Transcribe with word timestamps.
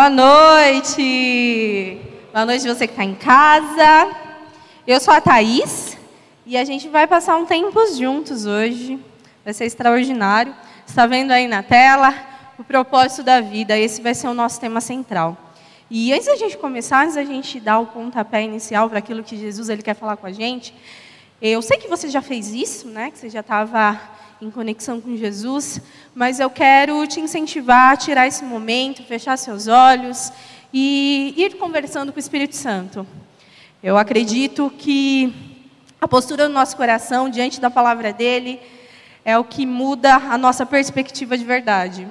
Boa 0.00 0.08
noite! 0.08 2.00
Boa 2.32 2.46
noite 2.46 2.66
você 2.66 2.86
que 2.86 2.94
está 2.94 3.04
em 3.04 3.14
casa. 3.14 4.16
Eu 4.86 4.98
sou 4.98 5.12
a 5.12 5.20
Thaís 5.20 5.94
e 6.46 6.56
a 6.56 6.64
gente 6.64 6.88
vai 6.88 7.06
passar 7.06 7.36
um 7.36 7.44
tempo 7.44 7.78
juntos 7.94 8.46
hoje. 8.46 8.98
Vai 9.44 9.52
ser 9.52 9.66
extraordinário. 9.66 10.54
Está 10.86 11.06
vendo 11.06 11.32
aí 11.32 11.46
na 11.46 11.62
tela 11.62 12.14
o 12.58 12.64
propósito 12.64 13.22
da 13.22 13.42
vida. 13.42 13.76
Esse 13.76 14.00
vai 14.00 14.14
ser 14.14 14.28
o 14.28 14.32
nosso 14.32 14.58
tema 14.58 14.80
central. 14.80 15.36
E 15.90 16.14
antes 16.14 16.28
da 16.28 16.36
gente 16.36 16.56
começar, 16.56 17.02
antes 17.02 17.16
da 17.16 17.24
gente 17.24 17.60
dar 17.60 17.80
o 17.80 17.86
pontapé 17.88 18.42
inicial 18.42 18.88
para 18.88 19.00
aquilo 19.00 19.22
que 19.22 19.36
Jesus 19.36 19.68
ele 19.68 19.82
quer 19.82 19.92
falar 19.92 20.16
com 20.16 20.26
a 20.26 20.32
gente, 20.32 20.74
eu 21.42 21.60
sei 21.60 21.76
que 21.76 21.88
você 21.88 22.08
já 22.08 22.22
fez 22.22 22.54
isso, 22.54 22.88
né? 22.88 23.10
Que 23.10 23.18
você 23.18 23.28
já 23.28 23.40
estava 23.40 24.00
em 24.40 24.50
conexão 24.50 25.00
com 25.00 25.14
Jesus, 25.16 25.82
mas 26.14 26.40
eu 26.40 26.48
quero 26.48 27.06
te 27.06 27.20
incentivar 27.20 27.92
a 27.92 27.96
tirar 27.96 28.26
esse 28.26 28.42
momento, 28.42 29.02
fechar 29.02 29.36
seus 29.36 29.68
olhos 29.68 30.32
e 30.72 31.34
ir 31.36 31.58
conversando 31.58 32.10
com 32.10 32.16
o 32.16 32.20
Espírito 32.20 32.56
Santo. 32.56 33.06
Eu 33.82 33.98
acredito 33.98 34.72
que 34.78 35.34
a 36.00 36.08
postura 36.08 36.48
do 36.48 36.54
nosso 36.54 36.74
coração 36.74 37.28
diante 37.28 37.60
da 37.60 37.68
palavra 37.68 38.14
dele 38.14 38.58
é 39.26 39.36
o 39.36 39.44
que 39.44 39.66
muda 39.66 40.14
a 40.14 40.38
nossa 40.38 40.64
perspectiva 40.64 41.36
de 41.36 41.44
verdade. 41.44 42.08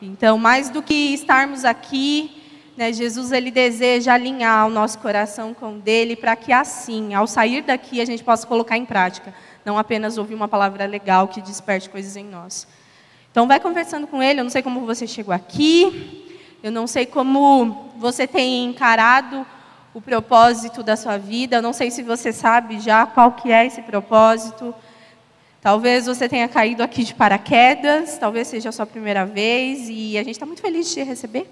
Então, 0.00 0.38
mais 0.38 0.70
do 0.70 0.82
que 0.82 1.12
estarmos 1.12 1.66
aqui, 1.66 2.42
né, 2.76 2.92
Jesus 2.92 3.30
ele 3.30 3.50
deseja 3.50 4.14
alinhar 4.14 4.66
o 4.66 4.70
nosso 4.70 4.98
coração 4.98 5.52
com 5.52 5.76
o 5.76 5.78
dele 5.78 6.16
para 6.16 6.34
que 6.34 6.50
assim, 6.50 7.12
ao 7.12 7.26
sair 7.26 7.62
daqui, 7.62 8.00
a 8.00 8.04
gente 8.06 8.24
possa 8.24 8.46
colocar 8.46 8.78
em 8.78 8.86
prática, 8.86 9.34
não 9.64 9.78
apenas 9.78 10.18
ouvir 10.18 10.34
uma 10.34 10.48
palavra 10.48 10.86
legal 10.86 11.28
que 11.28 11.40
desperte 11.40 11.88
coisas 11.88 12.16
em 12.16 12.24
nós. 12.24 12.66
Então, 13.30 13.46
vai 13.46 13.58
conversando 13.58 14.06
com 14.06 14.22
ele. 14.22 14.40
Eu 14.40 14.44
não 14.44 14.50
sei 14.50 14.62
como 14.62 14.84
você 14.86 15.06
chegou 15.06 15.34
aqui, 15.34 16.38
eu 16.62 16.70
não 16.70 16.86
sei 16.86 17.06
como 17.06 17.92
você 17.96 18.26
tem 18.26 18.64
encarado 18.64 19.46
o 19.94 20.00
propósito 20.00 20.82
da 20.82 20.96
sua 20.96 21.18
vida. 21.18 21.56
Eu 21.56 21.62
não 21.62 21.72
sei 21.72 21.90
se 21.90 22.02
você 22.02 22.32
sabe 22.32 22.80
já 22.80 23.06
qual 23.06 23.32
que 23.32 23.50
é 23.50 23.66
esse 23.66 23.82
propósito. 23.82 24.74
Talvez 25.60 26.06
você 26.06 26.28
tenha 26.28 26.48
caído 26.48 26.82
aqui 26.82 27.04
de 27.04 27.14
paraquedas, 27.14 28.18
talvez 28.18 28.48
seja 28.48 28.70
a 28.70 28.72
sua 28.72 28.84
primeira 28.84 29.24
vez 29.24 29.88
e 29.88 30.18
a 30.18 30.24
gente 30.24 30.32
está 30.32 30.44
muito 30.44 30.60
feliz 30.60 30.88
de 30.88 30.94
te 30.94 31.02
receber. 31.04 31.48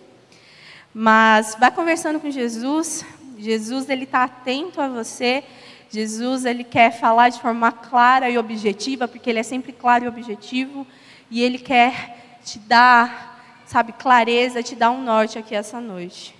Mas 0.92 1.56
vá 1.60 1.70
conversando 1.70 2.18
com 2.18 2.28
Jesus. 2.28 3.04
Jesus 3.38 3.88
ele 3.88 4.04
está 4.04 4.24
atento 4.24 4.80
a 4.80 4.88
você. 4.88 5.44
Jesus 5.90 6.44
ele 6.44 6.64
quer 6.64 6.92
falar 6.92 7.28
de 7.28 7.40
forma 7.40 7.72
clara 7.72 8.30
e 8.30 8.38
objetiva, 8.38 9.08
porque 9.08 9.28
ele 9.28 9.40
é 9.40 9.42
sempre 9.42 9.72
claro 9.72 10.04
e 10.04 10.08
objetivo, 10.08 10.86
e 11.30 11.42
ele 11.42 11.58
quer 11.58 12.38
te 12.44 12.58
dar 12.58 13.30
sabe, 13.70 13.92
clareza, 13.92 14.64
te 14.64 14.74
dá 14.74 14.90
um 14.90 15.00
norte 15.00 15.38
aqui 15.38 15.54
essa 15.54 15.80
noite. 15.80 16.34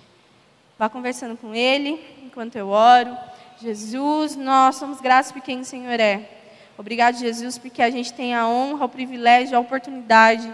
Vá 0.77 0.89
conversando 0.89 1.37
com 1.37 1.55
Ele 1.55 1.97
enquanto 2.25 2.57
eu 2.57 2.67
oro. 2.67 3.15
Jesus, 3.61 4.35
nós 4.35 4.75
somos 4.75 4.99
gratos 4.99 5.31
por 5.31 5.41
quem 5.41 5.61
o 5.61 5.65
Senhor 5.65 5.97
é. 5.97 6.29
Obrigado, 6.77 7.17
Jesus, 7.17 7.57
porque 7.57 7.81
a 7.81 7.89
gente 7.89 8.11
tem 8.11 8.35
a 8.35 8.45
honra, 8.45 8.83
o 8.83 8.89
privilégio, 8.89 9.55
a 9.55 9.61
oportunidade 9.61 10.53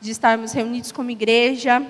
de 0.00 0.10
estarmos 0.10 0.50
reunidos 0.52 0.90
como 0.90 1.12
igreja 1.12 1.80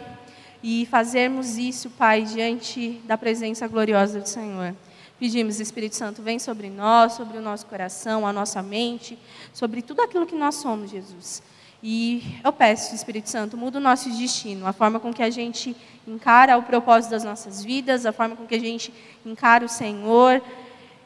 e 0.63 0.85
fazermos 0.91 1.57
isso, 1.57 1.89
Pai, 1.89 2.21
diante 2.21 3.01
da 3.05 3.17
presença 3.17 3.67
gloriosa 3.67 4.21
do 4.21 4.29
Senhor. 4.29 4.75
Pedimos, 5.19 5.61
Espírito 5.61 5.97
Santo, 5.97 6.23
vem 6.23 6.39
sobre 6.39 6.69
nós, 6.69 7.15
sobre 7.15 7.39
o 7.39 7.43
nosso 7.43 7.67
coração, 7.67 8.27
a 8.27 8.33
nossa 8.33 8.63
mente, 8.63 9.19
sobre 9.53 9.81
tudo 9.81 10.03
aquilo 10.03 10.27
que 10.27 10.35
nós 10.35 10.57
somos, 10.57 10.91
Jesus. 10.91 11.43
E 11.83 12.39
eu 12.45 12.53
peço, 12.53 12.95
Espírito 12.95 13.31
Santo, 13.31 13.57
muda 13.57 13.79
o 13.79 13.81
nosso 13.81 14.11
destino, 14.11 14.67
a 14.67 14.73
forma 14.73 15.01
com 15.01 15.13
que 15.13 15.23
a 15.23 15.31
gente 15.31 15.77
encara 16.07 16.59
o 16.59 16.63
propósito 16.63 17.11
das 17.11 17.25
nossas 17.25 17.65
vidas, 17.65 18.05
a 18.05 18.13
forma 18.13 18.37
com 18.37 18.47
que 18.47 18.55
a 18.55 18.61
gente 18.61 18.93
encara 19.25 19.65
o 19.65 19.69
Senhor, 19.69 20.43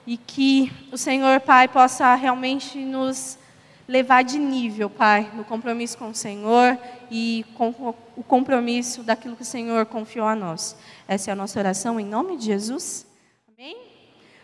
e 0.06 0.16
que 0.16 0.72
o 0.90 0.96
Senhor, 0.96 1.40
Pai, 1.40 1.68
possa 1.68 2.14
realmente 2.14 2.78
nos 2.78 3.38
levar 3.86 4.22
de 4.22 4.38
nível, 4.38 4.88
Pai, 4.88 5.30
no 5.34 5.44
compromisso 5.44 5.98
com 5.98 6.10
o 6.10 6.14
Senhor 6.14 6.78
e 7.10 7.44
com 7.54 7.94
o 8.16 8.22
compromisso 8.22 9.02
daquilo 9.02 9.36
que 9.36 9.42
o 9.42 9.46
Senhor 9.46 9.86
confiou 9.86 10.26
a 10.26 10.34
nós. 10.34 10.76
Essa 11.06 11.30
é 11.30 11.32
a 11.32 11.36
nossa 11.36 11.58
oração 11.58 11.98
em 11.98 12.06
nome 12.06 12.36
de 12.36 12.46
Jesus. 12.46 13.06
Amém? 13.48 13.89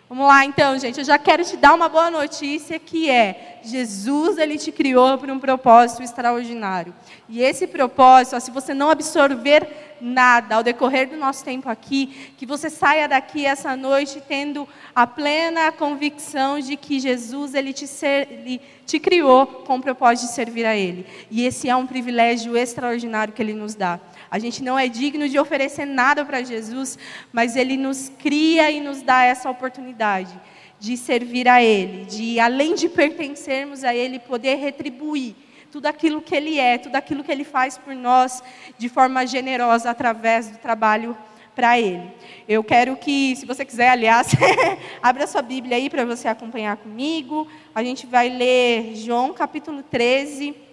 Vamos 0.09 0.29
lá 0.29 0.45
então, 0.45 0.79
gente. 0.79 0.99
Eu 1.01 1.05
já 1.05 1.19
quero 1.19 1.45
te 1.45 1.57
dar 1.57 1.75
uma 1.75 1.89
boa 1.89 2.13
notícia 2.13 2.79
que 2.79 3.11
é 3.11 3.59
Jesus 3.65 4.39
ele 4.39 4.57
te 4.57 4.71
criou 4.71 5.19
para 5.19 5.33
um 5.33 5.41
propósito 5.41 6.01
extraordinário. 6.01 6.95
E 7.29 7.43
esse 7.43 7.67
propósito, 7.67 8.41
se 8.41 8.53
você 8.53 8.73
não 8.73 8.89
absorver 8.89 9.67
nada 10.01 10.55
ao 10.55 10.63
decorrer 10.63 11.09
do 11.09 11.17
nosso 11.17 11.45
tempo 11.45 11.69
aqui, 11.69 12.33
que 12.37 12.47
você 12.47 12.71
saia 12.71 13.09
daqui 13.09 13.45
essa 13.45 13.77
noite 13.77 14.23
tendo 14.29 14.69
a 14.95 15.09
plena 15.09 15.73
convicção 15.73 16.61
de 16.61 16.77
que 16.77 17.01
Jesus 17.01 17.53
ele 17.55 17.73
te, 17.73 17.89
ser, 17.89 18.29
ele 18.31 18.61
te 18.87 19.01
criou 19.01 19.45
com 19.45 19.77
o 19.77 19.83
propósito 19.83 20.29
de 20.29 20.35
servir 20.35 20.65
a 20.65 20.77
Ele. 20.77 21.05
E 21.31 21.45
esse 21.45 21.69
é 21.69 21.75
um 21.75 21.87
privilégio 21.87 22.57
extraordinário 22.57 23.35
que 23.35 23.43
Ele 23.43 23.55
nos 23.55 23.75
dá. 23.75 23.99
A 24.31 24.39
gente 24.39 24.63
não 24.63 24.79
é 24.79 24.89
digno 24.89 25.29
de 25.29 25.39
oferecer 25.39 25.85
nada 25.85 26.25
para 26.25 26.43
Jesus, 26.43 26.99
mas 27.33 27.57
Ele 27.57 27.77
nos 27.77 28.11
cria 28.19 28.71
e 28.71 28.81
nos 28.81 29.03
dá 29.03 29.23
essa 29.23 29.49
oportunidade 29.49 30.39
de 30.79 30.97
servir 30.97 31.49
a 31.49 31.63
Ele, 31.63 32.05
de 32.05 32.39
além 32.39 32.75
de 32.75 32.89
pertencermos 32.89 33.85
a 33.85 33.95
Ele, 33.95 34.19
poder 34.19 34.57
retribuir 34.57 35.35
tudo 35.71 35.87
aquilo 35.87 36.21
que 36.21 36.35
Ele 36.35 36.59
é, 36.59 36.79
tudo 36.79 36.97
aquilo 36.97 37.25
que 37.25 37.33
Ele 37.33 37.45
faz 37.45 37.79
por 37.79 37.95
nós 37.95 38.43
de 38.79 38.89
forma 38.89 39.27
generosa 39.27 39.91
através 39.91 40.49
do 40.49 40.59
trabalho 40.59 41.17
para 41.55 41.81
Ele. 41.81 42.11
Eu 42.47 42.63
quero 42.63 42.97
que, 42.97 43.35
se 43.37 43.47
você 43.47 43.65
quiser, 43.65 43.89
aliás, 43.89 44.29
abra 45.03 45.27
sua 45.27 45.43
Bíblia 45.43 45.77
aí 45.77 45.89
para 45.89 46.05
você 46.05 46.29
acompanhar 46.29 46.77
comigo. 46.77 47.49
A 47.75 47.83
gente 47.83 48.07
vai 48.07 48.29
ler 48.29 48.95
João 48.95 49.33
capítulo 49.33 49.83
13 49.83 50.66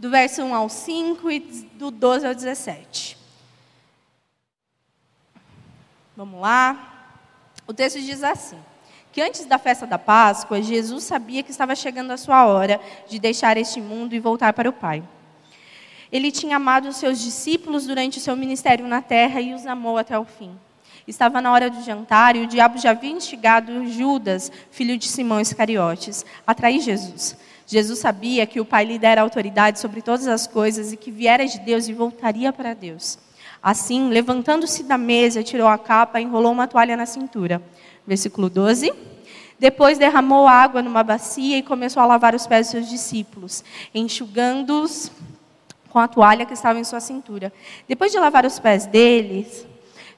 do 0.00 0.08
verso 0.08 0.42
1 0.42 0.54
ao 0.54 0.68
5 0.70 1.30
e 1.30 1.40
do 1.74 1.90
12 1.90 2.26
ao 2.26 2.34
17. 2.34 3.18
Vamos 6.16 6.40
lá. 6.40 7.12
O 7.66 7.74
texto 7.74 8.00
diz 8.00 8.24
assim: 8.24 8.58
que 9.12 9.20
antes 9.20 9.44
da 9.44 9.58
festa 9.58 9.86
da 9.86 9.98
Páscoa, 9.98 10.62
Jesus 10.62 11.04
sabia 11.04 11.42
que 11.42 11.50
estava 11.50 11.76
chegando 11.76 12.12
a 12.12 12.16
sua 12.16 12.46
hora 12.46 12.80
de 13.10 13.18
deixar 13.18 13.58
este 13.58 13.78
mundo 13.78 14.14
e 14.14 14.18
voltar 14.18 14.54
para 14.54 14.70
o 14.70 14.72
Pai. 14.72 15.02
Ele 16.10 16.32
tinha 16.32 16.56
amado 16.56 16.88
os 16.88 16.96
seus 16.96 17.20
discípulos 17.20 17.86
durante 17.86 18.16
o 18.16 18.22
seu 18.22 18.34
ministério 18.34 18.86
na 18.88 19.02
terra 19.02 19.38
e 19.38 19.52
os 19.52 19.66
amou 19.66 19.98
até 19.98 20.18
o 20.18 20.24
fim. 20.24 20.58
Estava 21.06 21.42
na 21.42 21.52
hora 21.52 21.68
do 21.68 21.82
jantar 21.82 22.36
e 22.36 22.40
o 22.40 22.46
diabo 22.46 22.78
já 22.78 22.92
havia 22.92 23.10
instigado 23.10 23.86
Judas, 23.86 24.50
filho 24.70 24.96
de 24.96 25.06
Simão 25.06 25.40
Iscariotes, 25.40 26.24
a 26.46 26.54
trair 26.54 26.80
Jesus. 26.80 27.36
Jesus 27.70 28.00
sabia 28.00 28.44
que 28.46 28.58
o 28.58 28.64
Pai 28.64 28.84
lhe 28.84 28.98
dera 28.98 29.22
autoridade 29.22 29.78
sobre 29.78 30.02
todas 30.02 30.26
as 30.26 30.44
coisas 30.44 30.92
e 30.92 30.96
que 30.96 31.08
viera 31.08 31.46
de 31.46 31.60
Deus 31.60 31.86
e 31.86 31.92
voltaria 31.92 32.52
para 32.52 32.74
Deus. 32.74 33.16
Assim, 33.62 34.08
levantando-se 34.08 34.82
da 34.82 34.98
mesa, 34.98 35.40
tirou 35.44 35.68
a 35.68 35.78
capa 35.78 36.20
e 36.20 36.24
enrolou 36.24 36.50
uma 36.50 36.66
toalha 36.66 36.96
na 36.96 37.06
cintura. 37.06 37.62
Versículo 38.04 38.50
12. 38.50 38.92
Depois 39.56 39.98
derramou 39.98 40.48
água 40.48 40.82
numa 40.82 41.04
bacia 41.04 41.58
e 41.58 41.62
começou 41.62 42.02
a 42.02 42.06
lavar 42.06 42.34
os 42.34 42.44
pés 42.44 42.66
dos 42.66 42.72
seus 42.72 42.88
discípulos, 42.88 43.62
enxugando-os 43.94 45.12
com 45.90 46.00
a 46.00 46.08
toalha 46.08 46.44
que 46.44 46.54
estava 46.54 46.80
em 46.80 46.82
sua 46.82 46.98
cintura. 46.98 47.52
Depois 47.86 48.10
de 48.10 48.18
lavar 48.18 48.44
os 48.44 48.58
pés 48.58 48.84
deles, 48.84 49.64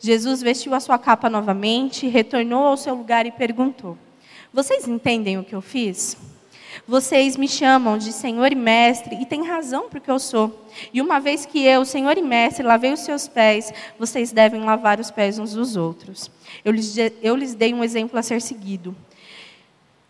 Jesus 0.00 0.40
vestiu 0.40 0.72
a 0.72 0.80
sua 0.80 0.98
capa 0.98 1.28
novamente, 1.28 2.08
retornou 2.08 2.64
ao 2.64 2.78
seu 2.78 2.94
lugar 2.94 3.26
e 3.26 3.30
perguntou: 3.30 3.98
Vocês 4.54 4.88
entendem 4.88 5.36
o 5.36 5.44
que 5.44 5.54
eu 5.54 5.60
fiz? 5.60 6.16
Vocês 6.86 7.36
me 7.36 7.48
chamam 7.48 7.98
de 7.98 8.12
Senhor 8.12 8.50
e 8.52 8.54
Mestre, 8.54 9.20
e 9.20 9.26
têm 9.26 9.46
razão 9.46 9.88
porque 9.88 10.10
eu 10.10 10.18
sou. 10.18 10.66
E 10.92 11.00
uma 11.00 11.20
vez 11.20 11.46
que 11.46 11.64
eu, 11.64 11.84
Senhor 11.84 12.16
e 12.16 12.22
Mestre, 12.22 12.64
lavei 12.64 12.92
os 12.92 13.00
seus 13.00 13.28
pés, 13.28 13.72
vocês 13.98 14.32
devem 14.32 14.62
lavar 14.62 14.98
os 14.98 15.10
pés 15.10 15.38
uns 15.38 15.52
dos 15.52 15.76
outros. 15.76 16.30
Eu 16.64 16.72
lhes, 16.72 16.96
eu 17.22 17.36
lhes 17.36 17.54
dei 17.54 17.72
um 17.72 17.84
exemplo 17.84 18.18
a 18.18 18.22
ser 18.22 18.40
seguido. 18.40 18.94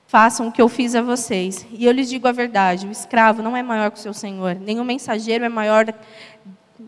Façam 0.07 0.49
o 0.49 0.53
que 0.53 0.61
eu 0.61 0.69
fiz 0.69 0.95
a 0.95 1.01
vocês. 1.01 1.67
E 1.73 1.87
eu 1.87 1.93
lhes 1.93 2.09
digo 2.09 2.29
a 2.29 2.33
verdade: 2.33 2.87
o 2.87 2.91
escravo 2.91 3.43
não 3.43 3.57
é 3.57 3.63
maior 3.63 3.91
que 3.91 3.99
o 3.99 4.03
seu 4.03 4.13
senhor, 4.13 4.55
nem 4.57 4.79
o 4.79 4.85
mensageiro 4.85 5.45
é 5.45 5.49
maior 5.49 5.87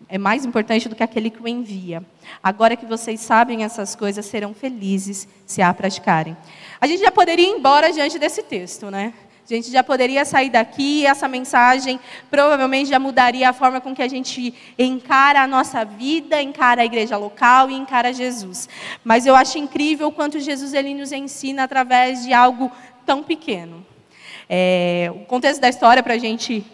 é 0.08 0.18
mais 0.18 0.44
importante 0.44 0.88
do 0.88 0.94
que 0.94 1.02
aquele 1.02 1.30
que 1.30 1.42
o 1.42 1.48
envia. 1.48 2.04
Agora 2.42 2.76
que 2.76 2.86
vocês 2.86 3.20
sabem 3.20 3.64
essas 3.64 3.94
coisas, 3.94 4.26
serão 4.26 4.54
felizes 4.54 5.28
se 5.46 5.62
a 5.62 5.72
praticarem. 5.72 6.36
A 6.80 6.86
gente 6.86 7.00
já 7.00 7.10
poderia 7.10 7.46
ir 7.46 7.52
embora 7.52 7.92
diante 7.92 8.18
desse 8.18 8.42
texto, 8.42 8.90
né? 8.90 9.14
A 9.44 9.54
gente 9.54 9.70
já 9.70 9.84
poderia 9.84 10.24
sair 10.24 10.48
daqui 10.48 11.00
e 11.00 11.06
essa 11.06 11.28
mensagem 11.28 12.00
provavelmente 12.30 12.88
já 12.88 12.98
mudaria 12.98 13.50
a 13.50 13.52
forma 13.52 13.78
com 13.78 13.94
que 13.94 14.02
a 14.02 14.08
gente 14.08 14.54
encara 14.78 15.42
a 15.42 15.46
nossa 15.46 15.84
vida, 15.84 16.40
encara 16.40 16.80
a 16.80 16.84
igreja 16.84 17.18
local 17.18 17.70
e 17.70 17.74
encara 17.74 18.10
Jesus. 18.10 18.68
Mas 19.04 19.26
eu 19.26 19.34
acho 19.34 19.58
incrível 19.58 20.08
o 20.08 20.12
quanto 20.12 20.40
Jesus 20.40 20.72
ele 20.72 20.94
nos 20.94 21.12
ensina 21.12 21.64
através 21.64 22.24
de 22.24 22.32
algo 22.32 22.72
tão 23.04 23.22
pequeno. 23.22 23.84
É, 24.48 25.12
o 25.14 25.26
contexto 25.26 25.60
da 25.60 25.68
história, 25.68 26.02
para 26.02 26.14
a 26.14 26.18
gente 26.18 26.64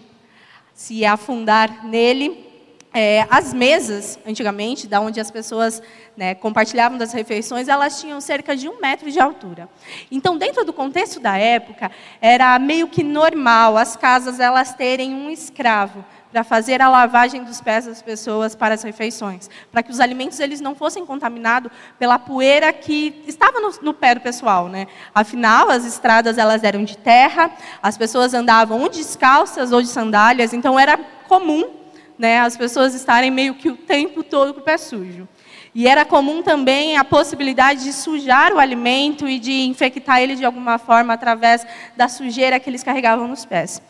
se 0.72 1.04
afundar 1.04 1.84
nele, 1.84 2.49
é, 2.92 3.26
as 3.30 3.54
mesas, 3.54 4.18
antigamente, 4.26 4.86
da 4.86 5.00
onde 5.00 5.20
as 5.20 5.30
pessoas 5.30 5.82
né, 6.16 6.34
compartilhavam 6.34 6.98
das 6.98 7.12
refeições, 7.12 7.68
elas 7.68 8.00
tinham 8.00 8.20
cerca 8.20 8.56
de 8.56 8.68
um 8.68 8.80
metro 8.80 9.10
de 9.10 9.20
altura. 9.20 9.68
Então, 10.10 10.36
dentro 10.36 10.64
do 10.64 10.72
contexto 10.72 11.20
da 11.20 11.36
época, 11.38 11.90
era 12.20 12.58
meio 12.58 12.88
que 12.88 13.04
normal 13.04 13.76
as 13.76 13.96
casas 13.96 14.40
elas 14.40 14.74
terem 14.74 15.14
um 15.14 15.30
escravo 15.30 16.04
para 16.32 16.44
fazer 16.44 16.80
a 16.80 16.88
lavagem 16.88 17.42
dos 17.42 17.60
pés 17.60 17.86
das 17.86 18.02
pessoas 18.02 18.54
para 18.54 18.74
as 18.74 18.82
refeições, 18.82 19.50
para 19.70 19.82
que 19.82 19.90
os 19.90 19.98
alimentos 19.98 20.38
eles 20.38 20.60
não 20.60 20.74
fossem 20.74 21.04
contaminados 21.04 21.72
pela 21.98 22.18
poeira 22.18 22.72
que 22.72 23.22
estava 23.26 23.60
no, 23.60 23.70
no, 23.82 23.94
pé 23.94 24.14
do 24.14 24.20
pessoal, 24.20 24.68
né? 24.68 24.86
Afinal, 25.12 25.70
as 25.70 25.84
estradas 25.84 26.38
elas 26.38 26.62
eram 26.62 26.84
de 26.84 26.96
terra, 26.96 27.50
as 27.82 27.98
pessoas 27.98 28.32
andavam 28.32 28.80
ou 28.80 28.88
descalças 28.88 29.72
ou 29.72 29.82
de 29.82 29.88
sandálias, 29.88 30.52
então 30.52 30.78
era 30.78 30.96
comum 31.26 31.79
né, 32.20 32.38
as 32.40 32.54
pessoas 32.54 32.94
estarem 32.94 33.30
meio 33.30 33.54
que 33.54 33.70
o 33.70 33.76
tempo 33.76 34.22
todo 34.22 34.52
com 34.52 34.60
o 34.60 34.62
pé 34.62 34.76
sujo. 34.76 35.26
E 35.74 35.88
era 35.88 36.04
comum 36.04 36.42
também 36.42 36.98
a 36.98 37.04
possibilidade 37.04 37.82
de 37.82 37.94
sujar 37.94 38.52
o 38.52 38.58
alimento 38.58 39.26
e 39.26 39.38
de 39.38 39.62
infectar 39.62 40.20
ele 40.20 40.36
de 40.36 40.44
alguma 40.44 40.76
forma 40.76 41.14
através 41.14 41.66
da 41.96 42.08
sujeira 42.08 42.60
que 42.60 42.68
eles 42.68 42.82
carregavam 42.82 43.26
nos 43.26 43.46
pés. 43.46 43.80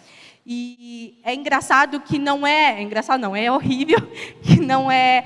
E 0.47 1.19
é 1.25 1.35
engraçado 1.35 1.99
que 2.01 2.21
não 2.21 2.47
é, 2.47 2.79
é 2.79 2.83
engraçado 2.83 3.21
não, 3.21 3.35
é 3.35 3.51
horrível 3.51 3.99
que 4.43 4.61
não 4.61 4.89
é, 4.89 5.25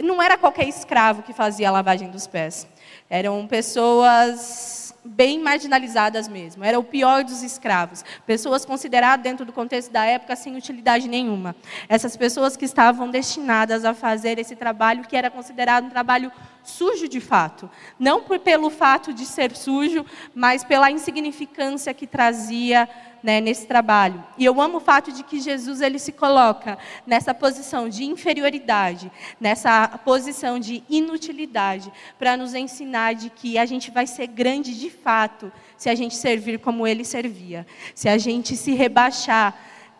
não 0.00 0.22
era 0.22 0.38
qualquer 0.38 0.68
escravo 0.68 1.22
que 1.22 1.32
fazia 1.32 1.68
a 1.68 1.72
lavagem 1.72 2.08
dos 2.08 2.28
pés. 2.28 2.68
Eram 3.10 3.48
pessoas 3.48 4.83
bem 5.04 5.40
marginalizadas 5.40 6.26
mesmo. 6.26 6.64
Era 6.64 6.78
o 6.78 6.84
pior 6.84 7.22
dos 7.22 7.42
escravos. 7.42 8.04
Pessoas 8.26 8.64
consideradas, 8.64 9.22
dentro 9.22 9.44
do 9.44 9.52
contexto 9.52 9.92
da 9.92 10.04
época, 10.04 10.34
sem 10.34 10.56
utilidade 10.56 11.08
nenhuma. 11.08 11.54
Essas 11.88 12.16
pessoas 12.16 12.56
que 12.56 12.64
estavam 12.64 13.10
destinadas 13.10 13.84
a 13.84 13.92
fazer 13.92 14.38
esse 14.38 14.56
trabalho 14.56 15.04
que 15.04 15.16
era 15.16 15.30
considerado 15.30 15.84
um 15.84 15.90
trabalho 15.90 16.32
sujo 16.64 17.06
de 17.06 17.20
fato. 17.20 17.70
Não 17.98 18.22
por, 18.22 18.38
pelo 18.40 18.70
fato 18.70 19.12
de 19.12 19.26
ser 19.26 19.54
sujo, 19.54 20.04
mas 20.34 20.64
pela 20.64 20.90
insignificância 20.90 21.94
que 21.94 22.06
trazia 22.06 22.88
né, 23.22 23.40
nesse 23.40 23.66
trabalho. 23.66 24.22
E 24.36 24.44
eu 24.44 24.60
amo 24.60 24.76
o 24.76 24.80
fato 24.80 25.10
de 25.10 25.22
que 25.22 25.40
Jesus 25.40 25.80
ele 25.80 25.98
se 25.98 26.12
coloca 26.12 26.76
nessa 27.06 27.32
posição 27.32 27.88
de 27.88 28.04
inferioridade, 28.04 29.10
nessa 29.40 29.88
posição 30.04 30.58
de 30.58 30.82
inutilidade, 30.90 31.90
para 32.18 32.36
nos 32.36 32.54
ensinar 32.54 33.14
de 33.14 33.30
que 33.30 33.56
a 33.56 33.64
gente 33.64 33.90
vai 33.90 34.06
ser 34.06 34.26
grande 34.26 34.78
de 34.78 34.90
fato 34.90 35.50
se 35.76 35.88
a 35.88 35.94
gente 35.94 36.14
servir 36.16 36.58
como 36.58 36.86
ele 36.86 37.04
servia, 37.04 37.66
se 37.94 38.08
a 38.08 38.18
gente 38.18 38.56
se 38.56 38.74
rebaixar. 38.74 39.54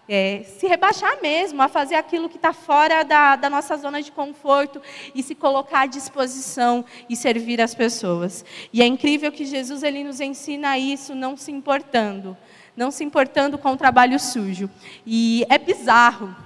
É, 0.08 0.42
se 0.58 0.66
rebaixar 0.66 1.20
mesmo, 1.22 1.62
a 1.62 1.68
fazer 1.68 1.94
aquilo 1.94 2.28
que 2.28 2.36
está 2.36 2.52
fora 2.52 3.02
da, 3.02 3.36
da, 3.36 3.48
nossa 3.48 3.74
zona 3.76 4.02
de 4.02 4.12
conforto 4.12 4.80
e 5.14 5.22
se 5.22 5.34
colocar 5.34 5.80
à 5.80 5.86
disposição 5.86 6.84
e 7.08 7.16
servir 7.16 7.60
as 7.60 7.74
pessoas. 7.74 8.44
E 8.72 8.82
é 8.82 8.86
incrível 8.86 9.32
que 9.32 9.46
Jesus 9.46 9.82
ele 9.82 10.04
nos 10.04 10.20
ensina 10.20 10.76
isso 10.78 11.14
não 11.14 11.36
se 11.36 11.50
importando, 11.50 12.36
não 12.76 12.90
se 12.90 13.02
importando 13.02 13.56
com 13.56 13.72
o 13.72 13.76
trabalho 13.76 14.20
sujo. 14.20 14.68
E 15.06 15.46
é 15.48 15.56
bizarro, 15.56 16.36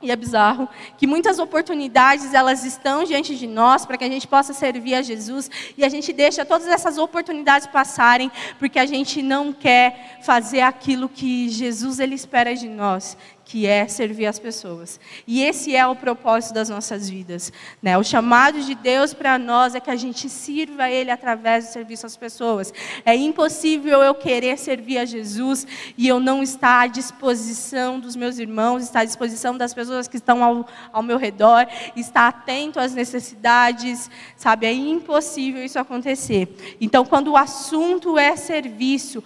e 0.00 0.10
é 0.10 0.16
bizarro 0.16 0.68
que 0.96 1.06
muitas 1.06 1.38
oportunidades 1.38 2.32
elas 2.32 2.64
estão 2.64 3.02
diante 3.02 3.34
de 3.34 3.46
nós 3.46 3.84
para 3.84 3.96
que 3.98 4.04
a 4.04 4.08
gente 4.08 4.28
possa 4.28 4.52
servir 4.52 4.94
a 4.94 5.02
Jesus 5.02 5.50
e 5.76 5.84
a 5.84 5.88
gente 5.88 6.12
deixa 6.12 6.44
todas 6.44 6.68
essas 6.68 6.98
oportunidades 6.98 7.66
passarem 7.66 8.30
porque 8.58 8.78
a 8.78 8.86
gente 8.86 9.22
não 9.22 9.52
quer 9.52 10.18
fazer 10.22 10.60
aquilo 10.60 11.08
que 11.08 11.48
Jesus 11.48 11.98
ele 11.98 12.14
espera 12.14 12.54
de 12.54 12.68
nós, 12.68 13.16
que 13.48 13.66
é 13.66 13.88
servir 13.88 14.26
as 14.26 14.38
pessoas. 14.38 15.00
E 15.26 15.42
esse 15.42 15.74
é 15.74 15.86
o 15.86 15.96
propósito 15.96 16.52
das 16.52 16.68
nossas 16.68 17.08
vidas. 17.08 17.50
Né? 17.82 17.96
O 17.96 18.04
chamado 18.04 18.60
de 18.60 18.74
Deus 18.74 19.14
para 19.14 19.38
nós 19.38 19.74
é 19.74 19.80
que 19.80 19.90
a 19.90 19.96
gente 19.96 20.28
sirva 20.28 20.90
Ele 20.90 21.10
através 21.10 21.64
do 21.64 21.72
serviço 21.72 22.04
às 22.04 22.14
pessoas. 22.14 22.74
É 23.06 23.16
impossível 23.16 24.02
eu 24.02 24.14
querer 24.14 24.58
servir 24.58 24.98
a 24.98 25.06
Jesus 25.06 25.66
e 25.96 26.06
eu 26.06 26.20
não 26.20 26.42
estar 26.42 26.82
à 26.82 26.86
disposição 26.88 27.98
dos 27.98 28.14
meus 28.14 28.38
irmãos, 28.38 28.82
estar 28.82 29.00
à 29.00 29.04
disposição 29.06 29.56
das 29.56 29.72
pessoas 29.72 30.06
que 30.06 30.18
estão 30.18 30.44
ao, 30.44 30.68
ao 30.92 31.02
meu 31.02 31.16
redor, 31.16 31.66
estar 31.96 32.28
atento 32.28 32.78
às 32.78 32.92
necessidades, 32.92 34.10
sabe? 34.36 34.66
É 34.66 34.72
impossível 34.74 35.64
isso 35.64 35.78
acontecer. 35.78 36.54
Então, 36.78 37.02
quando 37.02 37.28
o 37.28 37.36
assunto 37.36 38.18
é 38.18 38.36
serviço, 38.36 39.24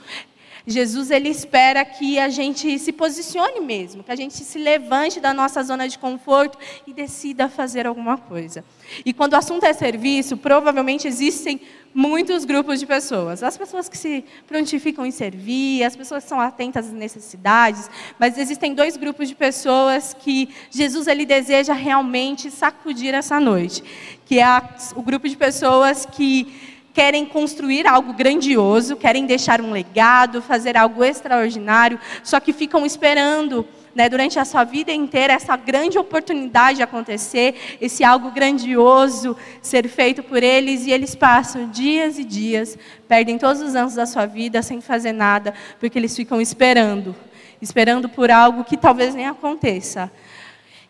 Jesus 0.66 1.10
ele 1.10 1.28
espera 1.28 1.84
que 1.84 2.18
a 2.18 2.28
gente 2.28 2.78
se 2.78 2.92
posicione 2.92 3.60
mesmo, 3.60 4.02
que 4.04 4.12
a 4.12 4.16
gente 4.16 4.34
se 4.34 4.58
levante 4.58 5.20
da 5.20 5.34
nossa 5.34 5.62
zona 5.62 5.88
de 5.88 5.98
conforto 5.98 6.58
e 6.86 6.92
decida 6.92 7.48
fazer 7.48 7.86
alguma 7.86 8.16
coisa. 8.16 8.64
E 9.04 9.12
quando 9.12 9.32
o 9.32 9.36
assunto 9.36 9.64
é 9.64 9.72
serviço, 9.72 10.36
provavelmente 10.36 11.08
existem 11.08 11.60
muitos 11.94 12.44
grupos 12.44 12.80
de 12.80 12.86
pessoas. 12.86 13.42
As 13.42 13.56
pessoas 13.56 13.88
que 13.88 13.98
se 13.98 14.24
prontificam 14.46 15.04
em 15.04 15.10
servir, 15.10 15.84
as 15.84 15.96
pessoas 15.96 16.22
que 16.22 16.28
são 16.28 16.40
atentas 16.40 16.86
às 16.86 16.92
necessidades, 16.92 17.90
mas 18.18 18.38
existem 18.38 18.74
dois 18.74 18.96
grupos 18.96 19.28
de 19.28 19.34
pessoas 19.34 20.14
que 20.14 20.48
Jesus 20.70 21.06
ele 21.06 21.26
deseja 21.26 21.74
realmente 21.74 22.50
sacudir 22.50 23.14
essa 23.14 23.38
noite, 23.38 23.82
que 24.24 24.38
é 24.38 24.46
o 24.94 25.02
grupo 25.02 25.28
de 25.28 25.36
pessoas 25.36 26.06
que 26.06 26.71
querem 26.92 27.24
construir 27.24 27.86
algo 27.86 28.12
grandioso, 28.12 28.96
querem 28.96 29.26
deixar 29.26 29.60
um 29.60 29.72
legado, 29.72 30.42
fazer 30.42 30.76
algo 30.76 31.02
extraordinário, 31.02 31.98
só 32.22 32.38
que 32.38 32.52
ficam 32.52 32.84
esperando 32.84 33.66
né, 33.94 34.08
durante 34.08 34.38
a 34.38 34.44
sua 34.44 34.64
vida 34.64 34.92
inteira 34.92 35.32
essa 35.32 35.56
grande 35.56 35.98
oportunidade 35.98 36.82
acontecer, 36.82 37.78
esse 37.80 38.04
algo 38.04 38.30
grandioso 38.30 39.36
ser 39.60 39.88
feito 39.88 40.22
por 40.22 40.42
eles, 40.42 40.86
e 40.86 40.90
eles 40.90 41.14
passam 41.14 41.68
dias 41.68 42.18
e 42.18 42.24
dias, 42.24 42.78
perdem 43.06 43.38
todos 43.38 43.60
os 43.62 43.74
anos 43.74 43.94
da 43.94 44.06
sua 44.06 44.26
vida 44.26 44.62
sem 44.62 44.80
fazer 44.80 45.12
nada, 45.12 45.54
porque 45.78 45.98
eles 45.98 46.16
ficam 46.16 46.40
esperando 46.40 47.14
esperando 47.62 48.08
por 48.08 48.28
algo 48.28 48.64
que 48.64 48.76
talvez 48.76 49.14
nem 49.14 49.26
aconteça. 49.26 50.10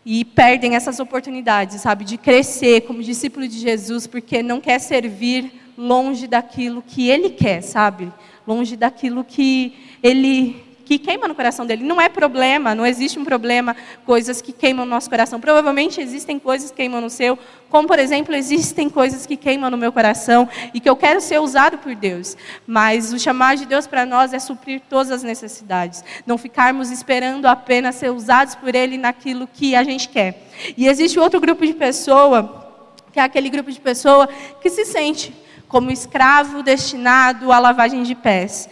E 0.05 0.25
perdem 0.25 0.75
essas 0.75 0.99
oportunidades, 0.99 1.79
sabe, 1.79 2.03
de 2.03 2.17
crescer 2.17 2.81
como 2.81 3.01
discípulo 3.01 3.47
de 3.47 3.57
Jesus, 3.59 4.05
porque 4.07 4.43
não 4.43 4.59
quer 4.59 4.79
servir 4.79 5.62
longe 5.77 6.27
daquilo 6.27 6.81
que 6.81 7.09
ele 7.09 7.29
quer, 7.29 7.61
sabe? 7.61 8.11
Longe 8.45 8.75
daquilo 8.75 9.23
que 9.23 9.73
ele 10.01 10.73
que 10.85 10.99
queima 10.99 11.27
no 11.27 11.35
coração 11.35 11.65
dele. 11.65 11.83
Não 11.83 11.99
é 11.99 12.09
problema, 12.09 12.75
não 12.75 12.85
existe 12.85 13.17
um 13.17 13.25
problema, 13.25 13.75
coisas 14.05 14.41
que 14.41 14.51
queimam 14.51 14.85
no 14.85 14.91
nosso 14.91 15.09
coração. 15.09 15.39
Provavelmente 15.39 16.01
existem 16.01 16.37
coisas 16.37 16.69
que 16.69 16.77
queimam 16.77 17.01
no 17.01 17.09
seu, 17.09 17.37
como 17.69 17.87
por 17.87 17.99
exemplo, 17.99 18.35
existem 18.35 18.89
coisas 18.89 19.25
que 19.25 19.37
queimam 19.37 19.69
no 19.69 19.77
meu 19.77 19.91
coração 19.91 20.47
e 20.73 20.79
que 20.79 20.89
eu 20.89 20.95
quero 20.95 21.21
ser 21.21 21.39
usado 21.39 21.77
por 21.77 21.95
Deus. 21.95 22.35
Mas 22.67 23.13
o 23.13 23.19
chamado 23.19 23.59
de 23.59 23.65
Deus 23.65 23.87
para 23.87 24.05
nós 24.05 24.33
é 24.33 24.39
suprir 24.39 24.81
todas 24.89 25.11
as 25.11 25.23
necessidades, 25.23 26.03
não 26.25 26.37
ficarmos 26.37 26.91
esperando 26.91 27.45
apenas 27.45 27.95
ser 27.95 28.11
usados 28.11 28.55
por 28.55 28.75
Ele 28.75 28.97
naquilo 28.97 29.47
que 29.47 29.75
a 29.75 29.83
gente 29.83 30.09
quer. 30.09 30.47
E 30.77 30.87
existe 30.87 31.19
outro 31.19 31.39
grupo 31.39 31.65
de 31.65 31.73
pessoa, 31.73 32.61
que 33.11 33.19
é 33.19 33.23
aquele 33.23 33.49
grupo 33.49 33.71
de 33.71 33.79
pessoa 33.79 34.27
que 34.61 34.69
se 34.69 34.85
sente 34.85 35.42
como 35.73 35.89
escravo 35.89 36.61
destinado 36.61 37.51
à 37.51 37.57
lavagem 37.57 38.03
de 38.03 38.13
pés, 38.13 38.69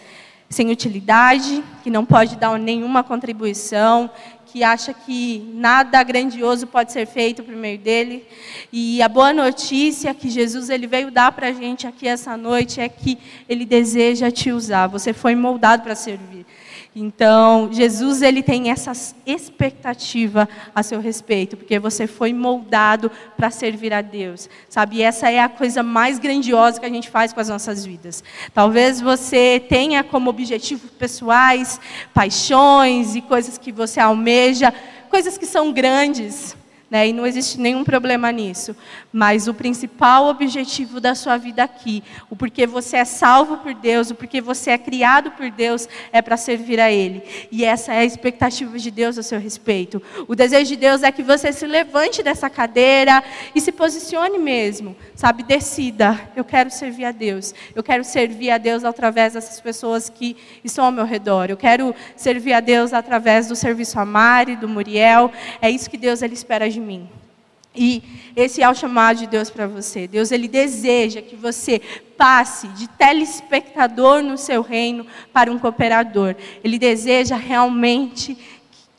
sem 0.48 0.70
utilidade, 0.70 1.60
que 1.82 1.90
não 1.90 2.04
pode 2.04 2.36
dar 2.36 2.56
nenhuma 2.56 3.02
contribuição, 3.02 4.08
que 4.46 4.62
acha 4.62 4.94
que 4.94 5.50
nada 5.52 6.00
grandioso 6.04 6.64
pode 6.64 6.92
ser 6.92 7.04
feito 7.06 7.42
por 7.42 7.56
meio 7.56 7.76
dele. 7.76 8.24
E 8.72 9.02
a 9.02 9.08
boa 9.08 9.32
notícia 9.32 10.14
que 10.14 10.30
Jesus 10.30 10.70
ele 10.70 10.86
veio 10.86 11.10
dar 11.10 11.32
para 11.32 11.48
a 11.48 11.52
gente 11.52 11.88
aqui 11.88 12.06
essa 12.06 12.36
noite 12.36 12.80
é 12.80 12.88
que 12.88 13.18
ele 13.48 13.66
deseja 13.66 14.30
te 14.30 14.52
usar. 14.52 14.86
Você 14.86 15.12
foi 15.12 15.34
moldado 15.34 15.82
para 15.82 15.96
servir. 15.96 16.41
Então, 16.94 17.70
Jesus 17.72 18.20
ele 18.20 18.42
tem 18.42 18.70
essa 18.70 18.92
expectativa 19.24 20.46
a 20.74 20.82
seu 20.82 21.00
respeito, 21.00 21.56
porque 21.56 21.78
você 21.78 22.06
foi 22.06 22.34
moldado 22.34 23.10
para 23.34 23.50
servir 23.50 23.94
a 23.94 24.02
Deus, 24.02 24.48
sabe? 24.68 24.96
E 24.96 25.02
essa 25.02 25.30
é 25.30 25.40
a 25.40 25.48
coisa 25.48 25.82
mais 25.82 26.18
grandiosa 26.18 26.78
que 26.78 26.84
a 26.84 26.90
gente 26.90 27.08
faz 27.08 27.32
com 27.32 27.40
as 27.40 27.48
nossas 27.48 27.86
vidas. 27.86 28.22
Talvez 28.52 29.00
você 29.00 29.58
tenha 29.70 30.04
como 30.04 30.28
objetivo 30.28 30.86
pessoais, 30.98 31.80
paixões 32.12 33.14
e 33.14 33.22
coisas 33.22 33.56
que 33.56 33.72
você 33.72 33.98
almeja, 33.98 34.72
coisas 35.08 35.38
que 35.38 35.46
são 35.46 35.72
grandes, 35.72 36.54
né? 36.92 37.08
E 37.08 37.12
não 37.14 37.26
existe 37.26 37.58
nenhum 37.58 37.82
problema 37.82 38.30
nisso. 38.30 38.76
Mas 39.10 39.48
o 39.48 39.54
principal 39.54 40.26
objetivo 40.26 41.00
da 41.00 41.14
sua 41.14 41.38
vida 41.38 41.64
aqui, 41.64 42.04
o 42.28 42.36
porquê 42.36 42.66
você 42.66 42.98
é 42.98 43.04
salvo 43.06 43.56
por 43.56 43.72
Deus, 43.72 44.10
o 44.10 44.14
porquê 44.14 44.42
você 44.42 44.72
é 44.72 44.76
criado 44.76 45.30
por 45.30 45.50
Deus, 45.50 45.88
é 46.12 46.20
para 46.20 46.36
servir 46.36 46.78
a 46.78 46.92
Ele. 46.92 47.22
E 47.50 47.64
essa 47.64 47.94
é 47.94 48.00
a 48.00 48.04
expectativa 48.04 48.78
de 48.78 48.90
Deus 48.90 49.16
a 49.16 49.22
seu 49.22 49.40
respeito. 49.40 50.02
O 50.28 50.34
desejo 50.34 50.68
de 50.68 50.76
Deus 50.76 51.02
é 51.02 51.10
que 51.10 51.22
você 51.22 51.50
se 51.50 51.66
levante 51.66 52.22
dessa 52.22 52.50
cadeira 52.50 53.24
e 53.54 53.60
se 53.62 53.72
posicione 53.72 54.38
mesmo, 54.38 54.94
sabe? 55.14 55.42
Decida, 55.44 56.20
eu 56.36 56.44
quero 56.44 56.70
servir 56.70 57.06
a 57.06 57.10
Deus. 57.10 57.54
Eu 57.74 57.82
quero 57.82 58.04
servir 58.04 58.50
a 58.50 58.58
Deus 58.58 58.84
através 58.84 59.32
dessas 59.32 59.58
pessoas 59.62 60.10
que 60.10 60.36
estão 60.62 60.84
ao 60.84 60.92
meu 60.92 61.06
redor. 61.06 61.46
Eu 61.48 61.56
quero 61.56 61.94
servir 62.14 62.52
a 62.52 62.60
Deus 62.60 62.92
através 62.92 63.48
do 63.48 63.56
serviço 63.56 63.98
a 63.98 64.04
Mari, 64.04 64.56
do 64.56 64.68
Muriel. 64.68 65.32
É 65.62 65.70
isso 65.70 65.88
que 65.88 65.96
Deus 65.96 66.20
ele 66.20 66.34
espera 66.34 66.68
de 66.68 66.81
mim. 66.82 67.08
E 67.74 68.02
esse 68.36 68.62
é 68.62 68.68
o 68.68 68.74
chamado 68.74 69.18
de 69.18 69.26
Deus 69.26 69.48
para 69.48 69.66
você. 69.66 70.06
Deus 70.06 70.30
ele 70.30 70.46
deseja 70.46 71.22
que 71.22 71.34
você 71.34 71.80
passe 72.18 72.68
de 72.68 72.86
telespectador 72.86 74.22
no 74.22 74.36
seu 74.36 74.60
reino 74.60 75.06
para 75.32 75.50
um 75.50 75.58
cooperador. 75.58 76.36
Ele 76.62 76.78
deseja 76.78 77.36
realmente 77.36 78.36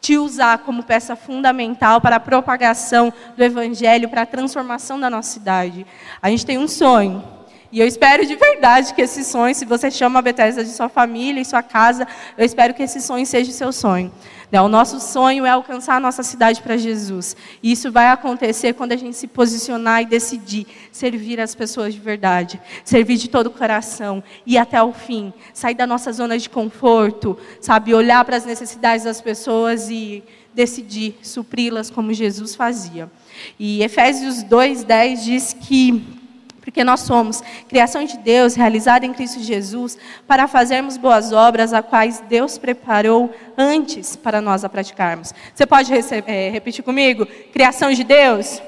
te 0.02 0.18
usar 0.18 0.58
como 0.60 0.84
peça 0.84 1.16
fundamental 1.16 2.02
para 2.02 2.18
a 2.18 2.20
propagação 2.20 3.14
do 3.38 3.44
evangelho, 3.44 4.10
para 4.10 4.24
a 4.24 4.26
transformação 4.26 5.00
da 5.00 5.10
nossa 5.10 5.32
cidade. 5.32 5.86
A 6.22 6.30
gente 6.30 6.46
tem 6.46 6.58
um 6.58 6.68
sonho. 6.68 7.24
E 7.72 7.80
eu 7.80 7.88
espero 7.88 8.26
de 8.26 8.36
verdade 8.36 8.94
que 8.94 9.02
esse 9.02 9.24
sonho, 9.24 9.56
se 9.56 9.66
você 9.66 9.90
chama 9.90 10.20
a 10.20 10.22
Bethesda 10.22 10.64
de 10.64 10.72
sua 10.72 10.90
família 10.90 11.42
e 11.42 11.46
sua 11.46 11.64
casa, 11.64 12.08
eu 12.38 12.46
espero 12.46 12.74
que 12.74 12.84
esse 12.84 13.02
sonho 13.02 13.26
seja 13.26 13.50
o 13.50 13.54
seu 13.54 13.72
sonho. 13.72 14.12
Né, 14.54 14.62
o 14.62 14.68
nosso 14.68 15.00
sonho 15.00 15.48
é 15.48 15.50
alcançar 15.50 15.96
a 15.96 16.00
nossa 16.00 16.22
cidade 16.22 16.62
para 16.62 16.78
Jesus. 16.78 17.36
E 17.64 17.72
isso 17.72 17.92
vai 17.92 18.10
acontecer 18.10 18.74
quando 18.74 18.92
a 18.92 18.96
gente 18.96 19.18
se 19.18 19.26
posicionar 19.26 20.04
e 20.04 20.06
decidir 20.06 20.68
servir 20.92 21.42
as 21.42 21.56
pessoas 21.56 21.92
de 21.92 22.00
verdade, 22.00 22.62
servir 22.86 23.18
de 23.18 23.28
todo 23.28 23.48
o 23.48 23.50
coração, 23.50 24.24
ir 24.46 24.60
até 24.60 24.80
o 24.84 24.94
fim, 24.94 25.34
sair 25.56 25.74
da 25.74 25.88
nossa 25.88 26.14
zona 26.14 26.38
de 26.38 26.52
conforto, 26.52 27.36
sabe, 27.60 27.96
olhar 27.96 28.24
para 28.26 28.38
as 28.38 28.46
necessidades 28.46 29.06
das 29.06 29.20
pessoas 29.20 29.90
e 29.90 30.24
decidir 30.54 31.18
supri-las 31.24 31.90
como 31.90 32.14
Jesus 32.14 32.54
fazia. 32.54 33.10
E 33.58 33.82
Efésios 33.82 34.44
2:10 34.44 35.24
diz 35.24 35.54
que 35.54 36.23
porque 36.64 36.82
nós 36.84 37.02
somos 37.02 37.44
criação 37.68 38.06
de 38.06 38.18
Deus, 38.18 38.56
realizada 38.56 39.06
em 39.06 39.14
Cristo 39.14 39.42
Jesus, 39.42 39.98
para 40.26 40.48
fazermos 40.48 40.96
boas 40.96 41.34
obras, 41.34 41.74
a 41.74 41.84
quais 41.84 42.22
Deus 42.22 42.58
preparou 42.58 43.36
antes 43.58 44.16
para 44.16 44.40
nós 44.40 44.64
a 44.64 44.70
praticarmos. 44.70 45.34
Você 45.54 45.66
pode 45.66 45.92
é, 45.94 46.50
repetir 46.50 46.82
comigo? 46.82 47.26
Criação 47.26 47.92
de 47.92 48.06
Deus? 48.06 48.62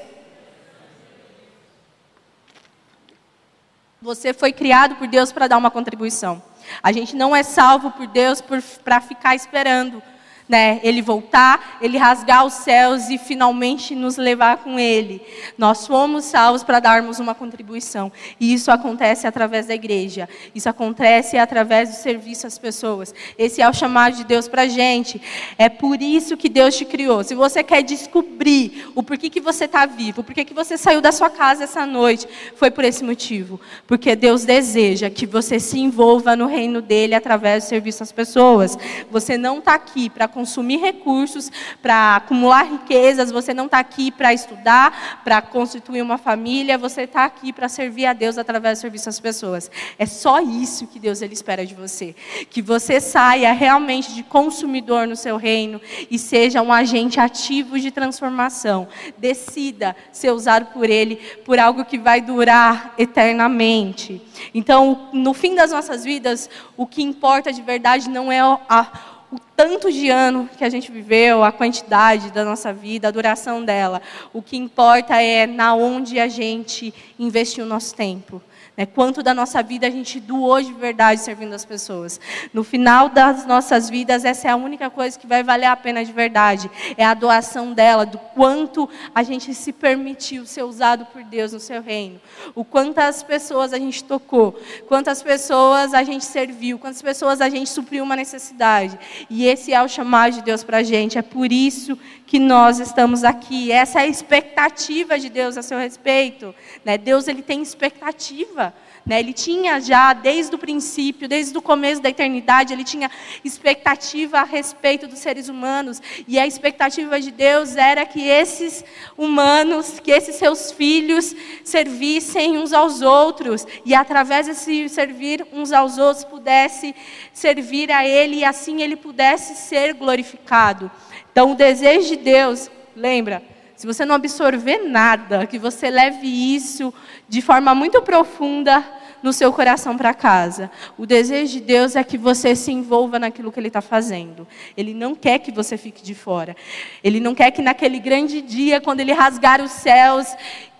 Você 4.02 4.34
foi 4.34 4.52
criado 4.52 4.96
por 4.96 5.08
Deus 5.08 5.32
para 5.32 5.48
dar 5.48 5.56
uma 5.56 5.70
contribuição. 5.70 6.42
A 6.82 6.92
gente 6.92 7.16
não 7.16 7.34
é 7.34 7.42
salvo 7.42 7.90
por 7.92 8.06
Deus 8.06 8.42
para 8.84 9.00
ficar 9.00 9.34
esperando 9.34 10.02
né, 10.48 10.80
ele 10.82 11.02
voltar, 11.02 11.78
ele 11.80 11.98
rasgar 11.98 12.44
os 12.44 12.52
céus 12.52 13.08
e 13.08 13.18
finalmente 13.18 13.94
nos 13.94 14.16
levar 14.16 14.58
com 14.58 14.78
ele. 14.78 15.20
Nós 15.58 15.86
fomos 15.86 16.24
salvos 16.24 16.62
para 16.62 16.78
darmos 16.78 17.18
uma 17.18 17.34
contribuição. 17.34 18.12
E 18.40 18.52
isso 18.52 18.70
acontece 18.70 19.26
através 19.26 19.66
da 19.66 19.74
igreja. 19.74 20.28
Isso 20.54 20.68
acontece 20.68 21.36
através 21.36 21.90
do 21.90 21.96
serviço 21.96 22.46
às 22.46 22.58
pessoas. 22.58 23.14
Esse 23.36 23.60
é 23.60 23.68
o 23.68 23.74
chamado 23.74 24.16
de 24.16 24.24
Deus 24.24 24.46
para 24.46 24.62
a 24.62 24.68
gente. 24.68 25.20
É 25.58 25.68
por 25.68 26.00
isso 26.00 26.36
que 26.36 26.48
Deus 26.48 26.76
te 26.76 26.84
criou. 26.84 27.24
Se 27.24 27.34
você 27.34 27.62
quer 27.62 27.82
descobrir 27.82 28.90
o 28.94 29.02
porquê 29.02 29.28
que 29.28 29.40
você 29.40 29.64
está 29.64 29.84
vivo, 29.84 30.20
o 30.20 30.24
porquê 30.24 30.44
que 30.44 30.54
você 30.54 30.76
saiu 30.76 31.00
da 31.00 31.10
sua 31.10 31.28
casa 31.30 31.64
essa 31.64 31.84
noite, 31.84 32.28
foi 32.54 32.70
por 32.70 32.84
esse 32.84 33.02
motivo. 33.02 33.60
Porque 33.86 34.14
Deus 34.14 34.44
deseja 34.44 35.10
que 35.10 35.26
você 35.26 35.58
se 35.58 35.78
envolva 35.78 36.36
no 36.36 36.46
reino 36.46 36.80
dele 36.80 37.14
através 37.14 37.64
do 37.64 37.68
serviço 37.68 38.02
às 38.02 38.12
pessoas. 38.12 38.78
Você 39.10 39.36
não 39.36 39.58
está 39.58 39.74
aqui 39.74 40.08
para 40.08 40.28
consumir 40.36 40.76
recursos, 40.76 41.50
para 41.80 42.16
acumular 42.16 42.64
riquezas, 42.64 43.32
você 43.32 43.54
não 43.54 43.64
está 43.64 43.78
aqui 43.78 44.10
para 44.10 44.34
estudar, 44.34 45.22
para 45.24 45.40
constituir 45.40 46.02
uma 46.02 46.18
família, 46.18 46.76
você 46.76 47.04
está 47.04 47.24
aqui 47.24 47.54
para 47.54 47.70
servir 47.70 48.04
a 48.04 48.12
Deus 48.12 48.36
através 48.36 48.76
do 48.78 48.82
serviço 48.82 49.08
às 49.08 49.18
pessoas. 49.18 49.70
É 49.98 50.04
só 50.04 50.38
isso 50.42 50.88
que 50.88 50.98
Deus 50.98 51.22
ele 51.22 51.32
espera 51.32 51.64
de 51.64 51.74
você. 51.74 52.14
Que 52.50 52.60
você 52.60 53.00
saia 53.00 53.50
realmente 53.54 54.12
de 54.12 54.22
consumidor 54.22 55.06
no 55.06 55.16
seu 55.16 55.38
reino 55.38 55.80
e 56.10 56.18
seja 56.18 56.60
um 56.60 56.70
agente 56.70 57.18
ativo 57.18 57.80
de 57.80 57.90
transformação. 57.90 58.88
Decida 59.16 59.96
ser 60.12 60.32
usado 60.32 60.66
por 60.66 60.90
Ele 60.90 61.16
por 61.46 61.58
algo 61.58 61.82
que 61.82 61.96
vai 61.96 62.20
durar 62.20 62.92
eternamente. 62.98 64.20
Então, 64.52 65.08
no 65.14 65.32
fim 65.32 65.54
das 65.54 65.70
nossas 65.70 66.04
vidas, 66.04 66.50
o 66.76 66.86
que 66.86 67.02
importa 67.02 67.50
de 67.50 67.62
verdade 67.62 68.10
não 68.10 68.30
é 68.30 68.40
a 68.40 69.15
o 69.32 69.38
tanto 69.56 69.90
de 69.90 70.08
ano 70.08 70.48
que 70.56 70.64
a 70.64 70.68
gente 70.68 70.90
viveu, 70.90 71.42
a 71.42 71.50
quantidade 71.50 72.30
da 72.30 72.44
nossa 72.44 72.72
vida, 72.72 73.08
a 73.08 73.10
duração 73.10 73.64
dela. 73.64 74.00
O 74.32 74.40
que 74.40 74.56
importa 74.56 75.20
é 75.20 75.46
na 75.46 75.74
onde 75.74 76.20
a 76.20 76.28
gente 76.28 76.94
investiu 77.18 77.64
o 77.64 77.68
nosso 77.68 77.94
tempo. 77.94 78.40
Né? 78.76 78.84
Quanto 78.84 79.22
da 79.22 79.32
nossa 79.32 79.62
vida 79.62 79.86
a 79.86 79.90
gente 79.90 80.20
doou 80.20 80.60
de 80.60 80.72
verdade 80.72 81.20
servindo 81.20 81.54
as 81.54 81.64
pessoas. 81.64 82.20
No 82.52 82.62
final 82.62 83.08
das 83.08 83.46
nossas 83.46 83.88
vidas, 83.88 84.24
essa 84.24 84.48
é 84.48 84.50
a 84.50 84.56
única 84.56 84.90
coisa 84.90 85.18
que 85.18 85.26
vai 85.26 85.42
valer 85.42 85.66
a 85.66 85.76
pena 85.76 86.04
de 86.04 86.12
verdade. 86.12 86.70
É 86.96 87.04
a 87.04 87.14
doação 87.14 87.72
dela, 87.72 88.04
do 88.04 88.18
quanto 88.18 88.88
a 89.14 89.22
gente 89.22 89.54
se 89.54 89.72
permitiu 89.72 90.44
ser 90.44 90.62
usado 90.62 91.06
por 91.06 91.24
Deus 91.24 91.52
no 91.52 91.60
seu 91.60 91.80
reino. 91.80 92.20
O 92.54 92.64
quantas 92.64 93.22
pessoas 93.22 93.72
a 93.72 93.78
gente 93.78 94.04
tocou, 94.04 94.60
quantas 94.86 95.22
pessoas 95.22 95.94
a 95.94 96.02
gente 96.02 96.24
serviu, 96.24 96.78
quantas 96.78 97.00
pessoas 97.00 97.40
a 97.40 97.48
gente 97.48 97.70
supriu 97.70 98.04
uma 98.04 98.16
necessidade. 98.16 98.98
E 99.30 99.46
esse 99.46 99.72
é 99.72 99.82
o 99.82 99.88
chamado 99.88 100.34
de 100.34 100.42
Deus 100.42 100.62
para 100.62 100.78
a 100.78 100.82
gente. 100.82 101.16
É 101.16 101.22
por 101.22 101.50
isso 101.50 101.98
que 102.26 102.38
nós 102.38 102.80
estamos 102.80 103.24
aqui. 103.24 103.70
Essa 103.70 104.00
é 104.00 104.02
a 104.02 104.06
expectativa 104.06 105.18
de 105.18 105.30
Deus 105.30 105.56
a 105.56 105.62
seu 105.62 105.78
respeito. 105.78 106.54
Né? 106.84 106.98
Deus 106.98 107.28
ele 107.28 107.42
tem 107.42 107.62
expectativa. 107.62 108.65
Né? 109.06 109.20
Ele 109.20 109.32
tinha 109.32 109.80
já, 109.80 110.12
desde 110.12 110.52
o 110.52 110.58
princípio, 110.58 111.28
desde 111.28 111.56
o 111.56 111.62
começo 111.62 112.02
da 112.02 112.10
eternidade, 112.10 112.72
ele 112.72 112.82
tinha 112.82 113.08
expectativa 113.44 114.40
a 114.40 114.44
respeito 114.44 115.06
dos 115.06 115.20
seres 115.20 115.48
humanos. 115.48 116.02
E 116.26 116.40
a 116.40 116.46
expectativa 116.46 117.20
de 117.20 117.30
Deus 117.30 117.76
era 117.76 118.04
que 118.04 118.26
esses 118.26 118.84
humanos, 119.16 120.00
que 120.00 120.10
esses 120.10 120.34
seus 120.34 120.72
filhos, 120.72 121.36
servissem 121.62 122.58
uns 122.58 122.72
aos 122.72 123.00
outros. 123.00 123.64
E 123.84 123.94
através 123.94 124.48
desse 124.48 124.88
servir 124.88 125.46
uns 125.52 125.70
aos 125.70 125.98
outros, 125.98 126.24
pudesse 126.24 126.92
servir 127.32 127.92
a 127.92 128.04
Ele 128.04 128.38
e 128.38 128.44
assim 128.44 128.82
Ele 128.82 128.96
pudesse 128.96 129.54
ser 129.54 129.94
glorificado. 129.94 130.90
Então, 131.30 131.52
o 131.52 131.54
desejo 131.54 132.08
de 132.08 132.16
Deus, 132.16 132.68
lembra, 132.96 133.42
se 133.76 133.86
você 133.86 134.04
não 134.06 134.14
absorver 134.14 134.78
nada, 134.78 135.46
que 135.46 135.58
você 135.58 135.90
leve 135.90 136.26
isso 136.26 136.92
de 137.28 137.42
forma 137.42 137.74
muito 137.74 138.00
profunda 138.00 138.95
no 139.22 139.32
seu 139.32 139.52
coração 139.52 139.96
para 139.96 140.14
casa. 140.14 140.70
O 140.96 141.06
desejo 141.06 141.52
de 141.52 141.60
Deus 141.60 141.96
é 141.96 142.04
que 142.04 142.18
você 142.18 142.54
se 142.54 142.70
envolva 142.70 143.18
naquilo 143.18 143.50
que 143.50 143.58
Ele 143.58 143.68
está 143.68 143.80
fazendo. 143.80 144.46
Ele 144.76 144.94
não 144.94 145.14
quer 145.14 145.38
que 145.38 145.50
você 145.50 145.76
fique 145.76 146.02
de 146.02 146.14
fora. 146.14 146.56
Ele 147.02 147.20
não 147.20 147.34
quer 147.34 147.50
que 147.50 147.62
naquele 147.62 147.98
grande 147.98 148.40
dia, 148.40 148.80
quando 148.80 149.00
Ele 149.00 149.12
rasgar 149.12 149.60
os 149.60 149.70
céus, 149.70 150.26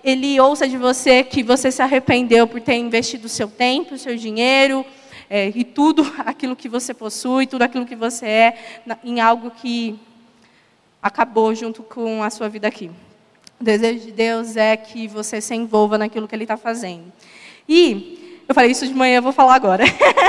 Ele 0.03 0.39
ouça 0.41 0.69
de 0.69 0.77
você 0.77 1.25
que 1.25 1.43
você 1.43 1.71
se 1.71 1.83
arrependeu 1.83 2.47
por 2.47 2.61
ter 2.61 2.77
investido 2.77 3.27
o 3.27 3.31
seu 3.31 3.49
tempo, 3.49 3.95
o 3.95 3.99
seu 3.99 4.17
dinheiro. 4.17 4.85
É, 5.29 5.51
e 5.55 5.65
tudo 5.65 6.07
aquilo 6.25 6.55
que 6.55 6.69
você 6.69 6.95
possui, 6.95 7.47
tudo 7.47 7.63
aquilo 7.63 7.87
que 7.87 7.97
você 7.97 8.27
é, 8.27 8.59
em 9.03 9.21
algo 9.21 9.51
que 9.51 9.99
acabou 11.03 11.55
junto 11.55 11.83
com 11.83 12.23
a 12.23 12.31
sua 12.31 12.49
vida 12.49 12.69
aqui. 12.69 12.91
O 13.61 13.65
desejo 13.65 14.01
de 14.01 14.13
Deus 14.13 14.57
é 14.57 14.77
que 14.77 15.09
você 15.09 15.41
se 15.41 15.55
envolva 15.55 15.97
naquilo 15.97 16.29
que 16.29 16.35
Ele 16.35 16.45
está 16.45 16.57
fazendo. 16.57 17.11
E 17.69 18.26
eu 18.49 18.55
falei 18.55 18.71
isso 18.71 18.87
de 18.87 18.95
manhã, 18.95 19.17
eu 19.17 19.23
vou 19.23 19.33
falar 19.33 19.55
agora. 19.55 19.85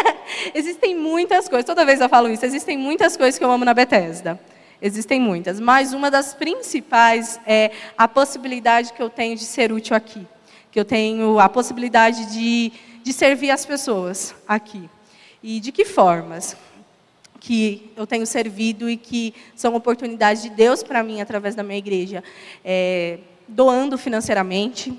existem 0.54 0.96
muitas 0.96 1.48
coisas, 1.48 1.66
toda 1.66 1.86
vez 1.86 2.02
eu 2.02 2.10
falo 2.10 2.30
isso, 2.30 2.46
existem 2.46 2.78
muitas 2.78 3.16
coisas 3.16 3.38
que 3.38 3.44
eu 3.44 3.52
amo 3.52 3.66
na 3.66 3.74
Bethesda. 3.74 4.40
Existem 4.82 5.20
muitas, 5.20 5.60
mas 5.60 5.92
uma 5.92 6.12
das 6.12 6.36
principais 6.36 7.40
é 7.48 7.72
a 7.98 8.08
possibilidade 8.08 8.94
que 8.94 9.02
eu 9.02 9.10
tenho 9.10 9.36
de 9.36 9.44
ser 9.44 9.72
útil 9.72 9.96
aqui. 9.96 10.26
Que 10.72 10.80
eu 10.80 10.86
tenho 10.86 11.40
a 11.40 11.50
possibilidade 11.50 12.32
de, 12.32 12.72
de 13.04 13.12
servir 13.12 13.50
as 13.50 13.66
pessoas 13.66 14.36
aqui. 14.48 14.88
E 15.42 15.60
de 15.60 15.72
que 15.72 15.84
formas? 15.86 16.56
que 17.40 17.92
eu 17.96 18.06
tenho 18.06 18.26
servido 18.26 18.90
e 18.90 18.98
que 18.98 19.34
são 19.56 19.74
oportunidades 19.74 20.44
de 20.44 20.50
Deus 20.50 20.84
para 20.84 21.02
mim 21.02 21.22
através 21.22 21.56
da 21.56 21.64
minha 21.64 21.78
igreja. 21.78 22.22
É, 22.66 23.20
doando 23.48 23.98
financeiramente, 23.98 24.94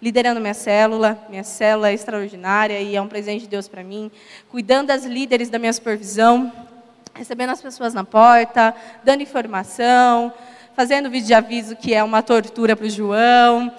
liderando 0.00 0.40
minha 0.40 0.54
célula, 0.54 1.18
minha 1.28 1.44
célula 1.44 1.90
é 1.90 1.94
extraordinária 1.94 2.80
e 2.80 2.94
é 2.94 3.02
um 3.02 3.08
presente 3.08 3.42
de 3.42 3.48
Deus 3.48 3.68
para 3.68 3.82
mim, 3.82 4.10
cuidando 4.50 4.88
das 4.88 5.04
líderes 5.04 5.50
da 5.50 5.58
minha 5.58 5.72
supervisão, 5.72 6.52
recebendo 7.14 7.50
as 7.50 7.60
pessoas 7.60 7.94
na 7.94 8.04
porta, 8.04 8.74
dando 9.04 9.22
informação, 9.22 10.32
fazendo 10.74 11.10
vídeo 11.10 11.26
de 11.26 11.34
aviso 11.34 11.76
que 11.76 11.94
é 11.94 12.02
uma 12.02 12.22
tortura 12.22 12.76
para 12.76 12.86
o 12.86 12.90
João. 12.90 13.72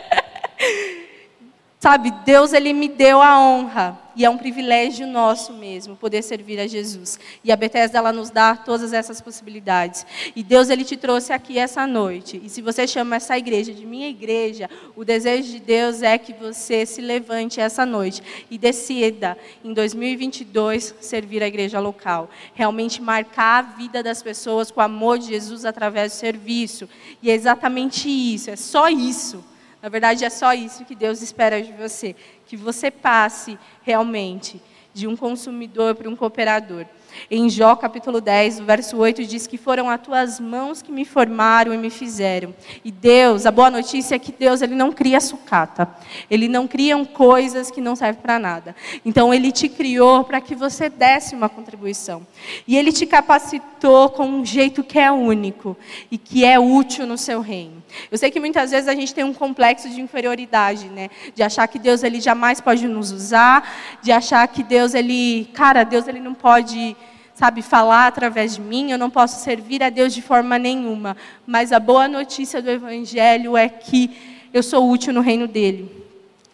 Sabe, 1.80 2.10
Deus 2.24 2.52
ele 2.52 2.72
me 2.72 2.88
deu 2.88 3.22
a 3.22 3.38
honra 3.38 3.99
e 4.16 4.24
é 4.24 4.30
um 4.30 4.36
privilégio 4.36 5.06
nosso 5.06 5.52
mesmo 5.52 5.96
poder 5.96 6.22
servir 6.22 6.58
a 6.58 6.66
Jesus. 6.66 7.18
E 7.44 7.52
a 7.52 7.56
Bethesda 7.56 7.98
ela 7.98 8.12
nos 8.12 8.30
dá 8.30 8.56
todas 8.56 8.92
essas 8.92 9.20
possibilidades. 9.20 10.06
E 10.34 10.42
Deus 10.42 10.70
ele 10.70 10.84
te 10.84 10.96
trouxe 10.96 11.32
aqui 11.32 11.58
essa 11.58 11.86
noite. 11.86 12.40
E 12.44 12.48
se 12.48 12.60
você 12.60 12.86
chama 12.86 13.16
essa 13.16 13.36
igreja 13.36 13.72
de 13.72 13.86
minha 13.86 14.08
igreja, 14.08 14.68
o 14.96 15.04
desejo 15.04 15.50
de 15.50 15.60
Deus 15.60 16.02
é 16.02 16.18
que 16.18 16.32
você 16.32 16.84
se 16.84 17.00
levante 17.00 17.60
essa 17.60 17.86
noite 17.86 18.22
e 18.50 18.58
decida 18.58 19.36
em 19.64 19.72
2022 19.72 20.94
servir 21.00 21.42
a 21.42 21.48
igreja 21.48 21.80
local, 21.80 22.30
realmente 22.54 23.00
marcar 23.00 23.58
a 23.58 23.62
vida 23.62 24.02
das 24.02 24.22
pessoas 24.22 24.70
com 24.70 24.80
o 24.80 24.84
amor 24.84 25.18
de 25.18 25.26
Jesus 25.26 25.64
através 25.64 26.12
do 26.12 26.16
serviço. 26.16 26.88
E 27.22 27.30
é 27.30 27.34
exatamente 27.34 28.08
isso, 28.08 28.50
é 28.50 28.56
só 28.56 28.88
isso 28.88 29.44
na 29.82 29.88
verdade, 29.88 30.26
é 30.26 30.30
só 30.30 30.52
isso 30.52 30.84
que 30.84 30.94
Deus 30.94 31.22
espera 31.22 31.62
de 31.62 31.72
você, 31.72 32.14
que 32.50 32.56
você 32.56 32.90
passe 32.90 33.56
realmente 33.84 34.60
de 34.92 35.06
um 35.06 35.16
consumidor 35.16 35.94
para 35.94 36.08
um 36.08 36.16
cooperador. 36.16 36.84
Em 37.30 37.48
Jó 37.48 37.76
capítulo 37.76 38.20
10, 38.20 38.60
verso 38.60 38.96
8, 38.96 39.24
diz 39.24 39.46
que 39.46 39.56
foram 39.56 39.88
as 39.88 40.00
tuas 40.00 40.40
mãos 40.40 40.82
que 40.82 40.92
me 40.92 41.04
formaram 41.04 41.72
e 41.72 41.78
me 41.78 41.90
fizeram. 41.90 42.54
E 42.84 42.90
Deus, 42.90 43.46
a 43.46 43.50
boa 43.50 43.70
notícia 43.70 44.14
é 44.14 44.18
que 44.18 44.32
Deus 44.32 44.62
ele 44.62 44.74
não 44.74 44.92
cria 44.92 45.20
sucata. 45.20 45.88
Ele 46.30 46.48
não 46.48 46.66
cria 46.66 46.90
coisas 47.06 47.70
que 47.70 47.80
não 47.80 47.94
servem 47.94 48.22
para 48.22 48.38
nada. 48.38 48.74
Então 49.04 49.32
ele 49.32 49.52
te 49.52 49.68
criou 49.68 50.24
para 50.24 50.40
que 50.40 50.54
você 50.54 50.88
desse 50.88 51.34
uma 51.34 51.48
contribuição. 51.48 52.26
E 52.66 52.76
ele 52.76 52.92
te 52.92 53.06
capacitou 53.06 54.10
com 54.10 54.26
um 54.26 54.44
jeito 54.44 54.82
que 54.82 54.98
é 54.98 55.10
único 55.10 55.76
e 56.10 56.18
que 56.18 56.44
é 56.44 56.58
útil 56.58 57.06
no 57.06 57.16
seu 57.16 57.40
reino. 57.40 57.82
Eu 58.10 58.18
sei 58.18 58.30
que 58.30 58.40
muitas 58.40 58.70
vezes 58.70 58.88
a 58.88 58.94
gente 58.94 59.14
tem 59.14 59.24
um 59.24 59.34
complexo 59.34 59.88
de 59.88 60.00
inferioridade, 60.00 60.88
né? 60.88 61.10
De 61.34 61.42
achar 61.42 61.66
que 61.66 61.78
Deus 61.78 62.02
ele 62.02 62.20
jamais 62.20 62.60
pode 62.60 62.86
nos 62.86 63.10
usar, 63.10 63.98
de 64.02 64.12
achar 64.12 64.46
que 64.48 64.62
Deus 64.62 64.94
ele, 64.94 65.48
cara, 65.52 65.84
Deus 65.84 66.06
ele 66.06 66.20
não 66.20 66.34
pode 66.34 66.96
sabe, 67.40 67.62
falar 67.62 68.06
através 68.06 68.56
de 68.56 68.60
mim, 68.60 68.90
eu 68.90 68.98
não 68.98 69.08
posso 69.08 69.42
servir 69.42 69.82
a 69.82 69.88
Deus 69.88 70.12
de 70.12 70.20
forma 70.20 70.58
nenhuma. 70.58 71.16
Mas 71.46 71.72
a 71.72 71.80
boa 71.80 72.06
notícia 72.06 72.60
do 72.60 72.70
Evangelho 72.70 73.56
é 73.56 73.66
que 73.66 74.10
eu 74.52 74.62
sou 74.62 74.90
útil 74.90 75.10
no 75.14 75.22
reino 75.22 75.48
dele. 75.48 75.90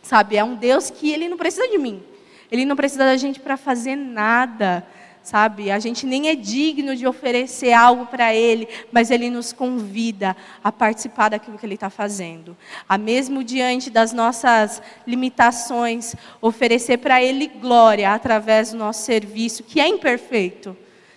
Sabe, 0.01 0.37
é 0.37 0.45
um 0.45 0.55
Deus 0.55 0.89
que 0.89 1.11
ele 1.11 1.29
não 1.29 1.37
precisa 1.37 1.67
de 1.67 1.77
mim. 1.77 2.01
Ele 2.53 2.65
não 2.65 2.77
precisa 2.77 3.03
da 3.03 3.17
gente 3.17 3.41
para 3.41 3.57
fazer 3.57 3.97
nada 3.97 4.87
sabe? 5.27 5.73
A 5.73 5.79
gente 5.81 6.07
nem 6.07 6.29
é 6.29 6.37
digno 6.37 6.95
de 6.95 7.05
oferecer 7.05 7.73
algo 7.73 8.07
para 8.07 8.33
Ele, 8.33 8.69
mas 8.93 9.11
Ele 9.11 9.29
nos 9.29 9.53
convida 9.53 10.37
a 10.63 10.71
participar 10.71 11.31
daquilo 11.31 11.59
que 11.59 11.67
Ele 11.67 11.75
está 11.75 11.91
fazendo. 11.91 12.57
A 12.89 12.97
mesmo 12.97 13.43
diante 13.43 13.91
das 13.91 14.13
nossas 14.13 14.81
limitações, 15.05 16.15
oferecer 16.41 16.99
para 16.99 17.21
Ele 17.21 17.49
glória 17.49 18.15
através 18.15 18.71
do 18.71 18.79
nosso 18.79 19.03
serviço, 19.03 19.65
que 19.65 19.81
é 19.81 19.89
imperfeito. 19.89 20.77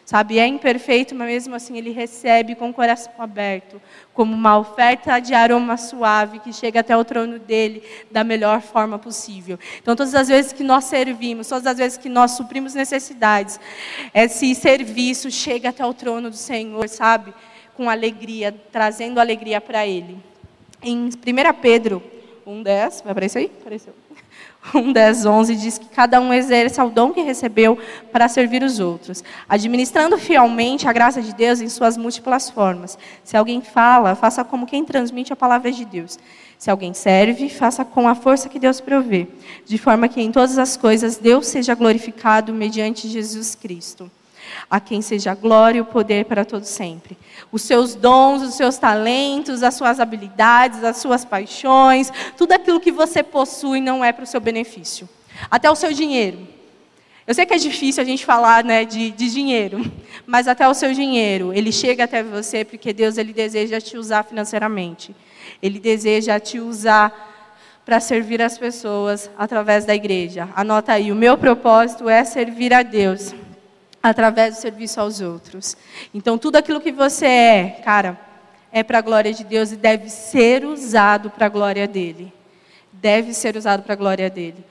Sabe, 0.09 0.39
é 0.39 0.47
imperfeito, 0.47 1.13
mas 1.13 1.27
mesmo 1.27 1.53
assim 1.53 1.77
ele 1.77 1.91
recebe 1.91 2.55
com 2.55 2.71
o 2.71 2.73
coração 2.73 3.13
aberto, 3.19 3.79
como 4.11 4.33
uma 4.33 4.57
oferta 4.57 5.19
de 5.19 5.35
aroma 5.35 5.77
suave 5.77 6.39
que 6.39 6.51
chega 6.51 6.79
até 6.79 6.97
o 6.97 7.05
trono 7.05 7.37
dele 7.37 7.83
da 8.09 8.23
melhor 8.23 8.59
forma 8.59 8.97
possível. 8.97 9.59
Então, 9.79 9.95
todas 9.95 10.15
as 10.15 10.27
vezes 10.27 10.51
que 10.51 10.63
nós 10.63 10.85
servimos, 10.85 11.47
todas 11.47 11.67
as 11.67 11.77
vezes 11.77 11.95
que 11.99 12.09
nós 12.09 12.31
suprimos 12.31 12.73
necessidades, 12.73 13.59
esse 14.11 14.55
serviço 14.55 15.29
chega 15.29 15.69
até 15.69 15.85
o 15.85 15.93
trono 15.93 16.31
do 16.31 16.35
Senhor, 16.35 16.89
sabe, 16.89 17.31
com 17.77 17.87
alegria, 17.87 18.51
trazendo 18.71 19.19
alegria 19.19 19.61
para 19.61 19.85
ele. 19.85 20.17
Em 20.81 21.05
1 21.05 21.11
Pedro 21.61 22.01
1,10, 22.47 23.03
vai 23.03 23.11
aparecer 23.11 23.37
aí? 23.37 23.51
Apareceu. 23.61 23.93
1, 24.73 24.91
10, 24.91 25.25
11 25.25 25.55
diz 25.55 25.77
que 25.77 25.87
cada 25.87 26.19
um 26.19 26.33
exerce 26.33 26.81
o 26.81 26.89
dom 26.89 27.11
que 27.11 27.21
recebeu 27.21 27.77
para 28.11 28.27
servir 28.27 28.61
os 28.61 28.79
outros, 28.79 29.23
administrando 29.47 30.17
fielmente 30.17 30.87
a 30.87 30.93
graça 30.93 31.21
de 31.21 31.33
Deus 31.33 31.61
em 31.61 31.69
suas 31.69 31.97
múltiplas 31.97 32.49
formas. 32.49 32.97
Se 33.23 33.37
alguém 33.37 33.61
fala, 33.61 34.15
faça 34.15 34.43
como 34.43 34.67
quem 34.67 34.83
transmite 34.83 35.33
a 35.33 35.35
palavra 35.35 35.71
de 35.71 35.85
Deus. 35.85 36.19
Se 36.57 36.69
alguém 36.69 36.93
serve, 36.93 37.49
faça 37.49 37.85
com 37.85 38.07
a 38.07 38.15
força 38.15 38.49
que 38.49 38.59
Deus 38.59 38.81
provê, 38.81 39.27
de 39.65 39.77
forma 39.77 40.09
que 40.09 40.21
em 40.21 40.31
todas 40.31 40.57
as 40.57 40.75
coisas 40.75 41.17
Deus 41.17 41.47
seja 41.47 41.73
glorificado 41.73 42.53
mediante 42.53 43.07
Jesus 43.07 43.55
Cristo 43.55 44.11
a 44.69 44.79
quem 44.79 45.01
seja 45.01 45.31
a 45.31 45.35
glória 45.35 45.79
e 45.79 45.81
o 45.81 45.85
poder 45.85 46.25
para 46.25 46.45
todos 46.45 46.69
sempre. 46.69 47.17
Os 47.51 47.61
seus 47.61 47.95
dons, 47.95 48.41
os 48.41 48.55
seus 48.55 48.77
talentos, 48.77 49.63
as 49.63 49.75
suas 49.75 49.99
habilidades, 49.99 50.83
as 50.83 50.97
suas 50.97 51.25
paixões, 51.25 52.11
tudo 52.37 52.53
aquilo 52.53 52.79
que 52.79 52.91
você 52.91 53.23
possui 53.23 53.81
não 53.81 54.03
é 54.03 54.11
para 54.11 54.23
o 54.23 54.27
seu 54.27 54.39
benefício. 54.39 55.07
Até 55.49 55.69
o 55.69 55.75
seu 55.75 55.93
dinheiro. 55.93 56.47
Eu 57.25 57.35
sei 57.35 57.45
que 57.45 57.53
é 57.53 57.57
difícil 57.57 58.01
a 58.01 58.05
gente 58.05 58.25
falar 58.25 58.63
né, 58.63 58.83
de, 58.83 59.11
de 59.11 59.31
dinheiro, 59.31 59.79
mas 60.25 60.47
até 60.47 60.67
o 60.67 60.73
seu 60.73 60.91
dinheiro, 60.93 61.53
ele 61.53 61.71
chega 61.71 62.05
até 62.05 62.23
você 62.23 62.65
porque 62.65 62.91
Deus 62.91 63.19
ele 63.19 63.31
deseja 63.31 63.79
te 63.79 63.97
usar 63.97 64.23
financeiramente. 64.23 65.15
Ele 65.61 65.79
deseja 65.79 66.39
te 66.39 66.59
usar 66.59 67.27
para 67.85 67.99
servir 67.99 68.41
as 68.41 68.57
pessoas 68.57 69.29
através 69.37 69.85
da 69.85 69.93
igreja. 69.93 70.49
Anota 70.55 70.93
aí, 70.93 71.11
o 71.11 71.15
meu 71.15 71.37
propósito 71.37 72.09
é 72.09 72.23
servir 72.23 72.73
a 72.73 72.81
Deus 72.81 73.33
através 74.01 74.55
do 74.55 74.61
serviço 74.61 74.99
aos 74.99 75.21
outros. 75.21 75.75
Então, 76.13 76.37
tudo 76.37 76.55
aquilo 76.55 76.81
que 76.81 76.91
você 76.91 77.25
é, 77.25 77.81
cara, 77.83 78.19
é 78.71 78.83
para 78.83 78.99
a 78.99 79.01
glória 79.01 79.33
de 79.33 79.43
Deus 79.43 79.71
e 79.71 79.75
deve 79.75 80.09
ser 80.09 80.65
usado 80.65 81.29
para 81.29 81.47
a 81.47 81.49
glória 81.49 81.87
dele. 81.87 82.31
Deve 82.93 83.33
ser 83.33 83.55
usado 83.55 83.83
para 83.83 83.93
a 83.93 83.97
glória 83.97 84.29
dele. 84.29 84.63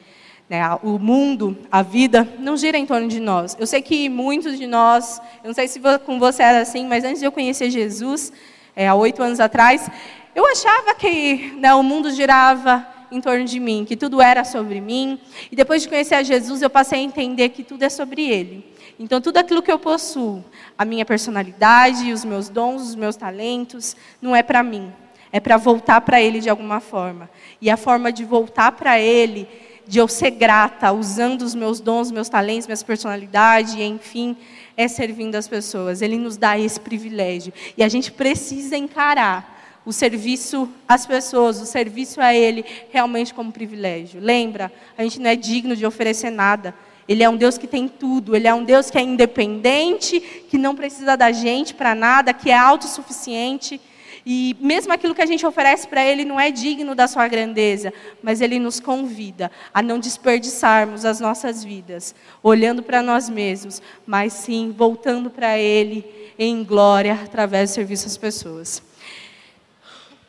Né? 0.49 0.63
O 0.83 0.99
mundo, 0.99 1.57
a 1.71 1.83
vida, 1.83 2.27
não 2.39 2.57
gira 2.57 2.79
em 2.79 2.87
torno 2.87 3.09
de 3.09 3.21
nós. 3.21 3.57
Eu 3.59 3.67
sei 3.67 3.83
que 3.83 4.09
muitos 4.09 4.57
de 4.57 4.67
nós, 4.67 5.21
eu 5.43 5.49
não 5.49 5.55
sei 5.55 5.69
se 5.69 5.81
com 6.05 6.19
você 6.19 6.43
era 6.43 6.61
assim, 6.61 6.87
mas 6.87 7.05
antes 7.05 7.21
de 7.21 7.27
eu 7.27 7.33
conhecer 7.33 7.71
Jesus, 7.71 8.33
é, 8.75 8.89
há 8.89 8.95
oito 8.95 9.23
anos 9.23 9.41
atrás, 9.41 9.91
eu 10.35 10.47
achava 10.47 10.95
que 10.95 11.53
né, 11.59 11.75
o 11.75 11.83
mundo 11.83 12.11
girava 12.11 12.87
em 13.11 13.21
torno 13.21 13.45
de 13.45 13.59
mim, 13.59 13.85
que 13.87 13.97
tudo 13.97 14.21
era 14.21 14.45
sobre 14.45 14.81
mim. 14.81 15.19
E 15.51 15.57
depois 15.57 15.83
de 15.83 15.89
conhecer 15.89 16.15
a 16.15 16.23
Jesus, 16.23 16.63
eu 16.63 16.71
passei 16.71 17.01
a 17.01 17.03
entender 17.03 17.49
que 17.51 17.63
tudo 17.63 17.83
é 17.83 17.89
sobre 17.89 18.29
Ele. 18.29 18.65
Então, 18.99 19.21
tudo 19.21 19.37
aquilo 19.37 19.63
que 19.63 19.71
eu 19.71 19.79
possuo, 19.79 20.45
a 20.77 20.85
minha 20.85 21.05
personalidade, 21.05 22.13
os 22.13 22.25
meus 22.25 22.49
dons, 22.49 22.83
os 22.83 22.95
meus 22.97 23.15
talentos, 23.15 23.95
não 24.21 24.35
é 24.35 24.43
para 24.43 24.63
mim. 24.63 24.93
É 25.31 25.39
para 25.39 25.57
voltar 25.57 26.01
para 26.01 26.21
Ele 26.21 26.41
de 26.41 26.51
alguma 26.51 26.81
forma. 26.81 27.31
E 27.61 27.71
a 27.71 27.77
forma 27.77 28.11
de 28.11 28.25
voltar 28.25 28.73
para 28.73 28.99
Ele, 28.99 29.47
de 29.87 29.99
eu 29.99 30.09
ser 30.09 30.31
grata, 30.33 30.91
usando 30.93 31.43
os 31.43 31.55
meus 31.55 31.79
dons, 31.79 32.11
meus 32.11 32.29
talentos, 32.29 32.67
minhas 32.67 32.83
personalidades, 32.83 33.75
enfim, 33.75 34.37
é 34.77 34.89
servindo 34.89 35.37
as 35.37 35.47
pessoas. 35.47 36.03
Ele 36.03 36.19
nos 36.19 36.37
dá 36.37 36.59
esse 36.59 36.81
privilégio. 36.81 37.53
E 37.77 37.85
a 37.85 37.89
gente 37.89 38.11
precisa 38.11 38.77
encarar 38.77 39.81
o 39.85 39.93
serviço 39.93 40.69
às 40.89 41.07
pessoas, 41.07 41.61
o 41.61 41.67
serviço 41.67 42.21
a 42.21 42.35
Ele, 42.35 42.65
realmente 42.91 43.33
como 43.33 43.53
privilégio. 43.53 44.21
Lembra? 44.21 44.73
A 44.97 45.03
gente 45.03 45.21
não 45.21 45.31
é 45.31 45.37
digno 45.37 45.77
de 45.77 45.87
oferecer 45.87 46.31
nada. 46.31 46.75
Ele 47.09 47.23
é 47.23 47.29
um 47.29 47.37
Deus 47.37 47.57
que 47.57 47.67
tem 47.67 47.89
tudo, 47.89 48.37
ele 48.37 48.47
é 48.47 48.55
um 48.55 48.63
Deus 48.63 48.91
que 48.91 48.99
é 48.99 49.01
independente, 49.01 50.21
que 50.21 50.59
não 50.59 50.75
precisa 50.75 51.17
da 51.17 51.33
gente 51.33 51.75
para 51.75 51.95
nada, 51.95 52.35
que 52.35 52.51
é 52.51 52.57
autossuficiente. 52.57 53.81
E 54.27 54.55
mesmo 54.61 54.93
aquilo 54.93 55.15
que 55.15 55.23
a 55.23 55.27
gente 55.27 55.47
oferece 55.47 55.89
para 55.89 56.05
Ele 56.05 56.23
não 56.23 56.39
é 56.39 56.51
digno 56.51 56.95
da 56.95 57.09
sua 57.09 57.27
grandeza, 57.27 57.95
mas 58.23 58.43
Ele 58.43 58.59
nos 58.59 58.79
convida 58.79 59.51
a 59.73 59.81
não 59.81 59.99
desperdiçarmos 59.99 61.07
as 61.07 61.19
nossas 61.19 61.65
vidas, 61.65 62.15
olhando 62.43 62.83
para 62.83 63.03
nós 63.03 63.31
mesmos, 63.31 63.81
mas 64.07 64.35
sim 64.35 64.75
voltando 64.77 65.31
para 65.31 65.59
Ele 65.59 66.05
em 66.39 66.63
glória 66.63 67.15
através 67.25 67.71
do 67.71 67.75
serviço 67.75 68.07
às 68.07 68.19
pessoas. 68.19 68.83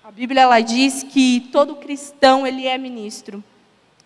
A 0.02 0.12
Bíblia 0.12 0.44
ela 0.44 0.62
diz 0.62 1.04
que 1.04 1.50
todo 1.52 1.76
cristão 1.76 2.48
ele 2.48 2.66
é 2.66 2.78
ministro. 2.78 3.44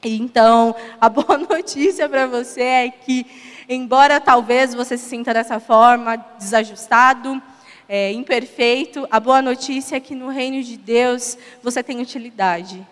Então, 0.09 0.75
a 0.99 1.09
boa 1.09 1.37
notícia 1.49 2.07
para 2.09 2.27
você 2.27 2.61
é 2.61 2.89
que, 2.89 3.25
embora 3.67 4.19
talvez 4.19 4.73
você 4.73 4.97
se 4.97 5.09
sinta 5.09 5.33
dessa 5.33 5.59
forma, 5.59 6.17
desajustado, 6.37 7.41
é, 7.87 8.11
imperfeito, 8.11 9.07
a 9.11 9.19
boa 9.19 9.41
notícia 9.41 9.95
é 9.95 9.99
que 9.99 10.15
no 10.15 10.29
reino 10.29 10.63
de 10.63 10.77
Deus 10.77 11.37
você 11.61 11.83
tem 11.83 12.01
utilidade. 12.01 12.85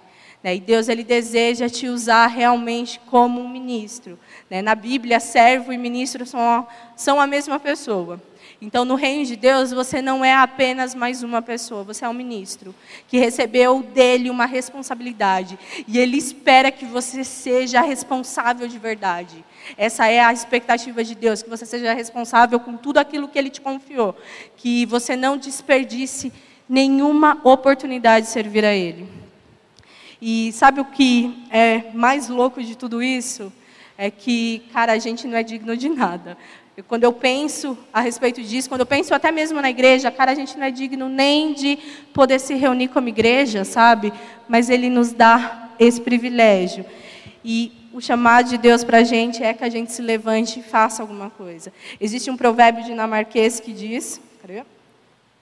Né? 0.43 0.56
E 0.56 0.60
Deus 0.60 0.89
ele 0.89 1.04
deseja 1.04 1.69
te 1.69 1.88
usar 1.88 2.28
realmente 2.28 3.00
como 3.08 3.39
um 3.39 3.50
ministro. 3.50 4.17
Né? 4.50 4.62
Na 4.62 4.76
Bíblia, 4.76 5.19
servo 5.19 5.71
e 5.71 5.78
ministro 5.78 6.26
são 6.26 6.39
a, 6.39 6.67
são 6.95 7.19
a 7.19 7.28
mesma 7.28 7.60
pessoa. 7.60 8.21
Então, 8.62 8.86
no 8.86 8.93
reino 8.93 9.26
de 9.26 9.36
Deus, 9.36 9.71
você 9.71 10.04
não 10.04 10.24
é 10.24 10.36
apenas 10.36 10.93
mais 10.93 11.24
uma 11.24 11.41
pessoa, 11.41 11.84
você 11.84 12.06
é 12.06 12.10
um 12.10 12.13
ministro 12.13 12.76
que 13.08 13.17
recebeu 13.17 13.82
dele 13.82 14.30
uma 14.30 14.45
responsabilidade 14.45 15.58
e 15.88 15.97
ele 15.97 16.15
espera 16.15 16.71
que 16.71 16.86
você 16.86 17.24
seja 17.24 17.82
responsável 17.82 18.67
de 18.67 18.78
verdade. 18.78 19.43
Essa 19.76 20.06
é 20.08 20.19
a 20.19 20.32
expectativa 20.32 21.04
de 21.04 21.15
Deus, 21.15 21.41
que 21.41 21.50
você 21.50 21.65
seja 21.65 21.91
responsável 21.91 22.60
com 22.60 22.78
tudo 22.78 23.00
aquilo 23.00 23.28
que 23.28 23.39
ele 23.39 23.50
te 23.50 23.60
confiou, 23.60 24.15
que 24.56 24.86
você 24.86 25.15
não 25.15 25.38
desperdice 25.38 26.32
nenhuma 26.69 27.41
oportunidade 27.43 28.28
de 28.28 28.32
servir 28.32 28.63
a 28.63 28.76
ele. 28.76 29.10
E 30.21 30.52
sabe 30.52 30.80
o 30.80 30.86
que 30.86 31.43
é 31.50 31.91
mais 31.95 32.30
louco 32.30 32.62
de 32.62 32.78
tudo 32.78 33.02
isso? 33.02 33.52
É 33.97 34.12
que, 34.12 34.63
cara, 34.71 34.93
a 34.93 35.00
gente 35.00 35.26
não 35.28 35.36
é 35.36 35.41
digno 35.41 35.76
de 35.76 35.89
nada. 35.89 36.38
E 36.82 36.84
quando 36.84 37.04
eu 37.04 37.13
penso 37.13 37.78
a 37.94 38.02
respeito 38.02 38.41
disso, 38.41 38.67
quando 38.67 38.82
eu 38.82 38.88
penso 38.88 39.13
até 39.13 39.32
mesmo 39.32 39.62
na 39.62 39.70
igreja, 39.70 40.10
cara, 40.10 40.32
a 40.32 40.36
gente 40.36 40.58
não 40.58 40.65
é 40.65 40.72
digno 40.72 41.08
nem 41.08 41.54
de 41.54 41.78
poder 42.12 42.39
se 42.39 42.56
reunir 42.56 42.88
como 42.88 43.08
igreja, 43.08 43.63
sabe? 43.63 44.12
Mas 44.50 44.67
Ele 44.67 44.89
nos 44.89 45.13
dá 45.13 45.70
esse 45.80 46.02
privilégio. 46.02 46.84
E 47.46 47.72
o 47.94 48.02
chamado 48.02 48.50
de 48.50 48.58
Deus 48.58 48.84
para 48.84 48.98
a 48.98 49.04
gente 49.04 49.44
é 49.44 49.54
que 49.54 49.63
a 49.63 49.70
gente 49.70 49.91
se 49.91 50.02
levante 50.02 50.60
e 50.60 50.63
faça 50.63 51.04
alguma 51.04 51.30
coisa. 51.30 51.72
Existe 52.00 52.32
um 52.32 52.36
provérbio 52.36 52.84
dinamarquês 52.84 53.60
que 53.60 53.74
diz. 53.74 54.20
Cadê? 54.41 54.63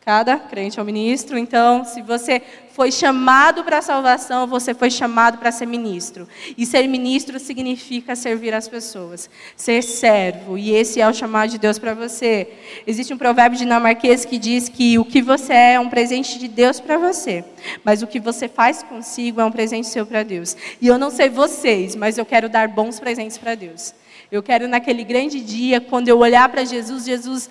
Cada 0.06 0.38
crente 0.38 0.80
é 0.80 0.82
um 0.82 0.86
ministro. 0.86 1.38
Então, 1.38 1.84
se 1.84 2.02
você 2.02 2.42
foi 2.72 2.92
chamado 2.92 3.64
para 3.64 3.80
a 3.80 3.82
salvação, 3.82 4.48
você 4.48 4.74
foi 4.74 4.90
chamado 4.90 5.38
para 5.38 5.52
ser 5.52 5.66
ministro. 5.66 6.28
E 6.58 6.66
ser 6.66 6.88
ministro 6.88 7.38
significa 7.38 8.16
servir 8.16 8.54
as 8.54 8.68
pessoas, 8.68 9.30
ser 9.56 9.84
servo. 9.84 10.58
E 10.58 10.72
esse 10.72 11.02
é 11.02 11.08
o 11.08 11.14
chamado 11.14 11.50
de 11.50 11.58
Deus 11.58 11.78
para 11.78 11.94
você. 11.94 12.48
Existe 12.88 13.14
um 13.14 13.18
provérbio 13.18 13.60
dinamarquês 13.60 14.24
que 14.24 14.38
diz 14.38 14.70
que 14.70 14.98
o 14.98 15.04
que 15.04 15.22
você 15.22 15.52
é 15.52 15.74
é 15.74 15.80
um 15.80 15.90
presente 15.90 16.40
de 16.40 16.48
Deus 16.48 16.80
para 16.80 16.98
você, 16.98 17.44
mas 17.84 18.02
o 18.02 18.08
que 18.08 18.20
você 18.20 18.48
faz 18.48 18.82
consigo 18.82 19.42
é 19.42 19.46
um 19.46 19.52
presente 19.52 19.88
seu 19.88 20.06
para 20.06 20.24
Deus. 20.24 20.56
E 20.82 20.88
eu 20.88 20.98
não 20.98 21.12
sei 21.12 21.28
vocês, 21.28 21.96
mas 21.96 22.18
eu 22.18 22.26
quero 22.26 22.48
dar 22.48 22.70
bons 22.70 23.00
presentes 23.00 23.38
para 23.38 23.56
Deus. 23.56 23.94
Eu 24.32 24.42
quero 24.42 24.68
naquele 24.68 25.04
grande 25.04 25.42
dia, 25.42 25.82
quando 25.82 26.08
eu 26.08 26.20
olhar 26.20 26.48
para 26.50 26.64
Jesus, 26.64 27.04
Jesus 27.04 27.50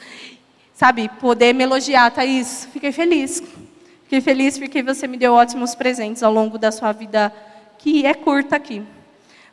sabe, 0.78 1.08
poder 1.20 1.52
me 1.52 1.64
elogiar, 1.64 2.08
Thaís, 2.12 2.68
fiquei 2.72 2.92
feliz. 2.92 3.42
Fiquei 4.04 4.20
feliz 4.20 4.56
porque 4.56 4.80
você 4.80 5.08
me 5.08 5.16
deu 5.16 5.32
ótimos 5.32 5.74
presentes 5.74 6.22
ao 6.22 6.32
longo 6.32 6.56
da 6.56 6.70
sua 6.70 6.92
vida, 6.92 7.34
que 7.78 8.06
é 8.06 8.14
curta 8.14 8.54
aqui. 8.54 8.84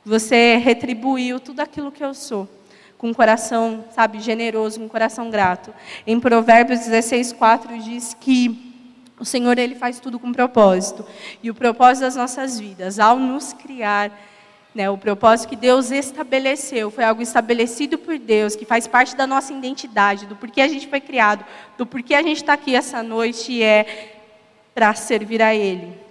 Você 0.05 0.57
retribuiu 0.57 1.39
tudo 1.39 1.61
aquilo 1.61 1.91
que 1.91 2.03
eu 2.03 2.13
sou, 2.13 2.47
com 2.95 3.07
um 3.07 3.13
coração, 3.13 3.85
sabe, 3.89 4.19
generoso, 4.19 4.77
com 4.77 4.85
um 4.85 4.87
coração 4.87 5.31
grato. 5.31 5.73
Em 6.05 6.19
Provérbios 6.19 6.81
16, 6.81 7.33
4 7.33 7.75
diz 7.79 8.13
que 8.13 8.75
o 9.19 9.25
Senhor, 9.25 9.57
Ele 9.57 9.73
faz 9.73 9.99
tudo 9.99 10.19
com 10.19 10.31
propósito. 10.31 11.03
E 11.41 11.49
o 11.49 11.55
propósito 11.55 12.03
das 12.03 12.15
nossas 12.15 12.59
vidas, 12.59 12.99
ao 12.99 13.17
nos 13.17 13.51
criar, 13.51 14.11
né, 14.75 14.89
o 14.89 14.97
propósito 14.97 15.47
que 15.47 15.55
Deus 15.55 15.89
estabeleceu 15.89 16.91
foi 16.91 17.05
algo 17.05 17.21
estabelecido 17.21 17.97
por 17.97 18.19
Deus, 18.19 18.57
que 18.57 18.65
faz 18.65 18.85
parte 18.85 19.15
da 19.15 19.25
nossa 19.25 19.53
identidade, 19.53 20.25
do 20.25 20.35
porquê 20.35 20.59
a 20.59 20.67
gente 20.67 20.85
foi 20.85 20.99
criado, 20.99 21.45
do 21.77 21.85
porquê 21.85 22.13
a 22.13 22.21
gente 22.21 22.37
está 22.37 22.53
aqui 22.53 22.75
essa 22.75 23.01
noite 23.01 23.63
é 23.63 24.17
para 24.75 24.93
servir 24.93 25.41
a 25.41 25.55
Ele. 25.55 26.03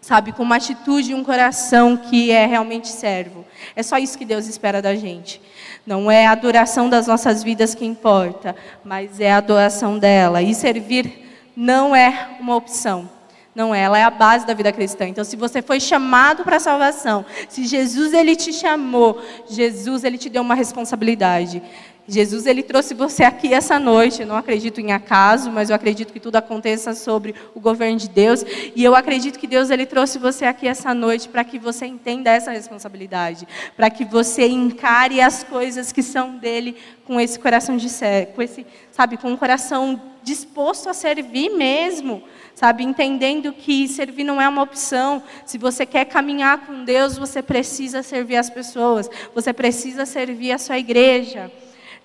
Sabe, 0.00 0.32
com 0.32 0.42
uma 0.42 0.56
atitude 0.56 1.12
e 1.12 1.14
um 1.14 1.22
coração 1.22 1.96
que 1.96 2.30
é 2.30 2.44
realmente 2.46 2.88
servo. 2.88 3.44
É 3.76 3.82
só 3.82 3.98
isso 3.98 4.18
que 4.18 4.24
Deus 4.24 4.46
espera 4.48 4.82
da 4.82 4.96
gente. 4.96 5.40
Não 5.86 6.10
é 6.10 6.26
a 6.26 6.32
adoração 6.32 6.88
das 6.88 7.06
nossas 7.06 7.42
vidas 7.42 7.74
que 7.74 7.84
importa, 7.84 8.56
mas 8.84 9.20
é 9.20 9.30
a 9.30 9.36
adoração 9.36 9.98
dela. 9.98 10.42
E 10.42 10.54
servir 10.54 11.28
não 11.54 11.94
é 11.94 12.30
uma 12.40 12.56
opção. 12.56 13.17
Não 13.58 13.74
é, 13.74 13.80
ela 13.80 13.98
é 13.98 14.04
a 14.04 14.10
base 14.10 14.46
da 14.46 14.54
vida 14.54 14.70
cristã. 14.70 15.08
Então, 15.08 15.24
se 15.24 15.34
você 15.34 15.60
foi 15.60 15.80
chamado 15.80 16.44
para 16.44 16.58
a 16.58 16.60
salvação, 16.60 17.26
se 17.48 17.66
Jesus 17.66 18.14
ele 18.14 18.36
te 18.36 18.52
chamou, 18.52 19.20
Jesus 19.50 20.04
ele 20.04 20.16
te 20.16 20.28
deu 20.28 20.42
uma 20.42 20.54
responsabilidade. 20.54 21.60
Jesus 22.08 22.46
ele 22.46 22.62
trouxe 22.62 22.94
você 22.94 23.22
aqui 23.22 23.52
essa 23.52 23.78
noite. 23.78 24.22
Eu 24.22 24.26
não 24.26 24.36
acredito 24.36 24.80
em 24.80 24.92
acaso, 24.92 25.50
mas 25.50 25.68
eu 25.68 25.76
acredito 25.76 26.10
que 26.10 26.18
tudo 26.18 26.36
aconteça 26.36 26.94
sobre 26.94 27.34
o 27.54 27.60
governo 27.60 27.98
de 27.98 28.08
Deus. 28.08 28.42
E 28.74 28.82
eu 28.82 28.94
acredito 28.94 29.38
que 29.38 29.46
Deus 29.46 29.68
ele 29.68 29.84
trouxe 29.84 30.18
você 30.18 30.46
aqui 30.46 30.66
essa 30.66 30.94
noite 30.94 31.28
para 31.28 31.44
que 31.44 31.58
você 31.58 31.84
entenda 31.84 32.30
essa 32.30 32.50
responsabilidade, 32.50 33.46
para 33.76 33.90
que 33.90 34.06
você 34.06 34.48
encare 34.48 35.20
as 35.20 35.44
coisas 35.44 35.92
que 35.92 36.02
são 36.02 36.38
dele 36.38 36.76
com 37.04 37.20
esse 37.20 37.38
coração 37.38 37.76
de 37.76 37.88
com 38.34 38.40
esse, 38.40 38.66
sabe, 38.90 39.18
com 39.18 39.30
um 39.30 39.36
coração 39.36 40.00
disposto 40.22 40.88
a 40.88 40.94
servir 40.94 41.50
mesmo 41.50 42.22
sabe? 42.54 42.82
Entendendo 42.82 43.52
que 43.52 43.86
servir 43.86 44.24
não 44.24 44.42
é 44.42 44.48
uma 44.48 44.62
opção. 44.62 45.22
Se 45.46 45.56
você 45.56 45.86
quer 45.86 46.04
caminhar 46.06 46.66
com 46.66 46.84
Deus, 46.84 47.16
você 47.16 47.40
precisa 47.40 48.02
servir 48.02 48.34
as 48.34 48.50
pessoas, 48.50 49.08
você 49.32 49.52
precisa 49.52 50.04
servir 50.04 50.50
a 50.50 50.58
sua 50.58 50.76
igreja. 50.76 51.52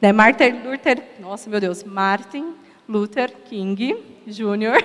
Né? 0.04 0.12
Martin 0.12 0.60
Luther, 0.66 1.02
nossa 1.18 1.50
meu 1.50 1.62
Deus, 1.62 1.82
Martin 1.82 2.56
Luther 2.90 3.32
King 3.46 3.96
Jr. 4.28 4.84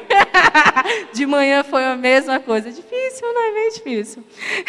de 1.12 1.26
manhã 1.26 1.64
foi 1.64 1.84
a 1.84 1.96
mesma 1.96 2.38
coisa. 2.38 2.70
Difícil, 2.70 3.26
não 3.34 3.50
é 3.50 3.52
bem 3.52 3.70
difícil. 3.70 4.24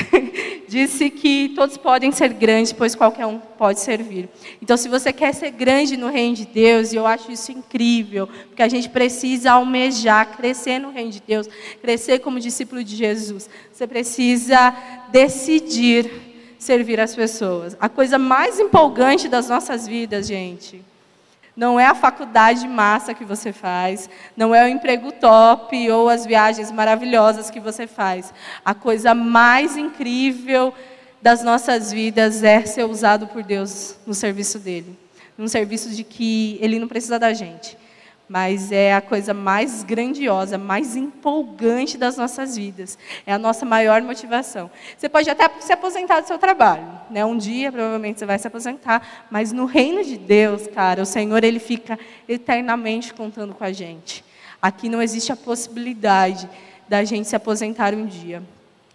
Disse 0.67 1.11
que 1.11 1.49
todos 1.49 1.77
podem 1.77 2.11
ser 2.11 2.29
grandes, 2.29 2.73
pois 2.73 2.95
qualquer 2.95 3.27
um 3.27 3.37
pode 3.37 3.79
servir. 3.79 4.27
Então, 4.59 4.75
se 4.75 4.89
você 4.89 5.13
quer 5.13 5.35
ser 5.35 5.51
grande 5.51 5.95
no 5.95 6.09
reino 6.09 6.35
de 6.35 6.47
Deus, 6.47 6.93
e 6.93 6.95
eu 6.95 7.05
acho 7.05 7.31
isso 7.31 7.51
incrível, 7.51 8.25
porque 8.47 8.63
a 8.63 8.67
gente 8.67 8.89
precisa 8.89 9.51
almejar, 9.51 10.35
crescer 10.35 10.79
no 10.79 10.89
reino 10.89 11.11
de 11.11 11.21
Deus, 11.21 11.47
crescer 11.79 12.19
como 12.19 12.39
discípulo 12.39 12.83
de 12.83 12.95
Jesus. 12.95 13.47
Você 13.71 13.85
precisa 13.85 14.75
decidir 15.11 16.28
servir 16.59 16.99
as 16.99 17.15
pessoas. 17.15 17.75
A 17.79 17.89
coisa 17.89 18.19
mais 18.19 18.59
empolgante 18.59 19.27
das 19.27 19.49
nossas 19.49 19.87
vidas, 19.87 20.27
gente 20.27 20.85
não 21.59 21.77
é 21.77 21.85
a 21.85 21.93
faculdade 21.93 22.65
massa 22.69 23.13
que 23.13 23.25
você 23.25 23.51
faz, 23.51 24.09
não 24.37 24.55
é 24.55 24.63
o 24.63 24.69
emprego 24.69 25.11
top 25.11 25.91
ou 25.91 26.07
as 26.07 26.25
viagens 26.25 26.71
maravilhosas 26.71 27.49
que 27.49 27.59
você 27.59 27.85
faz. 27.85 28.33
A 28.63 28.73
coisa 28.73 29.13
mais 29.13 29.75
incrível 29.75 30.73
das 31.21 31.43
nossas 31.43 31.91
vidas 31.91 32.43
é 32.45 32.65
ser 32.65 32.85
usado 32.85 33.27
por 33.27 33.43
Deus 33.43 33.97
no 34.07 34.13
serviço 34.13 34.57
dele, 34.57 34.97
num 35.37 35.49
serviço 35.49 35.89
de 35.89 36.01
que 36.01 36.57
ele 36.61 36.79
não 36.79 36.87
precisa 36.87 37.19
da 37.19 37.33
gente 37.33 37.77
mas 38.29 38.71
é 38.71 38.93
a 38.93 39.01
coisa 39.01 39.33
mais 39.33 39.83
grandiosa, 39.83 40.55
mais 40.55 40.95
empolgante 40.95 41.97
das 41.97 42.15
nossas 42.15 42.55
vidas. 42.55 42.95
É 43.25 43.33
a 43.33 43.39
nossa 43.39 43.65
maior 43.65 44.03
motivação. 44.03 44.69
Você 44.95 45.09
pode 45.09 45.27
até 45.27 45.49
se 45.59 45.73
aposentar 45.73 46.21
do 46.21 46.27
seu 46.27 46.37
trabalho, 46.37 46.87
né? 47.09 47.25
Um 47.25 47.35
dia 47.35 47.71
provavelmente 47.71 48.19
você 48.19 48.25
vai 48.27 48.37
se 48.37 48.47
aposentar, 48.47 49.25
mas 49.31 49.51
no 49.51 49.65
reino 49.65 50.03
de 50.03 50.15
Deus, 50.15 50.67
cara, 50.67 51.01
o 51.01 51.05
Senhor 51.05 51.43
ele 51.43 51.59
fica 51.59 51.97
eternamente 52.27 53.15
contando 53.15 53.55
com 53.55 53.63
a 53.63 53.71
gente. 53.71 54.23
Aqui 54.61 54.87
não 54.87 55.01
existe 55.01 55.31
a 55.31 55.35
possibilidade 55.35 56.47
da 56.87 57.03
gente 57.03 57.27
se 57.27 57.35
aposentar 57.35 57.95
um 57.95 58.05
dia. 58.05 58.43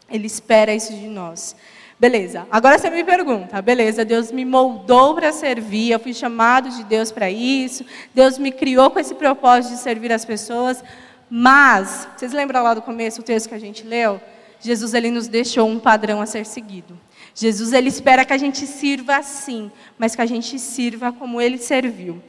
Ele 0.08 0.26
espera 0.26 0.72
isso 0.72 0.92
de 0.92 1.08
nós. 1.08 1.56
Beleza, 1.98 2.46
agora 2.50 2.76
você 2.76 2.90
me 2.90 3.04
pergunta, 3.04 3.62
beleza, 3.62 4.04
Deus 4.04 4.32
me 4.32 4.44
moldou 4.44 5.14
para 5.14 5.30
servir, 5.30 5.92
eu 5.92 6.00
fui 6.00 6.12
chamado 6.12 6.68
de 6.68 6.82
Deus 6.82 7.12
para 7.12 7.30
isso, 7.30 7.84
Deus 8.12 8.36
me 8.36 8.50
criou 8.50 8.90
com 8.90 8.98
esse 8.98 9.14
propósito 9.14 9.74
de 9.74 9.80
servir 9.80 10.12
as 10.12 10.24
pessoas, 10.24 10.82
mas, 11.30 12.08
vocês 12.16 12.32
lembram 12.32 12.62
lá 12.62 12.74
do 12.74 12.82
começo 12.82 13.20
o 13.20 13.24
texto 13.24 13.48
que 13.48 13.54
a 13.54 13.60
gente 13.60 13.84
leu? 13.84 14.20
Jesus 14.60 14.94
ele 14.94 15.10
nos 15.10 15.28
deixou 15.28 15.68
um 15.68 15.78
padrão 15.78 16.20
a 16.20 16.26
ser 16.26 16.46
seguido. 16.46 16.98
Jesus 17.34 17.72
ele 17.72 17.88
espera 17.88 18.24
que 18.24 18.32
a 18.32 18.38
gente 18.38 18.66
sirva 18.66 19.16
assim, 19.16 19.70
mas 19.98 20.16
que 20.16 20.22
a 20.22 20.26
gente 20.26 20.58
sirva 20.58 21.12
como 21.12 21.40
ele 21.40 21.58
serviu. 21.58 22.22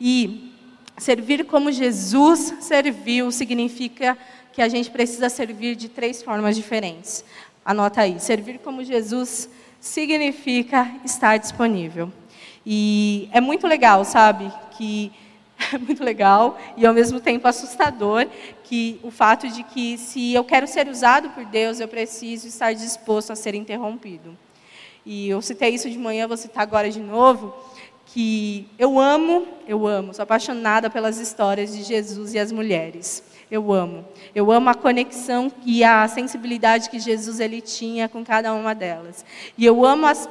E 0.00 0.52
servir 0.98 1.44
como 1.44 1.72
Jesus 1.72 2.54
serviu 2.60 3.30
significa 3.30 4.16
que 4.52 4.60
a 4.60 4.68
gente 4.68 4.90
precisa 4.90 5.28
servir 5.28 5.76
de 5.76 5.88
três 5.88 6.22
formas 6.22 6.56
diferentes. 6.56 7.24
Anota 7.64 8.02
aí. 8.02 8.18
Servir 8.18 8.58
como 8.58 8.82
Jesus 8.82 9.48
significa 9.80 10.90
estar 11.04 11.38
disponível. 11.38 12.12
E 12.64 13.28
é 13.32 13.40
muito 13.40 13.66
legal, 13.66 14.04
sabe? 14.04 14.52
Que 14.72 15.12
é 15.72 15.78
muito 15.78 16.02
legal 16.02 16.58
e 16.76 16.86
ao 16.86 16.94
mesmo 16.94 17.20
tempo 17.20 17.46
assustador 17.46 18.26
que 18.64 18.98
o 19.02 19.10
fato 19.10 19.48
de 19.48 19.62
que 19.62 19.98
se 19.98 20.32
eu 20.32 20.44
quero 20.44 20.66
ser 20.66 20.88
usado 20.88 21.30
por 21.30 21.44
Deus, 21.44 21.80
eu 21.80 21.88
preciso 21.88 22.46
estar 22.48 22.72
disposto 22.72 23.30
a 23.32 23.36
ser 23.36 23.54
interrompido. 23.54 24.36
E 25.04 25.28
eu 25.28 25.40
citei 25.42 25.70
isso 25.70 25.90
de 25.90 25.98
manhã, 25.98 26.28
vou 26.28 26.36
citar 26.36 26.62
agora 26.62 26.90
de 26.90 27.00
novo, 27.00 27.54
que 28.06 28.68
eu 28.78 28.98
amo, 28.98 29.48
eu 29.66 29.86
amo, 29.86 30.12
sou 30.12 30.22
apaixonada 30.22 30.90
pelas 30.90 31.18
histórias 31.18 31.74
de 31.74 31.82
Jesus 31.82 32.34
e 32.34 32.38
as 32.38 32.52
mulheres 32.52 33.22
eu 33.50 33.72
amo. 33.72 34.04
Eu 34.34 34.52
amo 34.52 34.70
a 34.70 34.74
conexão 34.74 35.50
e 35.64 35.82
a 35.82 36.06
sensibilidade 36.06 36.88
que 36.88 37.00
Jesus 37.00 37.40
ele 37.40 37.60
tinha 37.60 38.08
com 38.08 38.24
cada 38.24 38.54
uma 38.54 38.74
delas. 38.74 39.24
E 39.58 39.66
eu 39.66 39.84
amo 39.84 40.06
as 40.06 40.28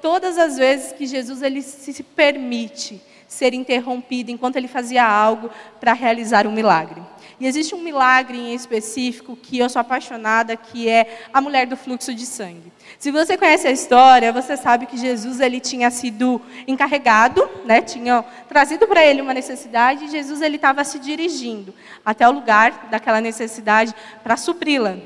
todas 0.00 0.36
as 0.36 0.56
vezes 0.56 0.92
que 0.92 1.06
Jesus 1.06 1.40
ele 1.42 1.62
se 1.62 2.02
permite 2.02 3.00
ser 3.28 3.54
interrompido 3.54 4.30
enquanto 4.30 4.56
ele 4.56 4.68
fazia 4.68 5.04
algo 5.04 5.50
para 5.80 5.92
realizar 5.92 6.46
um 6.46 6.52
milagre. 6.52 7.00
E 7.40 7.46
existe 7.46 7.74
um 7.74 7.80
milagre 7.80 8.38
em 8.38 8.54
específico 8.54 9.34
que 9.34 9.58
eu 9.58 9.68
sou 9.68 9.80
apaixonada, 9.80 10.54
que 10.54 10.88
é 10.88 11.26
a 11.32 11.40
mulher 11.40 11.66
do 11.66 11.76
fluxo 11.76 12.14
de 12.14 12.26
sangue. 12.26 12.70
Se 13.02 13.10
você 13.10 13.36
conhece 13.36 13.66
a 13.66 13.72
história, 13.72 14.32
você 14.32 14.56
sabe 14.56 14.86
que 14.86 14.96
Jesus 14.96 15.40
ele 15.40 15.58
tinha 15.58 15.90
sido 15.90 16.40
encarregado, 16.68 17.50
né? 17.64 17.82
Tinha 17.82 18.24
trazido 18.48 18.86
para 18.86 19.04
ele 19.04 19.20
uma 19.20 19.34
necessidade 19.34 20.04
e 20.04 20.08
Jesus 20.08 20.40
ele 20.40 20.54
estava 20.54 20.84
se 20.84 21.00
dirigindo 21.00 21.74
até 22.06 22.28
o 22.28 22.30
lugar 22.30 22.86
daquela 22.92 23.20
necessidade 23.20 23.92
para 24.22 24.36
supri-la. 24.36 24.98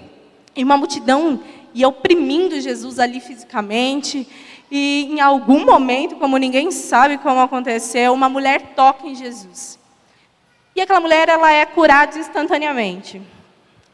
E 0.54 0.62
uma 0.62 0.76
multidão 0.76 1.40
ia 1.72 1.88
oprimindo 1.88 2.60
Jesus 2.60 2.98
ali 2.98 3.18
fisicamente. 3.18 4.28
E 4.70 5.08
em 5.10 5.22
algum 5.22 5.64
momento, 5.64 6.16
como 6.16 6.36
ninguém 6.36 6.70
sabe 6.70 7.16
como 7.16 7.40
aconteceu, 7.40 8.12
uma 8.12 8.28
mulher 8.28 8.74
toca 8.76 9.06
em 9.06 9.14
Jesus. 9.14 9.78
E 10.74 10.82
aquela 10.82 11.00
mulher 11.00 11.30
ela 11.30 11.50
é 11.50 11.64
curada 11.64 12.18
instantaneamente. 12.18 13.22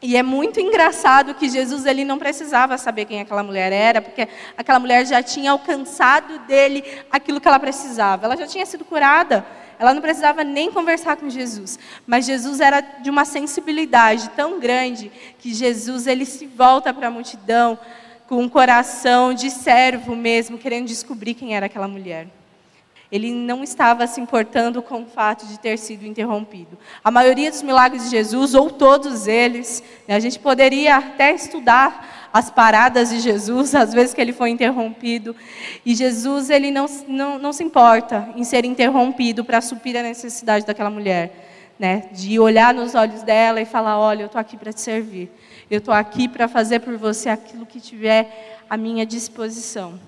E 0.05 0.17
é 0.17 0.21
muito 0.21 0.59
engraçado 0.59 1.33
que 1.33 1.47
Jesus 1.47 1.85
ele 1.85 2.03
não 2.03 2.19
precisava 2.19 2.77
saber 2.77 3.05
quem 3.05 3.21
aquela 3.21 3.41
mulher 3.41 3.71
era, 3.71 4.01
porque 4.01 4.27
aquela 4.57 4.77
mulher 4.77 5.07
já 5.07 5.23
tinha 5.23 5.51
alcançado 5.51 6.39
dele 6.39 6.83
aquilo 7.09 7.39
que 7.39 7.47
ela 7.47 7.57
precisava. 7.57 8.25
Ela 8.25 8.35
já 8.35 8.45
tinha 8.45 8.65
sido 8.65 8.83
curada. 8.83 9.45
Ela 9.79 9.93
não 9.93 10.01
precisava 10.01 10.43
nem 10.43 10.69
conversar 10.69 11.15
com 11.15 11.29
Jesus, 11.29 11.79
mas 12.05 12.25
Jesus 12.25 12.59
era 12.59 12.81
de 12.81 13.09
uma 13.09 13.23
sensibilidade 13.23 14.29
tão 14.31 14.59
grande 14.59 15.09
que 15.39 15.53
Jesus 15.53 16.05
ele 16.05 16.25
se 16.25 16.45
volta 16.47 16.93
para 16.93 17.07
a 17.07 17.11
multidão 17.11 17.79
com 18.27 18.41
um 18.43 18.49
coração 18.49 19.33
de 19.33 19.49
servo 19.49 20.17
mesmo, 20.17 20.57
querendo 20.57 20.85
descobrir 20.85 21.33
quem 21.33 21.55
era 21.55 21.67
aquela 21.67 21.87
mulher. 21.87 22.27
Ele 23.13 23.31
não 23.31 23.63
estava 23.63 24.07
se 24.07 24.19
importando 24.19 24.81
com 24.81 25.03
o 25.03 25.05
fato 25.05 25.45
de 25.45 25.59
ter 25.59 25.77
sido 25.77 26.03
interrompido. 26.03 26.79
A 27.03 27.11
maioria 27.11 27.51
dos 27.51 27.61
milagres 27.61 28.05
de 28.05 28.09
Jesus, 28.09 28.55
ou 28.55 28.71
todos 28.71 29.27
eles, 29.27 29.83
né, 30.07 30.15
a 30.15 30.19
gente 30.19 30.39
poderia 30.39 30.97
até 30.97 31.31
estudar 31.31 32.29
as 32.33 32.49
paradas 32.49 33.11
de 33.11 33.19
Jesus, 33.19 33.75
às 33.75 33.93
vezes 33.93 34.15
que 34.15 34.19
ele 34.19 34.33
foi 34.33 34.49
interrompido. 34.49 35.35
E 35.85 35.93
Jesus, 35.93 36.49
ele 36.49 36.71
não, 36.71 36.87
não, 37.07 37.37
não 37.37 37.53
se 37.53 37.63
importa 37.63 38.29
em 38.35 38.43
ser 38.43 38.65
interrompido 38.65 39.45
para 39.45 39.61
suprir 39.61 39.95
a 39.95 40.01
necessidade 40.01 40.65
daquela 40.65 40.89
mulher. 40.89 41.51
Né, 41.77 42.07
de 42.11 42.39
olhar 42.39 42.71
nos 42.73 42.93
olhos 42.93 43.23
dela 43.23 43.59
e 43.59 43.65
falar: 43.65 43.99
Olha, 43.99 44.21
eu 44.21 44.25
estou 44.27 44.39
aqui 44.39 44.55
para 44.55 44.71
te 44.71 44.79
servir. 44.79 45.29
Eu 45.69 45.79
estou 45.79 45.93
aqui 45.93 46.27
para 46.27 46.47
fazer 46.47 46.79
por 46.79 46.95
você 46.97 47.29
aquilo 47.29 47.65
que 47.65 47.79
tiver 47.79 48.61
à 48.69 48.77
minha 48.77 49.05
disposição. 49.05 49.99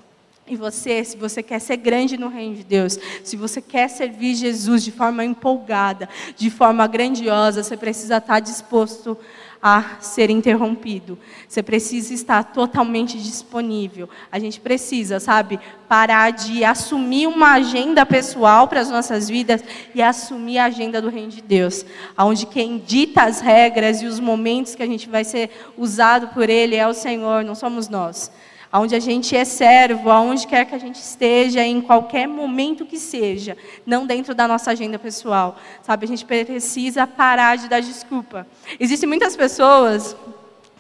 E 0.48 0.56
você, 0.56 1.04
se 1.04 1.18
você 1.18 1.42
quer 1.42 1.58
ser 1.60 1.78
grande 1.78 2.18
no 2.18 2.28
reino 2.28 2.56
de 2.56 2.64
Deus, 2.64 3.00
se 3.24 3.36
você 3.36 3.60
quer 3.60 3.90
servir 3.90 4.36
Jesus 4.36 4.84
de 4.84 4.92
forma 4.92 5.26
empolgada, 5.26 6.08
de 6.36 6.52
forma 6.52 6.86
grandiosa, 6.86 7.64
você 7.64 7.76
precisa 7.76 8.18
estar 8.18 8.40
disposto 8.40 9.18
a 9.60 9.98
ser 10.00 10.30
interrompido. 10.30 11.18
Você 11.50 11.64
precisa 11.64 12.14
estar 12.14 12.44
totalmente 12.44 13.18
disponível. 13.18 14.08
A 14.32 14.38
gente 14.38 14.60
precisa, 14.60 15.20
sabe, 15.20 15.60
parar 15.90 16.30
de 16.30 16.64
assumir 16.64 17.26
uma 17.26 17.54
agenda 17.54 18.06
pessoal 18.06 18.68
para 18.68 18.82
as 18.82 18.92
nossas 18.92 19.28
vidas 19.28 19.64
e 19.96 20.02
assumir 20.04 20.60
a 20.60 20.66
agenda 20.66 21.02
do 21.02 21.10
reino 21.10 21.32
de 21.32 21.42
Deus, 21.42 21.84
onde 22.16 22.46
quem 22.46 22.78
dita 22.78 23.24
as 23.24 23.40
regras 23.40 24.04
e 24.04 24.06
os 24.06 24.20
momentos 24.20 24.76
que 24.76 24.84
a 24.84 24.88
gente 24.88 25.10
vai 25.10 25.24
ser 25.24 25.50
usado 25.76 26.28
por 26.28 26.48
Ele 26.52 26.76
é 26.76 26.88
o 26.88 26.94
Senhor, 26.94 27.44
não 27.44 27.56
somos 27.56 27.90
nós 27.90 28.32
aonde 28.76 28.94
a 28.94 29.00
gente 29.00 29.34
é 29.38 29.46
servo, 29.46 30.12
aonde 30.12 30.46
quer 30.46 30.66
que 30.66 30.76
a 30.76 30.78
gente 30.78 30.98
esteja, 30.98 31.64
em 31.64 31.80
qualquer 31.80 32.28
momento 32.28 32.86
que 32.86 33.00
seja, 33.00 33.56
não 33.86 34.06
dentro 34.06 34.36
da 34.36 34.50
nossa 34.50 34.72
agenda 34.72 35.00
pessoal, 35.00 35.56
sabe? 35.82 36.04
A 36.04 36.08
gente 36.10 36.26
precisa 36.26 37.08
parar 37.08 37.56
de 37.56 37.70
dar 37.70 37.80
desculpa. 37.80 38.46
Existem 38.78 39.08
muitas 39.08 39.34
pessoas 39.34 40.14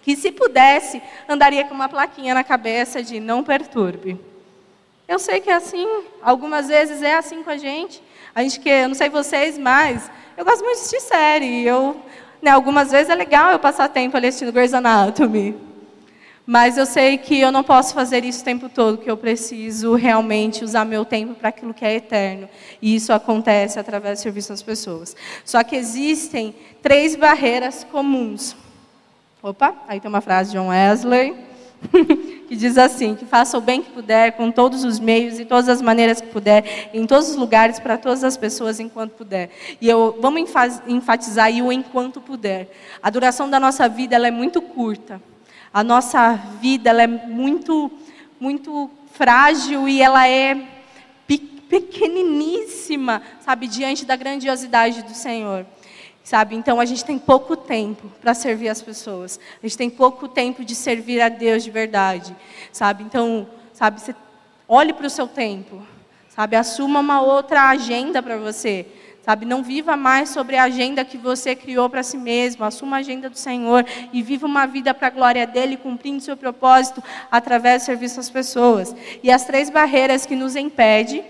que, 0.02 0.14
se 0.14 0.30
pudesse, 0.30 1.02
andaria 1.30 1.64
com 1.64 1.74
uma 1.74 1.88
plaquinha 1.88 2.34
na 2.34 2.44
cabeça 2.44 3.02
de 3.02 3.22
não 3.22 3.42
perturbe. 3.46 4.20
Eu 5.08 5.18
sei 5.18 5.40
que 5.40 5.50
é 5.50 5.54
assim, 5.54 5.88
algumas 6.22 6.68
vezes 6.68 7.02
é 7.02 7.16
assim 7.16 7.44
com 7.44 7.50
a 7.50 7.56
gente. 7.56 8.04
A 8.36 8.44
gente 8.44 8.60
que, 8.60 8.68
eu 8.68 8.90
não 8.90 8.96
sei 8.96 9.08
vocês, 9.08 9.58
mas 9.58 10.12
eu 10.36 10.44
gosto 10.44 10.66
muito 10.66 10.76
de 10.76 10.82
assistir 10.82 11.00
série. 11.00 11.66
Eu, 11.66 11.96
né, 12.42 12.52
algumas 12.52 12.92
vezes 12.92 13.10
é 13.10 13.16
legal 13.16 13.54
eu 13.54 13.60
passar 13.60 13.88
tempo 13.88 14.18
ali 14.18 14.28
assistindo 14.28 14.52
Grey's 14.52 14.74
Anatomy. 14.74 15.75
Mas 16.46 16.78
eu 16.78 16.86
sei 16.86 17.18
que 17.18 17.40
eu 17.40 17.52
não 17.52 17.64
posso 17.64 17.94
fazer 17.94 18.24
isso 18.24 18.42
o 18.42 18.46
tempo 18.46 18.70
todo, 18.70 19.00
que 19.00 19.10
eu 19.10 19.18
preciso 19.18 19.96
realmente 19.96 20.64
usar 20.64 20.86
meu 20.86 21.04
tempo 21.04 21.34
para 21.34 21.50
aquilo 21.50 21.74
que 21.74 21.84
é 21.84 21.96
eterno. 21.96 22.48
E 22.80 22.96
isso 22.96 23.12
acontece 23.12 23.80
através 23.80 24.20
do 24.20 24.22
serviço 24.22 24.54
às 24.54 24.62
pessoas. 24.62 25.16
Só 25.44 25.64
que 25.64 25.76
existem 25.76 26.54
três 26.84 27.16
barreiras 27.16 27.84
comuns. 27.84 28.56
Opa, 29.42 29.74
aí 29.88 30.00
tem 30.00 30.08
uma 30.08 30.22
frase 30.22 30.52
de 30.52 30.58
John 30.58 30.68
Wesley, 30.68 31.36
que 32.48 32.56
diz 32.56 32.78
assim: 32.78 33.16
que 33.16 33.26
faça 33.26 33.58
o 33.58 33.62
bem 33.62 33.82
que 33.82 33.92
puder, 33.92 34.34
com 34.34 34.52
todos 34.52 34.84
os 34.84 35.00
meios 35.00 35.40
e 35.40 35.46
todas 35.46 35.68
as 35.68 35.82
maneiras 35.82 36.22
que 36.22 36.28
puder, 36.28 36.90
em 36.94 37.08
todos 37.08 37.30
os 37.30 37.36
lugares, 37.36 37.80
para 37.80 37.98
todas 37.98 38.24
as 38.24 38.38
pessoas, 38.38 38.80
enquanto 38.80 39.14
puder. 39.14 39.50
E 39.82 39.90
eu, 39.90 40.16
vamos 40.22 40.52
enfatizar 40.88 41.46
aí 41.46 41.60
o 41.62 41.72
enquanto 41.72 42.22
puder. 42.22 42.70
A 43.02 43.10
duração 43.10 43.50
da 43.50 43.60
nossa 43.60 43.90
vida 43.90 44.16
ela 44.16 44.28
é 44.28 44.32
muito 44.32 44.62
curta. 44.62 45.20
A 45.76 45.84
nossa 45.84 46.36
vida 46.62 46.90
ela 46.90 47.04
é 47.04 47.08
muito, 47.08 47.92
muito 48.40 48.90
frágil 49.12 49.90
e 49.90 50.02
ela 50.02 50.26
é 50.26 50.70
pequeniníssima, 51.68 53.22
sabe, 53.42 53.68
diante 53.68 54.06
da 54.06 54.16
grandiosidade 54.16 55.04
do 55.04 55.14
Senhor. 55.14 55.66
Sabe? 56.24 56.56
Então 56.56 56.80
a 56.80 56.86
gente 56.86 57.04
tem 57.04 57.20
pouco 57.20 57.58
tempo 57.58 58.10
para 58.22 58.34
servir 58.34 58.70
as 58.70 58.82
pessoas. 58.82 59.38
A 59.62 59.68
gente 59.68 59.78
tem 59.78 59.90
pouco 59.90 60.30
tempo 60.30 60.64
de 60.64 60.74
servir 60.74 61.20
a 61.20 61.28
Deus 61.28 61.62
de 61.62 61.72
verdade, 61.72 62.34
sabe? 62.72 63.04
Então, 63.04 63.46
sabe, 63.74 64.00
você 64.00 64.16
olhe 64.70 64.94
para 64.94 65.08
o 65.08 65.10
seu 65.10 65.28
tempo, 65.28 65.86
sabe? 66.30 66.56
Assuma 66.56 67.02
uma 67.02 67.20
outra 67.20 67.68
agenda 67.68 68.24
para 68.24 68.38
você. 68.38 68.86
Sabe, 69.26 69.44
não 69.44 69.64
viva 69.64 69.98
mais 69.98 70.30
sobre 70.30 70.56
a 70.56 70.66
agenda 70.66 71.04
que 71.04 71.18
você 71.18 71.56
criou 71.56 71.90
para 71.90 72.04
si 72.04 72.16
mesmo, 72.16 72.64
assuma 72.64 72.98
a 72.98 73.00
agenda 73.00 73.28
do 73.28 73.36
Senhor 73.36 73.84
e 74.14 74.22
viva 74.22 74.46
uma 74.46 74.68
vida 74.68 74.94
para 74.94 75.08
a 75.08 75.10
glória 75.10 75.48
dele, 75.48 75.78
cumprindo 75.78 76.22
seu 76.22 76.38
propósito 76.38 77.04
através 77.32 77.82
do 77.82 77.86
serviço 77.88 78.20
às 78.20 78.30
pessoas. 78.30 78.96
E 79.24 79.32
as 79.32 79.44
três 79.44 79.72
barreiras 79.72 80.28
que 80.28 80.36
nos 80.36 80.56
impedem. 80.56 81.26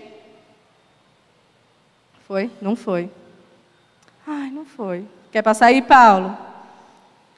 Foi? 2.28 2.50
Não 2.60 2.76
foi. 2.76 3.08
Ai, 4.26 4.50
não 4.50 4.66
foi. 4.66 5.06
Quer 5.32 5.40
passar 5.40 5.68
aí, 5.68 5.80
Paulo? 5.80 6.36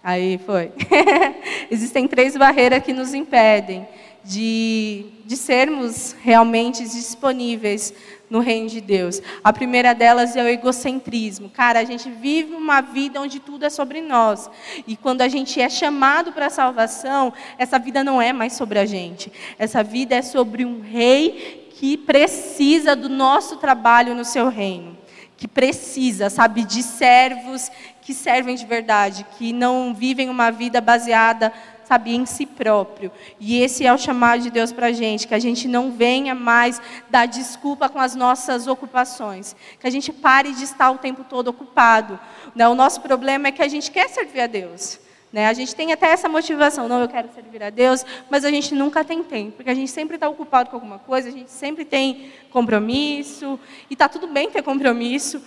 Aí 0.03 0.39
foi. 0.39 0.73
Existem 1.71 2.07
três 2.07 2.37
barreiras 2.37 2.83
que 2.83 2.93
nos 2.93 3.15
impedem 3.15 3.87
de, 4.25 5.07
de 5.25 5.37
sermos 5.37 6.15
realmente 6.23 6.83
disponíveis 6.83 7.95
no 8.29 8.41
reino 8.41 8.69
de 8.69 8.81
Deus. 8.81 9.23
A 9.43 9.53
primeira 9.53 9.95
delas 9.95 10.37
é 10.37 10.43
o 10.43 10.49
egocentrismo. 10.49 11.49
Cara, 11.49 11.81
a 11.81 11.85
gente 11.85 12.11
vive 12.11 12.55
uma 12.55 12.81
vida 12.81 13.21
onde 13.21 13.41
tudo 13.41 13.65
é 13.65 13.71
sobre 13.71 14.01
nós. 14.01 14.51
E 14.87 14.97
quando 14.97 15.23
a 15.23 15.29
gente 15.29 15.61
é 15.61 15.69
chamado 15.69 16.33
para 16.33 16.47
a 16.47 16.51
salvação, 16.51 17.33
essa 17.59 17.79
vida 17.79 18.05
não 18.05 18.21
é 18.21 18.33
mais 18.33 18.53
sobre 18.53 18.79
a 18.79 18.85
gente. 18.85 19.33
Essa 19.59 19.83
vida 19.83 20.15
é 20.15 20.23
sobre 20.23 20.65
um 20.65 20.81
rei 20.81 21.69
que 21.71 21.97
precisa 21.97 22.95
do 22.95 23.09
nosso 23.09 23.57
trabalho 23.57 24.15
no 24.15 24.25
seu 24.25 24.49
reino. 24.49 24.97
Que 25.37 25.47
precisa, 25.47 26.29
sabe, 26.29 26.65
de 26.65 26.83
servos 26.83 27.71
que 28.09 28.14
servem 28.14 28.57
de 28.57 28.64
verdade, 28.64 29.27
que 29.37 29.53
não 29.53 29.92
vivem 29.92 30.31
uma 30.31 30.51
vida 30.51 30.81
baseada 30.81 31.53
sabia 31.85 32.16
em 32.16 32.25
si 32.25 32.47
próprio. 32.47 33.12
E 33.38 33.61
esse 33.61 33.85
é 33.85 33.92
o 33.92 33.99
chamado 33.99 34.42
de 34.42 34.51
Deus 34.51 34.73
para 34.73 34.87
a 34.87 34.92
gente, 34.92 35.29
que 35.29 35.35
a 35.35 35.38
gente 35.38 35.68
não 35.68 35.92
venha 35.92 36.35
mais 36.35 36.81
dar 37.11 37.27
desculpa 37.27 37.87
com 37.87 37.99
as 37.99 38.14
nossas 38.14 38.66
ocupações, 38.66 39.55
que 39.79 39.87
a 39.87 39.90
gente 39.90 40.11
pare 40.11 40.55
de 40.55 40.64
estar 40.64 40.90
o 40.90 40.97
tempo 40.97 41.23
todo 41.23 41.49
ocupado. 41.49 42.18
Né? 42.55 42.66
O 42.66 42.75
nosso 42.75 43.03
problema 43.03 43.49
é 43.49 43.53
que 43.53 43.61
a 43.61 43.68
gente 43.68 43.90
quer 43.90 44.09
servir 44.09 44.40
a 44.40 44.47
Deus. 44.47 44.99
Né? 45.31 45.47
A 45.47 45.53
gente 45.53 45.75
tem 45.75 45.92
até 45.92 46.07
essa 46.07 46.31
motivação, 46.31 46.88
não, 46.88 47.03
eu 47.03 47.09
quero 47.09 47.29
servir 47.35 47.62
a 47.62 47.68
Deus, 47.68 48.07
mas 48.31 48.42
a 48.42 48.51
gente 48.51 48.75
nunca 48.75 49.05
tem 49.05 49.23
tempo, 49.23 49.53
porque 49.53 49.71
a 49.71 49.75
gente 49.75 49.90
sempre 49.90 50.14
está 50.14 50.31
ocupado 50.31 50.71
com 50.71 50.77
alguma 50.77 50.99
coisa, 50.99 51.29
a 51.29 51.33
gente 51.33 51.51
sempre 51.51 51.85
tem 51.85 52.33
compromisso, 52.51 53.61
e 53.90 53.92
está 53.92 54.09
tudo 54.09 54.27
bem 54.29 54.51
ter 54.51 54.62
compromisso, 54.62 55.42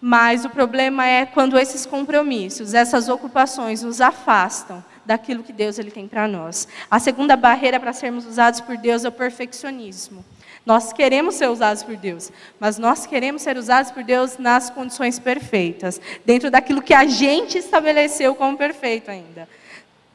mas 0.00 0.44
o 0.44 0.50
problema 0.50 1.06
é 1.06 1.26
quando 1.26 1.58
esses 1.58 1.84
compromissos, 1.84 2.72
essas 2.72 3.08
ocupações 3.08 3.82
nos 3.82 4.00
afastam 4.00 4.84
daquilo 5.04 5.42
que 5.42 5.52
Deus 5.52 5.78
ele 5.78 5.90
tem 5.90 6.06
para 6.06 6.28
nós. 6.28 6.68
A 6.90 7.00
segunda 7.00 7.34
barreira 7.34 7.80
para 7.80 7.92
sermos 7.92 8.24
usados 8.24 8.60
por 8.60 8.76
Deus 8.76 9.04
é 9.04 9.08
o 9.08 9.12
perfeccionismo. 9.12 10.24
Nós 10.64 10.92
queremos 10.92 11.34
ser 11.34 11.48
usados 11.48 11.82
por 11.82 11.96
Deus, 11.96 12.30
mas 12.60 12.78
nós 12.78 13.06
queremos 13.06 13.42
ser 13.42 13.56
usados 13.56 13.90
por 13.90 14.04
Deus 14.04 14.36
nas 14.38 14.68
condições 14.68 15.18
perfeitas, 15.18 16.00
dentro 16.26 16.50
daquilo 16.50 16.82
que 16.82 16.92
a 16.92 17.06
gente 17.06 17.56
estabeleceu 17.56 18.34
como 18.34 18.56
perfeito 18.56 19.10
ainda. 19.10 19.48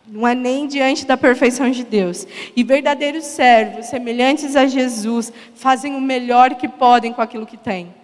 Não 0.07 0.27
é 0.27 0.35
nem 0.35 0.67
diante 0.67 1.05
da 1.05 1.17
perfeição 1.17 1.71
de 1.71 1.83
Deus. 1.83 2.27
E 2.55 2.63
verdadeiros 2.63 3.25
servos, 3.25 3.87
semelhantes 3.87 4.55
a 4.55 4.67
Jesus, 4.67 5.33
fazem 5.55 5.95
o 5.95 6.01
melhor 6.01 6.55
que 6.55 6.67
podem 6.67 7.11
com 7.11 7.21
aquilo 7.21 7.47
que 7.47 7.57
têm. 7.57 8.02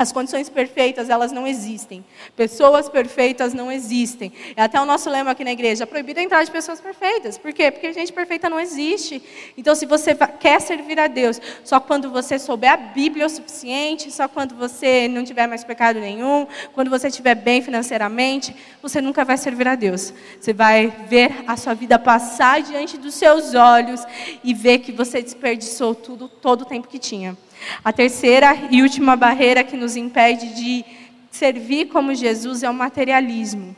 As 0.00 0.10
condições 0.12 0.48
perfeitas, 0.48 1.10
elas 1.10 1.30
não 1.30 1.46
existem. 1.46 2.02
Pessoas 2.34 2.88
perfeitas 2.88 3.52
não 3.52 3.70
existem. 3.70 4.32
É 4.56 4.62
até 4.62 4.80
o 4.80 4.86
nosso 4.86 5.10
lema 5.10 5.32
aqui 5.32 5.44
na 5.44 5.52
igreja, 5.52 5.82
é 5.82 5.86
proibido 5.86 6.18
a 6.20 6.22
entrada 6.22 6.42
de 6.42 6.50
pessoas 6.50 6.80
perfeitas. 6.80 7.36
Por 7.36 7.52
quê? 7.52 7.70
Porque 7.70 7.92
gente 7.92 8.10
perfeita 8.10 8.48
não 8.48 8.58
existe. 8.58 9.22
Então, 9.58 9.74
se 9.74 9.84
você 9.84 10.16
quer 10.38 10.58
servir 10.62 10.98
a 10.98 11.06
Deus, 11.06 11.38
só 11.62 11.78
quando 11.78 12.10
você 12.10 12.38
souber 12.38 12.72
a 12.72 12.78
Bíblia 12.78 13.26
o 13.26 13.28
suficiente, 13.28 14.10
só 14.10 14.26
quando 14.26 14.54
você 14.54 15.06
não 15.06 15.22
tiver 15.22 15.46
mais 15.46 15.64
pecado 15.64 16.00
nenhum, 16.00 16.46
quando 16.72 16.88
você 16.88 17.08
estiver 17.08 17.34
bem 17.34 17.60
financeiramente, 17.60 18.56
você 18.80 19.02
nunca 19.02 19.22
vai 19.22 19.36
servir 19.36 19.68
a 19.68 19.74
Deus. 19.74 20.14
Você 20.40 20.54
vai 20.54 20.86
ver 21.10 21.44
a 21.46 21.58
sua 21.58 21.74
vida 21.74 21.98
passar 21.98 22.62
diante 22.62 22.96
dos 22.96 23.12
seus 23.12 23.54
olhos 23.54 24.02
e 24.42 24.54
ver 24.54 24.78
que 24.78 24.92
você 24.92 25.20
desperdiçou 25.20 25.94
tudo, 25.94 26.26
todo 26.26 26.62
o 26.62 26.64
tempo 26.64 26.88
que 26.88 26.98
tinha. 26.98 27.36
A 27.84 27.92
terceira 27.92 28.56
e 28.70 28.82
última 28.82 29.16
barreira 29.16 29.64
que 29.64 29.76
nos 29.76 29.96
impede 29.96 30.54
de 30.54 30.84
servir 31.30 31.86
como 31.86 32.14
Jesus 32.14 32.62
é 32.62 32.70
o 32.70 32.74
materialismo. 32.74 33.76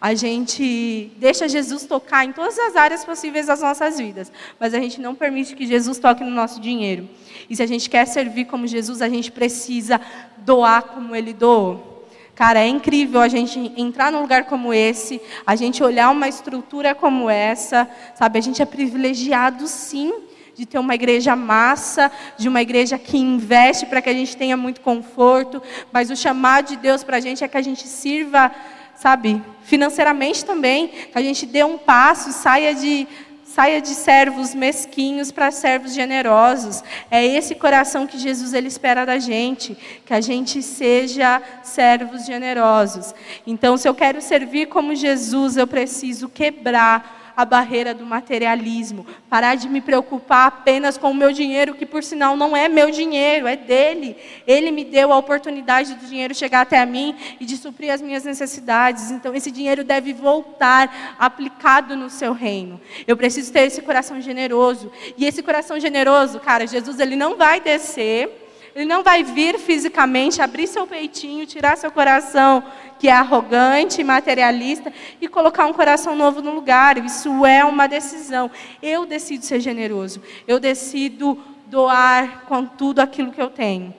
A 0.00 0.14
gente 0.14 1.10
deixa 1.16 1.48
Jesus 1.48 1.86
tocar 1.86 2.24
em 2.24 2.32
todas 2.32 2.58
as 2.58 2.76
áreas 2.76 3.04
possíveis 3.04 3.46
das 3.46 3.60
nossas 3.62 3.98
vidas, 3.98 4.30
mas 4.60 4.74
a 4.74 4.78
gente 4.78 5.00
não 5.00 5.14
permite 5.14 5.54
que 5.54 5.66
Jesus 5.66 5.98
toque 5.98 6.22
no 6.22 6.30
nosso 6.30 6.60
dinheiro. 6.60 7.08
E 7.48 7.56
se 7.56 7.62
a 7.62 7.66
gente 7.66 7.88
quer 7.88 8.06
servir 8.06 8.44
como 8.44 8.66
Jesus, 8.66 9.00
a 9.00 9.08
gente 9.08 9.32
precisa 9.32 10.00
doar 10.38 10.82
como 10.82 11.14
ele 11.14 11.32
doou. 11.32 12.06
Cara, 12.34 12.60
é 12.60 12.66
incrível 12.66 13.20
a 13.20 13.28
gente 13.28 13.72
entrar 13.76 14.10
num 14.10 14.20
lugar 14.20 14.44
como 14.44 14.74
esse, 14.74 15.20
a 15.46 15.54
gente 15.54 15.82
olhar 15.82 16.10
uma 16.10 16.28
estrutura 16.28 16.94
como 16.94 17.30
essa, 17.30 17.88
sabe? 18.14 18.38
A 18.38 18.42
gente 18.42 18.60
é 18.60 18.66
privilegiado 18.66 19.66
sim 19.68 20.12
de 20.54 20.64
ter 20.64 20.78
uma 20.78 20.94
igreja 20.94 21.34
massa, 21.34 22.10
de 22.36 22.48
uma 22.48 22.62
igreja 22.62 22.98
que 22.98 23.18
investe 23.18 23.86
para 23.86 24.00
que 24.00 24.10
a 24.10 24.14
gente 24.14 24.36
tenha 24.36 24.56
muito 24.56 24.80
conforto, 24.80 25.62
mas 25.92 26.10
o 26.10 26.16
chamado 26.16 26.68
de 26.68 26.76
Deus 26.76 27.02
para 27.02 27.16
a 27.16 27.20
gente 27.20 27.42
é 27.42 27.48
que 27.48 27.56
a 27.56 27.62
gente 27.62 27.86
sirva, 27.86 28.50
sabe, 28.94 29.42
financeiramente 29.64 30.44
também, 30.44 30.88
que 30.88 31.18
a 31.18 31.22
gente 31.22 31.44
dê 31.46 31.64
um 31.64 31.78
passo, 31.78 32.32
saia 32.32 32.74
de 32.74 33.06
saia 33.54 33.80
de 33.80 33.90
servos 33.90 34.52
mesquinhos 34.52 35.30
para 35.30 35.52
servos 35.52 35.94
generosos. 35.94 36.82
É 37.08 37.24
esse 37.24 37.54
coração 37.54 38.04
que 38.04 38.18
Jesus 38.18 38.52
ele 38.52 38.66
espera 38.66 39.06
da 39.06 39.20
gente, 39.20 39.78
que 40.04 40.12
a 40.12 40.20
gente 40.20 40.60
seja 40.60 41.40
servos 41.62 42.26
generosos. 42.26 43.14
Então, 43.46 43.76
se 43.76 43.88
eu 43.88 43.94
quero 43.94 44.20
servir 44.20 44.66
como 44.66 44.92
Jesus, 44.92 45.56
eu 45.56 45.68
preciso 45.68 46.28
quebrar 46.28 47.23
a 47.36 47.44
barreira 47.44 47.92
do 47.92 48.06
materialismo, 48.06 49.06
parar 49.28 49.54
de 49.54 49.68
me 49.68 49.80
preocupar 49.80 50.46
apenas 50.46 50.96
com 50.96 51.10
o 51.10 51.14
meu 51.14 51.32
dinheiro, 51.32 51.74
que 51.74 51.86
por 51.86 52.02
sinal 52.02 52.36
não 52.36 52.56
é 52.56 52.68
meu 52.68 52.90
dinheiro, 52.90 53.46
é 53.46 53.56
dele. 53.56 54.16
Ele 54.46 54.70
me 54.70 54.84
deu 54.84 55.12
a 55.12 55.18
oportunidade 55.18 55.94
do 55.94 56.06
dinheiro 56.06 56.34
chegar 56.34 56.60
até 56.60 56.84
mim 56.86 57.14
e 57.40 57.44
de 57.44 57.56
suprir 57.56 57.92
as 57.92 58.00
minhas 58.00 58.24
necessidades. 58.24 59.10
Então 59.10 59.34
esse 59.34 59.50
dinheiro 59.50 59.82
deve 59.82 60.12
voltar 60.12 61.16
aplicado 61.18 61.96
no 61.96 62.08
seu 62.08 62.32
reino. 62.32 62.80
Eu 63.06 63.16
preciso 63.16 63.52
ter 63.52 63.66
esse 63.66 63.82
coração 63.82 64.20
generoso. 64.20 64.90
E 65.16 65.24
esse 65.24 65.42
coração 65.42 65.78
generoso, 65.80 66.38
cara, 66.40 66.66
Jesus 66.66 67.00
ele 67.00 67.16
não 67.16 67.36
vai 67.36 67.60
descer 67.60 68.43
ele 68.74 68.86
não 68.86 69.04
vai 69.04 69.22
vir 69.22 69.58
fisicamente, 69.58 70.42
abrir 70.42 70.66
seu 70.66 70.84
peitinho, 70.84 71.46
tirar 71.46 71.76
seu 71.76 71.92
coração, 71.92 72.64
que 72.98 73.06
é 73.06 73.12
arrogante, 73.12 74.02
materialista, 74.02 74.92
e 75.20 75.28
colocar 75.28 75.66
um 75.66 75.72
coração 75.72 76.16
novo 76.16 76.42
no 76.42 76.52
lugar. 76.52 76.98
Isso 76.98 77.46
é 77.46 77.64
uma 77.64 77.86
decisão. 77.86 78.50
Eu 78.82 79.06
decido 79.06 79.44
ser 79.44 79.60
generoso. 79.60 80.20
Eu 80.48 80.58
decido 80.58 81.38
doar 81.66 82.42
com 82.46 82.66
tudo 82.66 82.98
aquilo 82.98 83.30
que 83.30 83.40
eu 83.40 83.48
tenho. 83.48 83.94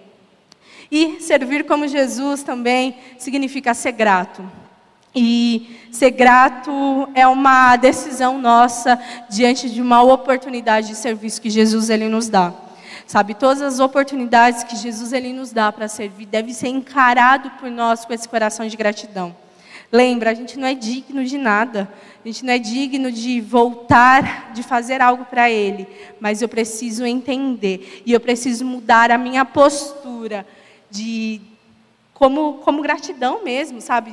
E 0.91 1.21
servir 1.21 1.65
como 1.65 1.87
Jesus 1.87 2.43
também 2.43 2.97
significa 3.17 3.73
ser 3.73 3.93
grato. 3.93 4.43
E 5.15 5.79
ser 5.89 6.11
grato 6.11 7.07
é 7.15 7.25
uma 7.25 7.77
decisão 7.77 8.37
nossa 8.37 8.99
diante 9.29 9.69
de 9.69 9.81
uma 9.81 10.03
oportunidade 10.03 10.89
de 10.89 10.95
serviço 10.95 11.41
que 11.41 11.49
Jesus 11.49 11.89
ele 11.89 12.09
nos 12.09 12.27
dá. 12.27 12.64
Sabe, 13.07 13.35
todas 13.35 13.61
as 13.61 13.79
oportunidades 13.79 14.63
que 14.63 14.75
Jesus 14.75 15.13
ele 15.13 15.31
nos 15.31 15.51
dá 15.51 15.71
para 15.71 15.87
servir 15.87 16.25
deve 16.25 16.53
ser 16.53 16.69
encarado 16.69 17.51
por 17.51 17.69
nós 17.69 18.03
com 18.03 18.11
esse 18.11 18.27
coração 18.27 18.67
de 18.67 18.75
gratidão. 18.75 19.35
Lembra, 19.91 20.31
a 20.31 20.33
gente 20.33 20.57
não 20.57 20.67
é 20.67 20.73
digno 20.73 21.23
de 21.23 21.37
nada. 21.37 21.87
A 22.23 22.27
gente 22.27 22.43
não 22.43 22.53
é 22.53 22.57
digno 22.57 23.11
de 23.11 23.39
voltar, 23.39 24.51
de 24.51 24.63
fazer 24.63 25.01
algo 25.01 25.25
para 25.25 25.49
Ele. 25.49 25.87
Mas 26.19 26.41
eu 26.41 26.49
preciso 26.49 27.05
entender. 27.05 28.01
E 28.05 28.11
eu 28.11 28.19
preciso 28.19 28.65
mudar 28.65 29.11
a 29.11 29.17
minha 29.17 29.45
postura 29.45 30.45
de 30.89 31.39
como, 32.13 32.55
como 32.55 32.81
gratidão 32.81 33.43
mesmo, 33.43 33.79
sabe? 33.79 34.11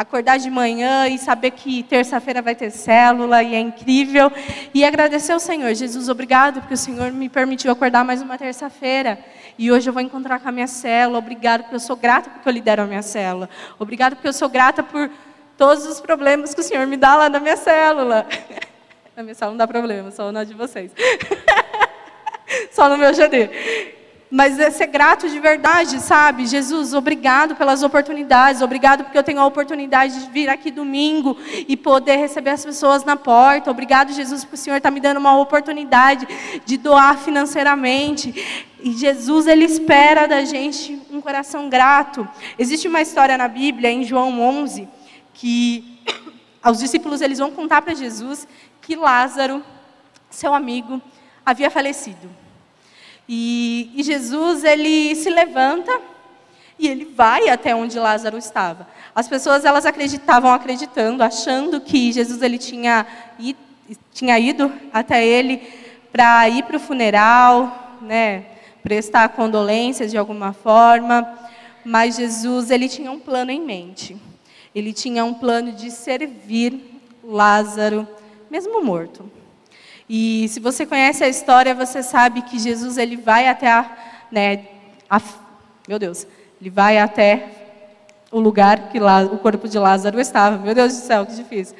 Acordar 0.00 0.38
de 0.38 0.48
manhã 0.48 1.06
e 1.08 1.18
saber 1.18 1.50
que 1.50 1.82
terça-feira 1.82 2.40
vai 2.40 2.54
ter 2.54 2.70
célula 2.70 3.42
e 3.42 3.54
é 3.54 3.60
incrível. 3.60 4.32
E 4.72 4.82
agradecer 4.82 5.32
ao 5.32 5.38
Senhor. 5.38 5.74
Jesus, 5.74 6.08
obrigado 6.08 6.60
porque 6.60 6.72
o 6.72 6.76
Senhor 6.76 7.12
me 7.12 7.28
permitiu 7.28 7.70
acordar 7.70 8.02
mais 8.02 8.22
uma 8.22 8.38
terça-feira. 8.38 9.18
E 9.58 9.70
hoje 9.70 9.90
eu 9.90 9.92
vou 9.92 10.00
encontrar 10.00 10.40
com 10.40 10.48
a 10.48 10.52
minha 10.52 10.66
célula. 10.66 11.18
Obrigado 11.18 11.64
porque 11.64 11.76
eu 11.76 11.80
sou 11.80 11.96
grata 11.96 12.30
porque 12.30 12.48
eu 12.48 12.52
lidero 12.52 12.80
a 12.80 12.86
minha 12.86 13.02
célula. 13.02 13.50
Obrigado 13.78 14.16
porque 14.16 14.28
eu 14.28 14.32
sou 14.32 14.48
grata 14.48 14.82
por 14.82 15.10
todos 15.58 15.84
os 15.84 16.00
problemas 16.00 16.54
que 16.54 16.62
o 16.62 16.64
Senhor 16.64 16.86
me 16.86 16.96
dá 16.96 17.16
lá 17.16 17.28
na 17.28 17.38
minha 17.38 17.56
célula. 17.56 18.26
Na 19.14 19.24
minha 19.24 19.34
célula 19.34 19.52
não 19.52 19.58
dá 19.58 19.66
problema, 19.66 20.10
só 20.12 20.32
na 20.32 20.44
de 20.44 20.54
vocês. 20.54 20.92
só 22.72 22.88
no 22.88 22.96
meu 22.96 23.12
GD 23.12 23.99
mas 24.30 24.60
é 24.60 24.70
ser 24.70 24.86
grato 24.86 25.28
de 25.28 25.40
verdade, 25.40 25.98
sabe? 26.00 26.46
Jesus, 26.46 26.94
obrigado 26.94 27.56
pelas 27.56 27.82
oportunidades, 27.82 28.62
obrigado 28.62 29.02
porque 29.02 29.18
eu 29.18 29.24
tenho 29.24 29.40
a 29.40 29.46
oportunidade 29.46 30.24
de 30.24 30.30
vir 30.30 30.48
aqui 30.48 30.70
domingo 30.70 31.36
e 31.66 31.76
poder 31.76 32.16
receber 32.16 32.50
as 32.50 32.64
pessoas 32.64 33.04
na 33.04 33.16
porta. 33.16 33.70
Obrigado, 33.70 34.12
Jesus, 34.12 34.44
porque 34.44 34.54
o 34.54 34.58
Senhor 34.58 34.76
está 34.76 34.88
me 34.90 35.00
dando 35.00 35.16
uma 35.16 35.36
oportunidade 35.36 36.28
de 36.64 36.76
doar 36.76 37.18
financeiramente. 37.18 38.32
E 38.80 38.92
Jesus, 38.92 39.48
Ele 39.48 39.64
espera 39.64 40.28
da 40.28 40.44
gente 40.44 41.02
um 41.10 41.20
coração 41.20 41.68
grato. 41.68 42.28
Existe 42.56 42.86
uma 42.86 43.02
história 43.02 43.36
na 43.36 43.48
Bíblia, 43.48 43.90
em 43.90 44.04
João 44.04 44.40
11, 44.40 44.88
que 45.34 45.98
os 46.64 46.78
discípulos 46.78 47.20
eles 47.20 47.40
vão 47.40 47.50
contar 47.50 47.82
para 47.82 47.94
Jesus 47.94 48.46
que 48.80 48.94
Lázaro, 48.94 49.62
seu 50.30 50.54
amigo, 50.54 51.02
havia 51.44 51.68
falecido. 51.68 52.39
E, 53.32 53.92
e 53.94 54.02
Jesus, 54.02 54.64
ele 54.64 55.14
se 55.14 55.30
levanta 55.30 56.00
e 56.76 56.88
ele 56.88 57.04
vai 57.04 57.48
até 57.48 57.72
onde 57.72 57.96
Lázaro 57.96 58.36
estava. 58.36 58.88
As 59.14 59.28
pessoas, 59.28 59.64
elas 59.64 59.86
acreditavam, 59.86 60.52
acreditando, 60.52 61.22
achando 61.22 61.80
que 61.80 62.10
Jesus, 62.10 62.42
ele 62.42 62.58
tinha 62.58 63.06
ido, 63.38 63.60
tinha 64.12 64.36
ido 64.36 64.72
até 64.92 65.24
ele 65.24 65.62
para 66.10 66.48
ir 66.48 66.64
para 66.64 66.76
o 66.76 66.80
funeral, 66.80 67.98
né, 68.02 68.46
prestar 68.82 69.28
condolências 69.28 70.10
de 70.10 70.18
alguma 70.18 70.52
forma, 70.52 71.32
mas 71.84 72.16
Jesus 72.16 72.68
ele 72.72 72.88
tinha 72.88 73.12
um 73.12 73.20
plano 73.20 73.52
em 73.52 73.60
mente. 73.60 74.16
Ele 74.74 74.92
tinha 74.92 75.24
um 75.24 75.34
plano 75.34 75.70
de 75.70 75.92
servir 75.92 77.00
Lázaro, 77.22 78.08
mesmo 78.50 78.82
morto. 78.82 79.30
E 80.12 80.48
se 80.48 80.58
você 80.58 80.84
conhece 80.84 81.22
a 81.22 81.28
história, 81.28 81.72
você 81.72 82.02
sabe 82.02 82.42
que 82.42 82.58
Jesus 82.58 82.98
ele 82.98 83.14
vai 83.14 83.46
até 83.46 83.70
a, 83.70 83.96
né, 84.28 84.64
a, 85.08 85.20
meu 85.86 86.00
Deus, 86.00 86.26
ele 86.60 86.68
vai 86.68 86.98
até 86.98 87.48
o 88.28 88.40
lugar 88.40 88.88
que 88.88 88.98
lá, 88.98 89.22
o 89.22 89.38
corpo 89.38 89.68
de 89.68 89.78
Lázaro 89.78 90.18
estava. 90.18 90.58
Meu 90.58 90.74
Deus 90.74 90.94
do 90.94 91.06
céu, 91.06 91.24
que 91.24 91.36
difícil. 91.36 91.76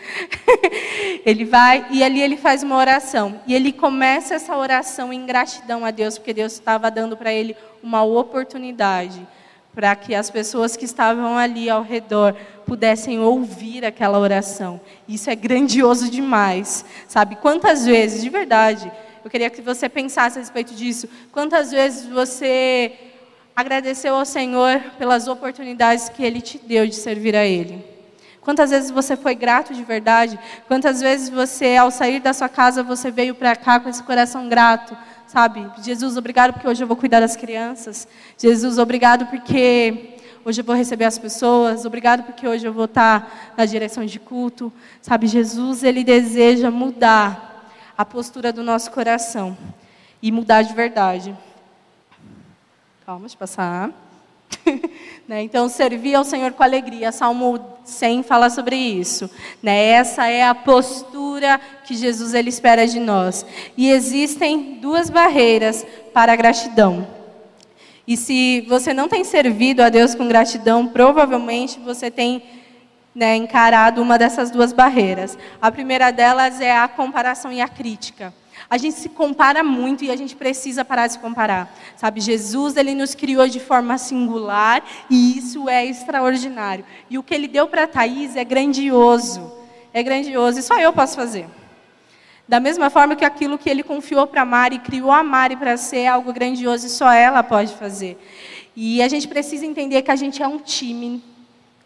ele 1.27 1.45
vai 1.45 1.85
e 1.91 2.05
ali 2.05 2.23
ele 2.23 2.37
faz 2.37 2.63
uma 2.63 2.77
oração. 2.77 3.41
E 3.49 3.53
ele 3.53 3.73
começa 3.73 4.37
essa 4.37 4.57
oração 4.57 5.13
em 5.13 5.27
gratidão 5.27 5.85
a 5.85 5.91
Deus, 5.91 6.17
porque 6.17 6.33
Deus 6.33 6.53
estava 6.53 6.89
dando 6.89 7.17
para 7.17 7.33
ele 7.33 7.57
uma 7.83 8.05
oportunidade 8.05 9.27
para 9.75 9.95
que 9.95 10.15
as 10.15 10.31
pessoas 10.31 10.77
que 10.77 10.85
estavam 10.85 11.39
ali 11.39 11.71
ao 11.71 11.83
redor 11.83 12.35
pudessem 12.67 13.21
ouvir 13.21 13.85
aquela 13.85 14.19
oração. 14.19 14.81
Isso 15.09 15.31
é 15.31 15.35
grandioso 15.35 16.11
demais, 16.11 16.85
sabe? 17.09 17.37
Quantas 17.37 17.87
vezes, 17.87 18.23
de 18.23 18.29
verdade, 18.29 18.91
eu 19.25 19.31
queria 19.31 19.51
que 19.51 19.63
você 19.63 19.89
pensasse 19.89 20.39
a 20.39 20.41
respeito 20.41 20.75
disso. 20.75 21.09
Quantas 21.31 21.71
vezes 21.71 22.07
você 22.07 22.93
agradeceu 23.55 24.15
ao 24.15 24.25
Senhor 24.25 24.81
pelas 24.99 25.29
oportunidades 25.29 26.09
que 26.09 26.23
Ele 26.23 26.41
te 26.41 26.59
deu 26.59 26.87
de 26.87 26.95
servir 26.95 27.37
a 27.37 27.47
Ele? 27.47 27.85
Quantas 28.41 28.71
vezes 28.71 28.91
você 28.91 29.17
foi 29.17 29.35
grato 29.35 29.75
de 29.75 29.85
verdade? 29.85 30.39
Quantas 30.67 31.01
vezes 31.01 31.29
você, 31.29 31.77
ao 31.77 31.91
sair 31.91 32.21
da 32.21 32.33
sua 32.33 32.49
casa, 32.49 32.83
você 32.83 33.11
veio 33.11 33.35
para 33.35 33.55
cá 33.55 33.79
com 33.79 33.89
esse 33.89 34.03
coração 34.03 34.49
grato? 34.49 34.97
Sabe? 35.31 35.65
Jesus, 35.81 36.17
obrigado 36.17 36.53
porque 36.53 36.67
hoje 36.67 36.83
eu 36.83 36.89
vou 36.89 36.97
cuidar 36.97 37.21
das 37.21 37.37
crianças. 37.37 38.09
Jesus, 38.37 38.79
obrigado 38.79 39.27
porque 39.27 40.17
hoje 40.45 40.61
eu 40.61 40.65
vou 40.65 40.75
receber 40.75 41.05
as 41.05 41.19
pessoas. 41.19 41.85
Obrigado 41.85 42.25
porque 42.25 42.49
hoje 42.49 42.67
eu 42.67 42.73
vou 42.73 42.87
estar 42.87 43.55
na 43.57 43.65
direção 43.65 44.05
de 44.05 44.19
culto. 44.19 44.73
Sabe, 45.01 45.29
Jesus, 45.29 45.85
ele 45.85 46.03
deseja 46.03 46.69
mudar 46.69 47.71
a 47.97 48.05
postura 48.05 48.53
do 48.53 48.65
nosso 48.65 48.91
coração 48.91 49.57
e 50.21 50.33
mudar 50.33 50.63
de 50.63 50.75
verdade. 50.75 51.37
Calma, 53.07 53.21
deixa 53.21 53.37
eu 53.37 53.39
passar. 53.39 54.10
né? 55.29 55.43
Então, 55.43 55.69
servir 55.69 56.15
ao 56.15 56.25
Senhor 56.25 56.53
com 56.53 56.63
alegria. 56.63 57.13
Salmo 57.13 57.61
100 57.85 58.23
fala 58.23 58.51
sobre 58.51 58.77
isso. 58.77 59.31
Né? 59.63 59.87
Essa 59.91 60.27
é 60.27 60.45
a 60.45 60.55
postura 60.55 61.61
que 61.85 61.95
Jesus 61.95 62.35
ele 62.35 62.49
espera 62.49 62.87
de 62.87 63.01
nós. 63.01 63.45
E 63.77 63.91
existem 63.91 64.79
duas 64.81 65.11
barreiras 65.11 65.87
para 66.13 66.33
a 66.33 66.37
gratidão. 66.37 67.07
E 68.07 68.17
se 68.17 68.63
você 68.63 68.93
não 68.93 69.09
tem 69.09 69.23
servido 69.23 69.83
a 69.83 69.89
Deus 69.89 70.15
com 70.15 70.27
gratidão, 70.27 70.87
provavelmente 70.89 71.79
você 71.79 72.11
tem 72.11 72.43
né, 73.15 73.37
encarado 73.37 74.03
uma 74.03 74.19
dessas 74.19 74.51
duas 74.51 74.73
barreiras. 74.73 75.39
A 75.61 75.71
primeira 75.71 76.11
delas 76.11 76.61
é 76.61 76.77
a 76.77 76.89
comparação 76.89 77.53
e 77.53 77.61
a 77.61 77.69
crítica. 77.69 78.33
A 78.69 78.77
gente 78.77 78.97
se 78.97 79.09
compara 79.09 79.63
muito 79.63 80.05
e 80.05 80.11
a 80.11 80.17
gente 80.17 80.37
precisa 80.37 80.85
parar 80.85 81.07
de 81.07 81.15
se 81.15 81.19
comparar. 81.19 81.73
Sabe, 81.97 82.21
Jesus, 82.21 82.77
ele 82.77 82.95
nos 82.95 83.15
criou 83.15 83.49
de 83.49 83.61
forma 83.61 83.97
singular 83.99 84.83
e 85.09 85.39
isso 85.39 85.69
é 85.69 85.87
extraordinário. 85.87 86.85
E 87.09 87.19
o 87.19 87.23
que 87.23 87.35
ele 87.35 87.49
deu 87.49 87.69
para 87.69 87.87
Thaís 87.87 88.37
é 88.37 88.45
grandioso. 88.45 89.53
É 89.93 90.03
grandioso 90.03 90.59
e 90.59 90.63
só 90.63 90.79
eu 90.79 90.93
posso 90.93 91.17
fazer. 91.17 91.47
Da 92.51 92.59
mesma 92.59 92.91
forma 92.91 93.15
que 93.15 93.25
aquilo 93.25 93.57
que 93.57 93.71
ele 93.71 93.85
confiou 93.85 94.27
para 94.27 94.45
Mari, 94.45 94.81
criou 94.81 95.13
a 95.13 95.23
Mari 95.23 95.55
para 95.55 95.77
ser 95.77 96.07
algo 96.07 96.33
grandioso 96.33 96.87
e 96.87 96.91
só 96.91 97.13
ela 97.13 97.45
pode 97.45 97.75
fazer. 97.75 98.19
E 98.75 99.01
a 99.03 99.09
gente 99.09 99.29
precisa 99.29 99.65
entender 99.65 100.03
que 100.03 100.11
a 100.11 100.17
gente 100.17 100.43
é 100.43 100.49
um 100.49 100.59
time. 100.59 101.23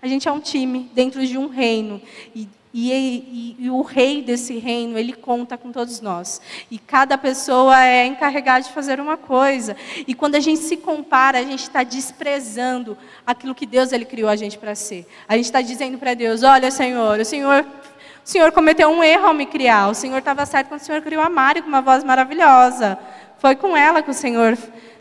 A 0.01 0.07
gente 0.07 0.29
é 0.29 0.33
um 0.33 0.41
time 0.41 0.91
dentro 0.95 1.27
de 1.27 1.37
um 1.37 1.49
reino. 1.49 2.01
E 2.35 2.49
e, 2.77 2.91
e, 2.91 3.57
e, 3.67 3.71
o 3.71 3.83
rei 3.83 4.21
desse 4.21 4.59
reino, 4.59 4.99
ele 4.99 5.13
conta 5.13 5.57
com 5.57 5.71
todos 5.71 6.01
nós. 6.01 6.41
E 6.69 6.77
cada 6.77 7.17
pessoa 7.17 7.81
é 7.85 8.05
encarregada 8.05 8.63
de 8.63 8.73
fazer 8.73 8.99
uma 8.99 9.17
coisa. 9.17 9.77
E 10.09 10.13
quando 10.13 10.35
a 10.35 10.41
gente 10.41 10.61
se 10.61 10.77
compara, 10.77 11.39
a 11.39 11.43
gente 11.43 11.63
está 11.63 11.85
desprezando 11.85 12.99
aquilo 13.25 13.55
que 13.55 13.65
Deus 13.65 13.93
ele 13.93 14.05
criou 14.05 14.29
a 14.29 14.35
gente 14.35 14.59
para 14.59 14.75
ser. 14.75 15.07
A 15.29 15.37
gente 15.37 15.45
está 15.45 15.63
dizendo 15.63 15.99
para 15.99 16.15
Deus: 16.15 16.43
Olha, 16.43 16.69
Senhor, 16.69 17.21
o 17.21 17.25
Senhor, 17.25 17.65
o 17.65 18.29
Senhor 18.29 18.51
cometeu 18.51 18.91
um 18.91 19.05
erro 19.05 19.29
ao 19.29 19.35
me 19.35 19.47
criar. 19.47 19.87
O 19.89 19.95
Senhor 19.95 20.19
estava 20.19 20.45
certo 20.45 20.67
quando 20.67 20.81
o 20.81 20.85
Senhor 20.85 21.01
criou 21.01 21.23
a 21.23 21.31
Mari 21.31 21.63
com 21.63 21.69
uma 21.69 21.81
voz 21.81 22.03
maravilhosa. 22.03 22.99
Foi 23.39 23.55
com 23.55 23.77
ela 23.77 24.03
que 24.03 24.11
o 24.11 24.15
Senhor 24.15 24.59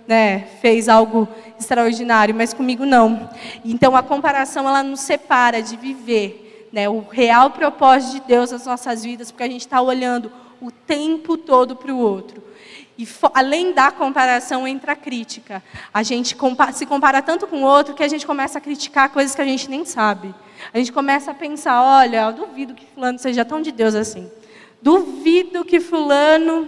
né, 0.07 0.47
fez 0.61 0.87
algo 0.87 1.27
extraordinário, 1.59 2.35
mas 2.35 2.53
comigo 2.53 2.85
não. 2.85 3.31
Então 3.65 3.95
a 3.95 4.03
comparação 4.03 4.69
ela 4.69 4.83
nos 4.83 4.99
separa 4.99 5.59
de 5.59 5.75
viver 5.75 6.42
né, 6.73 6.89
o 6.89 7.01
real 7.01 7.51
propósito 7.51 8.13
de 8.13 8.27
Deus 8.27 8.49
nas 8.49 8.65
nossas 8.65 9.03
vidas, 9.03 9.29
porque 9.29 9.43
a 9.43 9.47
gente 9.47 9.61
está 9.61 9.79
olhando 9.79 10.31
o 10.59 10.71
tempo 10.71 11.37
todo 11.37 11.75
para 11.75 11.93
o 11.93 11.99
outro. 11.99 12.41
E 12.97 13.07
além 13.33 13.73
da 13.73 13.91
comparação 13.91 14.67
entra 14.67 14.93
a 14.93 14.95
crítica. 14.95 15.63
A 15.93 16.01
gente 16.01 16.35
compa 16.35 16.71
se 16.71 16.85
compara 16.87 17.21
tanto 17.21 17.45
com 17.45 17.63
o 17.63 17.65
outro 17.65 17.93
que 17.93 18.03
a 18.03 18.07
gente 18.07 18.25
começa 18.25 18.57
a 18.57 18.61
criticar 18.61 19.09
coisas 19.09 19.35
que 19.35 19.41
a 19.41 19.45
gente 19.45 19.69
nem 19.69 19.85
sabe. 19.85 20.33
A 20.73 20.77
gente 20.79 20.91
começa 20.91 21.29
a 21.31 21.33
pensar, 21.33 21.81
olha, 21.81 22.23
eu 22.23 22.33
duvido 22.33 22.73
que 22.73 22.85
fulano 22.87 23.19
seja 23.19 23.45
tão 23.45 23.61
de 23.61 23.71
Deus 23.71 23.93
assim. 23.93 24.29
Duvido 24.81 25.63
que 25.63 25.79
fulano 25.79 26.67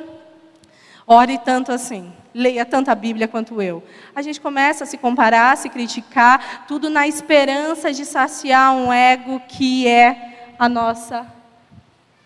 ore 1.07 1.39
tanto 1.39 1.71
assim 1.71 2.14
leia 2.35 2.65
tanto 2.65 2.91
a 2.91 2.95
Bíblia 2.95 3.29
quanto 3.29 3.61
eu. 3.61 3.81
A 4.13 4.21
gente 4.21 4.41
começa 4.41 4.83
a 4.83 4.87
se 4.87 4.97
comparar, 4.97 5.53
a 5.53 5.55
se 5.55 5.69
criticar, 5.69 6.65
tudo 6.67 6.89
na 6.89 7.07
esperança 7.07 7.93
de 7.93 8.03
saciar 8.03 8.73
um 8.73 8.91
ego 8.91 9.41
que 9.47 9.87
é 9.87 10.51
a 10.59 10.67
nossa, 10.67 11.25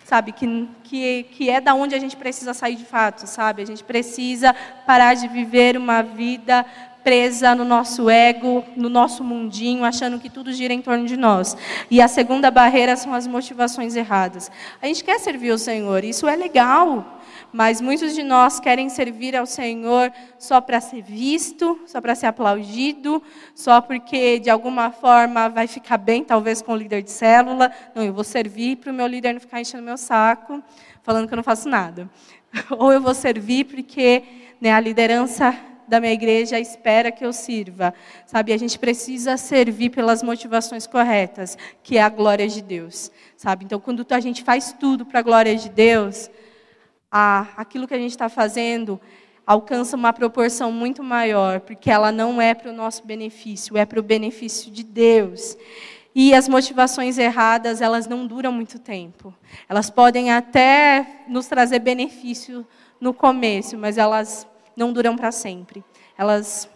sabe, 0.04 0.32
que, 0.32 0.68
que, 0.84 1.24
que 1.32 1.50
é 1.52 1.62
da 1.62 1.76
onde 1.76 1.94
a 1.94 2.00
gente 2.00 2.18
precisa 2.18 2.56
sair 2.56 2.76
de 2.76 2.86
fato, 2.86 3.28
sabe? 3.28 3.62
A 3.62 3.68
gente 3.68 3.84
precisa 3.84 4.56
parar 4.88 5.14
de 5.14 5.28
viver 5.28 5.78
uma 5.78 6.02
vida 6.02 6.66
presa 7.04 7.54
no 7.54 7.64
nosso 7.64 8.10
ego, 8.10 8.64
no 8.76 8.90
nosso 8.90 9.24
mundinho, 9.24 9.86
achando 9.86 10.20
que 10.20 10.30
tudo 10.30 10.52
gira 10.52 10.74
em 10.74 10.82
torno 10.82 11.06
de 11.06 11.16
nós. 11.16 11.56
E 11.90 12.02
a 12.02 12.08
segunda 12.08 12.50
barreira 12.50 12.96
são 12.96 13.14
as 13.14 13.28
motivações 13.28 13.96
erradas. 13.96 14.52
A 14.82 14.88
gente 14.88 15.04
quer 15.04 15.20
servir 15.20 15.52
o 15.52 15.58
Senhor, 15.58 16.04
isso 16.04 16.28
é 16.28 16.36
legal 16.36 17.19
mas 17.52 17.82
muitos 17.82 18.14
de 18.14 18.24
nós 18.24 18.60
querem 18.60 18.90
servir 18.90 19.36
ao 19.36 19.46
Senhor 19.46 20.12
só 20.38 20.62
para 20.62 20.80
ser 20.80 21.02
visto, 21.02 21.80
só 21.86 22.00
para 22.00 22.16
ser 22.16 22.28
aplaudido, 22.28 23.22
só 23.56 23.82
porque 23.82 24.40
de 24.40 24.50
alguma 24.50 24.92
forma 24.92 25.50
vai 25.50 25.68
ficar 25.68 25.98
bem, 25.98 26.24
talvez 26.24 26.62
com 26.62 26.74
o 26.74 26.76
líder 26.76 27.02
de 27.02 27.12
célula. 27.12 27.72
Não, 27.96 28.04
eu 28.04 28.14
vou 28.14 28.24
servir 28.24 28.78
para 28.78 28.92
o 28.92 28.96
meu 28.96 29.08
líder 29.08 29.34
não 29.34 29.40
ficar 29.40 29.60
enchendo 29.62 29.84
meu 29.84 29.98
saco, 29.98 30.64
falando 31.02 31.28
que 31.28 31.34
eu 31.34 31.38
não 31.38 31.44
faço 31.44 31.68
nada. 31.68 32.10
Ou 32.78 32.94
eu 32.94 33.02
vou 33.02 33.14
servir 33.14 33.66
porque 33.66 34.24
né, 34.62 34.72
a 34.72 34.80
liderança 34.80 35.56
da 35.90 36.00
minha 36.00 36.14
igreja 36.14 36.60
espera 36.60 37.12
que 37.12 37.26
eu 37.26 37.34
sirva. 37.34 37.94
Sabe, 38.28 38.54
a 38.54 38.58
gente 38.58 38.78
precisa 38.78 39.36
servir 39.38 39.90
pelas 39.90 40.22
motivações 40.22 40.86
corretas, 40.86 41.58
que 41.82 41.98
é 41.98 42.02
a 42.02 42.10
glória 42.10 42.48
de 42.48 42.62
Deus. 42.62 43.12
Sabe? 43.36 43.66
Então, 43.66 43.80
quando 43.80 44.06
a 44.12 44.20
gente 44.20 44.44
faz 44.44 44.72
tudo 44.80 45.04
para 45.04 45.20
a 45.20 45.24
glória 45.24 45.56
de 45.56 45.68
Deus, 45.68 46.30
a, 47.12 47.48
aquilo 47.58 47.88
que 47.88 47.94
a 47.94 47.98
gente 47.98 48.12
está 48.12 48.30
fazendo 48.30 49.00
alcança 49.46 49.98
uma 49.98 50.14
proporção 50.14 50.72
muito 50.72 51.04
maior, 51.04 51.60
porque 51.62 51.90
ela 51.90 52.12
não 52.12 52.40
é 52.40 52.54
para 52.54 52.70
o 52.70 52.74
nosso 52.74 53.04
benefício, 53.04 53.76
é 53.76 53.84
para 53.84 54.00
o 54.00 54.04
benefício 54.04 54.72
de 54.72 54.84
Deus. 54.84 55.58
E 56.14 56.34
as 56.36 56.48
motivações 56.48 57.18
erradas, 57.18 57.82
elas 57.82 58.08
não 58.08 58.28
duram 58.28 58.52
muito 58.52 58.78
tempo. 58.78 59.34
Elas 59.68 59.90
podem 59.90 60.32
até 60.32 61.24
nos 61.28 61.48
trazer 61.48 61.80
benefício 61.80 62.66
no 63.02 63.14
começo, 63.14 63.78
mas 63.78 63.98
elas 63.98 64.48
não 64.76 64.94
duram 64.94 65.16
para 65.16 65.32
sempre. 65.32 65.84
Elas 66.18 66.70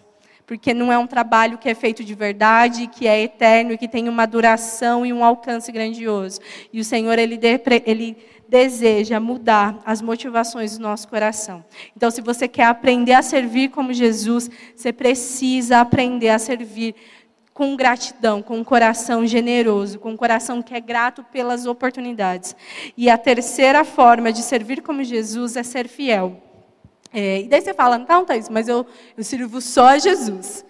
porque 0.45 0.73
não 0.73 0.91
é 0.91 0.97
um 0.97 1.07
trabalho 1.07 1.57
que 1.57 1.69
é 1.69 1.73
feito 1.73 2.03
de 2.03 2.13
verdade, 2.13 2.87
que 2.87 3.07
é 3.07 3.21
eterno 3.21 3.71
e 3.71 3.77
que 3.77 3.87
tem 3.87 4.09
uma 4.09 4.25
duração 4.25 5.05
e 5.05 5.13
um 5.13 5.23
alcance 5.23 5.71
grandioso. 5.71 6.41
E 6.71 6.81
o 6.81 6.83
Senhor 6.83 7.17
ele, 7.17 7.39
ele 7.85 8.17
deseja 8.53 9.19
mudar 9.19 9.81
as 9.83 9.99
motivações 9.99 10.77
do 10.77 10.83
nosso 10.83 11.07
coração. 11.07 11.65
Então, 11.97 12.11
se 12.11 12.21
você 12.21 12.47
quer 12.47 12.65
aprender 12.65 13.13
a 13.13 13.23
servir 13.23 13.69
como 13.69 13.91
Jesus, 13.91 14.47
você 14.75 14.93
precisa 14.93 15.79
aprender 15.79 16.29
a 16.29 16.37
servir 16.37 16.93
com 17.51 17.75
gratidão, 17.75 18.43
com 18.43 18.59
um 18.59 18.63
coração 18.63 19.25
generoso, 19.25 19.97
com 19.97 20.11
um 20.11 20.15
coração 20.15 20.61
que 20.61 20.75
é 20.75 20.79
grato 20.79 21.23
pelas 21.23 21.65
oportunidades. 21.65 22.55
E 22.95 23.09
a 23.09 23.17
terceira 23.17 23.83
forma 23.83 24.31
de 24.31 24.43
servir 24.43 24.83
como 24.83 25.03
Jesus 25.03 25.57
é 25.57 25.63
ser 25.63 25.87
fiel. 25.87 26.39
É, 27.11 27.41
e 27.41 27.47
daí 27.47 27.59
você 27.59 27.73
fala, 27.73 27.97
não, 27.97 28.23
Thaís, 28.23 28.49
mas 28.49 28.67
eu, 28.67 28.85
eu 29.17 29.23
sirvo 29.23 29.59
só 29.61 29.87
a 29.87 29.97
Jesus. 29.97 30.63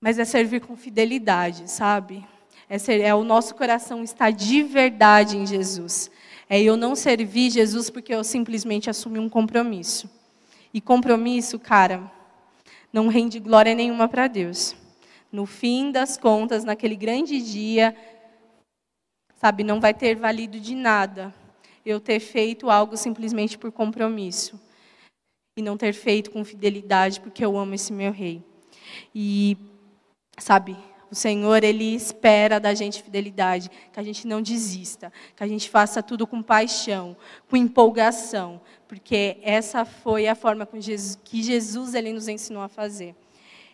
Mas 0.00 0.16
é 0.16 0.24
servir 0.24 0.60
com 0.60 0.76
fidelidade, 0.76 1.68
sabe? 1.68 2.24
É, 2.68 2.78
ser, 2.78 3.00
é 3.00 3.12
o 3.12 3.24
nosso 3.24 3.56
coração 3.56 4.04
estar 4.04 4.30
de 4.30 4.62
verdade 4.62 5.36
em 5.36 5.44
Jesus. 5.44 6.08
É 6.52 6.60
eu 6.60 6.76
não 6.76 6.96
servir 6.96 7.48
Jesus 7.48 7.90
porque 7.90 8.12
eu 8.12 8.24
simplesmente 8.24 8.90
assumi 8.90 9.20
um 9.20 9.28
compromisso. 9.28 10.10
E 10.74 10.80
compromisso, 10.80 11.60
cara, 11.60 12.10
não 12.92 13.06
rende 13.06 13.38
glória 13.38 13.72
nenhuma 13.72 14.08
para 14.08 14.26
Deus. 14.26 14.74
No 15.30 15.46
fim 15.46 15.92
das 15.92 16.16
contas, 16.16 16.64
naquele 16.64 16.96
grande 16.96 17.40
dia, 17.40 17.96
sabe, 19.36 19.62
não 19.62 19.78
vai 19.80 19.94
ter 19.94 20.16
valido 20.16 20.58
de 20.58 20.74
nada 20.74 21.32
eu 21.86 22.00
ter 22.00 22.18
feito 22.18 22.68
algo 22.68 22.96
simplesmente 22.96 23.56
por 23.56 23.70
compromisso 23.70 24.60
e 25.56 25.62
não 25.62 25.76
ter 25.76 25.92
feito 25.92 26.32
com 26.32 26.44
fidelidade, 26.44 27.20
porque 27.20 27.44
eu 27.44 27.56
amo 27.56 27.74
esse 27.74 27.92
meu 27.92 28.10
rei. 28.10 28.42
E, 29.14 29.56
sabe, 30.36 30.76
o 31.10 31.14
Senhor, 31.14 31.64
Ele 31.64 31.94
espera 31.94 32.60
da 32.60 32.72
gente 32.74 33.02
fidelidade, 33.02 33.70
que 33.92 33.98
a 33.98 34.02
gente 34.02 34.26
não 34.26 34.40
desista, 34.40 35.12
que 35.34 35.42
a 35.42 35.46
gente 35.46 35.68
faça 35.68 36.02
tudo 36.02 36.26
com 36.26 36.42
paixão, 36.42 37.16
com 37.48 37.56
empolgação, 37.56 38.60
porque 38.86 39.38
essa 39.42 39.84
foi 39.84 40.28
a 40.28 40.34
forma 40.34 40.68
Jesus, 40.74 41.18
que 41.24 41.42
Jesus 41.42 41.94
ele 41.94 42.12
nos 42.12 42.28
ensinou 42.28 42.62
a 42.62 42.68
fazer. 42.68 43.14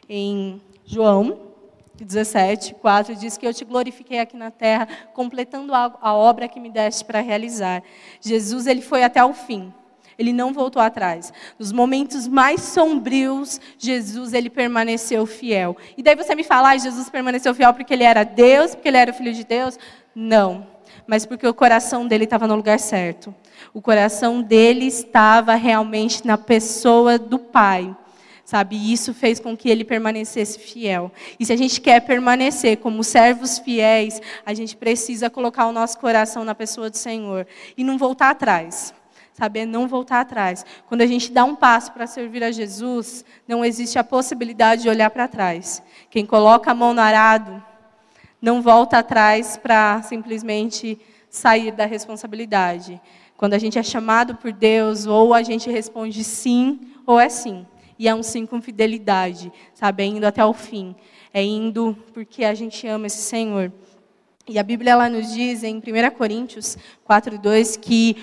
Em 0.09 0.61
João 0.85 1.55
17, 1.95 2.75
4, 2.75 3.17
diz 3.17 3.37
que 3.37 3.47
eu 3.47 3.55
te 3.55 3.65
glorifiquei 3.65 4.19
aqui 4.19 4.37
na 4.37 4.51
terra, 4.51 4.87
completando 5.15 5.75
a, 5.75 5.97
a 6.01 6.15
obra 6.15 6.49
que 6.49 6.61
me 6.61 6.71
deste 6.71 7.05
para 7.05 7.21
realizar. 7.21 7.83
Jesus, 8.21 8.67
ele 8.67 8.83
foi 8.83 9.03
até 9.03 9.25
o 9.25 9.33
fim. 9.33 9.73
Ele 10.19 10.33
não 10.33 10.53
voltou 10.53 10.81
atrás. 10.81 11.33
Nos 11.59 11.73
momentos 11.73 12.27
mais 12.27 12.61
sombrios, 12.63 13.61
Jesus 13.79 14.33
ele 14.33 14.49
permaneceu 14.49 15.27
fiel. 15.27 15.77
E 15.97 16.03
daí 16.03 16.15
você 16.15 16.35
me 16.35 16.43
fala, 16.43 16.71
ah, 16.71 16.79
Jesus 16.79 17.11
permaneceu 17.11 17.55
fiel 17.55 17.73
porque 17.75 17.93
ele 17.93 18.05
era 18.05 18.25
Deus, 18.25 18.75
porque 18.75 18.89
ele 18.89 18.97
era 18.97 19.13
filho 19.13 19.33
de 19.33 19.45
Deus? 19.45 19.79
Não. 20.15 20.67
Mas 21.07 21.27
porque 21.27 21.47
o 21.47 21.55
coração 21.55 22.07
dele 22.07 22.25
estava 22.25 22.47
no 22.47 22.57
lugar 22.57 22.79
certo. 22.79 23.35
O 23.75 23.83
coração 23.83 24.41
dele 24.43 24.87
estava 24.87 25.55
realmente 25.55 26.27
na 26.27 26.39
pessoa 26.39 27.19
do 27.19 27.39
Pai. 27.39 27.95
Sabe, 28.45 28.93
isso 28.93 29.13
fez 29.13 29.41
com 29.41 29.57
que 29.57 29.69
ele 29.69 29.85
permanecesse 29.85 30.61
fiel. 30.61 31.11
E 31.39 31.45
se 31.45 31.53
a 31.53 31.57
gente 31.57 31.81
quer 31.81 32.01
permanecer 32.01 32.77
como 32.77 33.03
servos 33.03 33.59
fiéis, 33.59 34.21
a 34.47 34.55
gente 34.55 34.77
precisa 34.77 35.29
colocar 35.29 35.67
o 35.67 35.73
nosso 35.73 35.99
coração 35.99 36.45
na 36.45 36.55
pessoa 36.55 36.89
do 36.89 36.97
Senhor 36.97 37.45
e 37.77 37.83
não 37.83 37.99
voltar 37.99 38.31
atrás 38.31 38.95
sabe? 39.37 39.61
É 39.61 39.67
não 39.67 39.87
voltar 39.87 40.21
atrás. 40.21 40.65
Quando 40.89 41.03
a 41.03 41.07
gente 41.07 41.31
dá 41.31 41.45
um 41.45 41.55
passo 41.55 41.93
para 41.93 42.07
servir 42.07 42.43
a 42.43 42.51
Jesus, 42.51 43.23
não 43.47 43.63
existe 43.63 43.99
a 43.99 44.05
possibilidade 44.05 44.83
de 44.83 44.89
olhar 44.89 45.11
para 45.11 45.29
trás. 45.29 45.83
Quem 46.09 46.25
coloca 46.25 46.71
a 46.71 46.75
mão 46.75 46.95
no 46.95 47.03
arado 47.03 47.63
não 48.41 48.63
volta 48.63 48.97
atrás 48.99 49.59
para 49.59 50.01
simplesmente 50.03 50.99
sair 51.29 51.71
da 51.71 51.85
responsabilidade. 51.85 52.99
Quando 53.37 53.53
a 53.53 53.59
gente 53.59 53.79
é 53.79 53.83
chamado 53.83 54.37
por 54.37 54.51
Deus, 54.53 55.05
ou 55.05 55.35
a 55.35 55.43
gente 55.43 55.71
responde 55.71 56.25
sim, 56.25 56.81
ou 57.05 57.21
é 57.21 57.29
sim. 57.29 57.67
E 57.99 58.09
é 58.09 58.15
um 58.15 58.23
sim 58.23 58.47
com 58.47 58.63
fidelidade, 58.63 59.53
sabe? 59.75 60.03
É 60.03 60.07
indo 60.07 60.25
até 60.25 60.43
o 60.43 60.55
fim. 60.55 60.97
É 61.33 61.43
indo 61.43 61.95
porque 62.15 62.43
a 62.43 62.55
gente 62.55 62.87
ama 62.87 63.07
esse 63.07 63.19
Senhor. 63.19 63.71
E 64.49 64.59
a 64.59 64.63
Bíblia 64.63 64.93
ela 64.93 65.11
nos 65.11 65.31
diz 65.35 65.63
em 65.63 65.77
1 65.77 66.11
Coríntios 66.17 66.79
4:2 67.07 67.77
que 67.77 68.17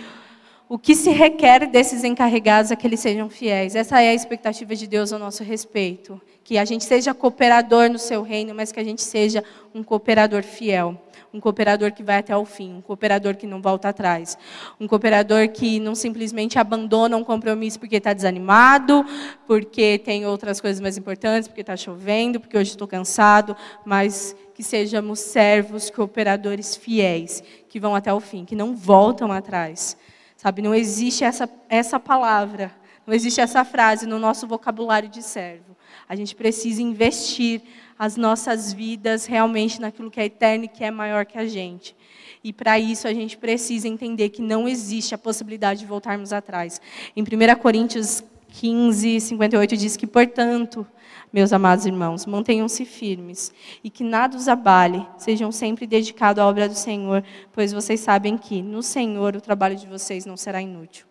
o 0.70 0.80
que 0.80 0.96
se 0.96 1.12
requer 1.12 1.68
desses 1.68 2.04
encarregados 2.04 2.72
é 2.72 2.76
que 2.76 2.88
eles 2.88 3.00
sejam 3.00 3.30
fiéis. 3.30 3.76
Essa 3.76 4.02
é 4.02 4.10
a 4.10 4.14
expectativa 4.14 4.76
de 4.76 4.88
Deus 4.88 5.12
ao 5.12 5.20
nosso 5.20 5.44
respeito. 5.44 6.20
Que 6.44 6.58
a 6.58 6.66
gente 6.66 6.84
seja 6.84 7.14
cooperador 7.14 7.90
no 7.90 8.00
seu 8.00 8.22
reino, 8.22 8.56
mas 8.56 8.72
que 8.72 8.80
a 8.80 8.84
gente 8.84 9.02
seja 9.02 9.44
um 9.74 9.84
cooperador 9.84 10.42
fiel. 10.44 11.00
Um 11.34 11.40
cooperador 11.40 11.92
que 11.92 12.04
vai 12.04 12.18
até 12.18 12.36
o 12.38 12.46
fim, 12.46 12.76
um 12.76 12.82
cooperador 12.82 13.36
que 13.36 13.48
não 13.48 13.60
volta 13.60 13.90
atrás. 13.90 14.38
Um 14.80 14.88
cooperador 14.88 15.50
que 15.50 15.80
não 15.80 15.96
simplesmente 15.96 16.60
abandona 16.60 17.18
um 17.18 17.24
compromisso 17.24 17.80
porque 17.80 17.96
está 17.96 18.14
desanimado, 18.14 19.04
porque 19.48 19.98
tem 19.98 20.28
outras 20.28 20.62
coisas 20.62 20.80
mais 20.80 20.96
importantes, 20.96 21.48
porque 21.48 21.62
está 21.62 21.76
chovendo, 21.76 22.40
porque 22.40 22.56
hoje 22.56 22.72
estou 22.72 22.88
cansado, 22.88 23.56
mas 23.84 24.36
que 24.54 24.62
sejamos 24.62 25.20
servos, 25.20 25.90
cooperadores 25.90 26.76
fiéis, 26.76 27.44
que 27.68 27.80
vão 27.80 27.96
até 27.96 28.14
o 28.14 28.20
fim, 28.20 28.46
que 28.46 28.56
não 28.56 28.76
voltam 28.76 29.32
atrás. 29.32 29.98
Sabe, 30.44 30.62
não 30.62 30.76
existe 30.76 31.24
essa, 31.24 31.50
essa 31.70 31.98
palavra, 31.98 32.70
não 33.08 33.14
existe 33.14 33.40
essa 33.40 33.64
frase 33.64 34.06
no 34.06 34.20
nosso 34.20 34.46
vocabulário 34.46 35.08
de 35.08 35.24
servo. 35.24 35.74
A 36.08 36.18
gente 36.18 36.36
precisa 36.36 36.82
investir 36.82 37.62
as 37.98 38.18
nossas 38.18 38.74
vidas 38.74 39.26
realmente 39.26 39.80
naquilo 39.80 40.12
que 40.12 40.20
é 40.20 40.26
eterno 40.26 40.66
e 40.66 40.68
que 40.68 40.84
é 40.84 40.92
maior 40.92 41.26
que 41.26 41.38
a 41.38 41.46
gente. 41.46 41.96
E 42.44 42.52
para 42.52 42.78
isso 42.78 43.08
a 43.08 43.14
gente 43.14 43.38
precisa 43.38 43.88
entender 43.88 44.32
que 44.32 44.42
não 44.42 44.68
existe 44.68 45.16
a 45.16 45.18
possibilidade 45.18 45.80
de 45.80 45.86
voltarmos 45.86 46.34
atrás. 46.34 46.82
Em 47.16 47.24
1 47.24 47.56
Coríntios 47.62 48.22
15, 48.54 49.20
58 49.20 49.76
diz 49.76 49.98
que, 49.98 50.06
portanto, 50.06 50.86
meus 51.34 51.52
amados 51.52 51.88
irmãos, 51.88 52.28
mantenham-se 52.28 52.86
firmes 52.86 53.52
e 53.84 53.90
que 53.90 54.04
nada 54.04 54.38
os 54.38 54.48
abale, 54.48 55.06
sejam 55.18 55.52
sempre 55.52 55.88
dedicados 55.88 56.42
à 56.42 56.48
obra 56.48 56.70
do 56.70 56.76
Senhor, 56.76 57.24
pois 57.52 57.74
vocês 57.74 58.00
sabem 58.00 58.38
que 58.38 58.62
no 58.62 58.84
Senhor 58.84 59.36
o 59.36 59.42
trabalho 59.42 59.76
de 59.76 59.88
vocês 59.88 60.28
não 60.28 60.38
será 60.38 60.62
inútil. 60.62 61.08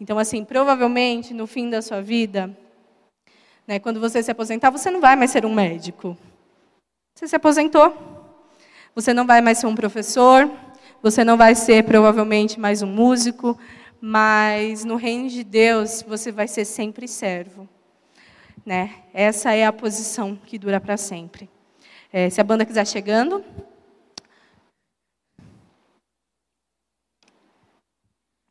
Então, 0.00 0.16
assim, 0.16 0.44
provavelmente 0.44 1.34
no 1.34 1.46
fim 1.48 1.68
da 1.68 1.82
sua 1.82 2.00
vida, 2.00 2.56
né, 3.66 3.80
quando 3.80 3.98
você 3.98 4.22
se 4.22 4.30
aposentar, 4.30 4.70
você 4.70 4.88
não 4.88 5.00
vai 5.00 5.16
mais 5.16 5.32
ser 5.32 5.44
um 5.44 5.52
médico. 5.52 6.16
Você 7.16 7.26
se 7.26 7.34
aposentou. 7.34 7.92
Você 8.94 9.12
não 9.12 9.26
vai 9.26 9.40
mais 9.40 9.58
ser 9.58 9.66
um 9.66 9.74
professor, 9.74 10.48
você 11.02 11.24
não 11.24 11.36
vai 11.36 11.54
ser 11.54 11.84
provavelmente 11.84 12.58
mais 12.58 12.80
um 12.80 12.86
músico, 12.86 13.58
mas 14.00 14.84
no 14.84 14.96
reino 14.96 15.28
de 15.28 15.42
Deus 15.42 16.02
você 16.02 16.30
vai 16.30 16.48
ser 16.48 16.64
sempre 16.64 17.06
servo. 17.08 17.68
Né? 18.64 19.02
Essa 19.14 19.52
é 19.52 19.64
a 19.64 19.72
posição 19.72 20.36
que 20.36 20.58
dura 20.58 20.80
para 20.80 20.96
sempre. 20.96 21.48
É, 22.12 22.30
se 22.30 22.40
a 22.40 22.44
banda 22.44 22.64
quiser 22.64 22.86
chegando. 22.86 23.44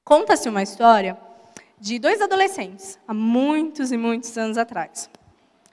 Conta-se 0.04 0.48
uma 0.48 0.62
história 0.62 1.18
de 1.80 2.00
dois 2.00 2.22
adolescentes, 2.22 3.00
há 3.08 3.14
muitos 3.14 3.92
e 3.92 3.98
muitos 3.98 4.38
anos 4.38 4.58
atrás. 4.58 5.10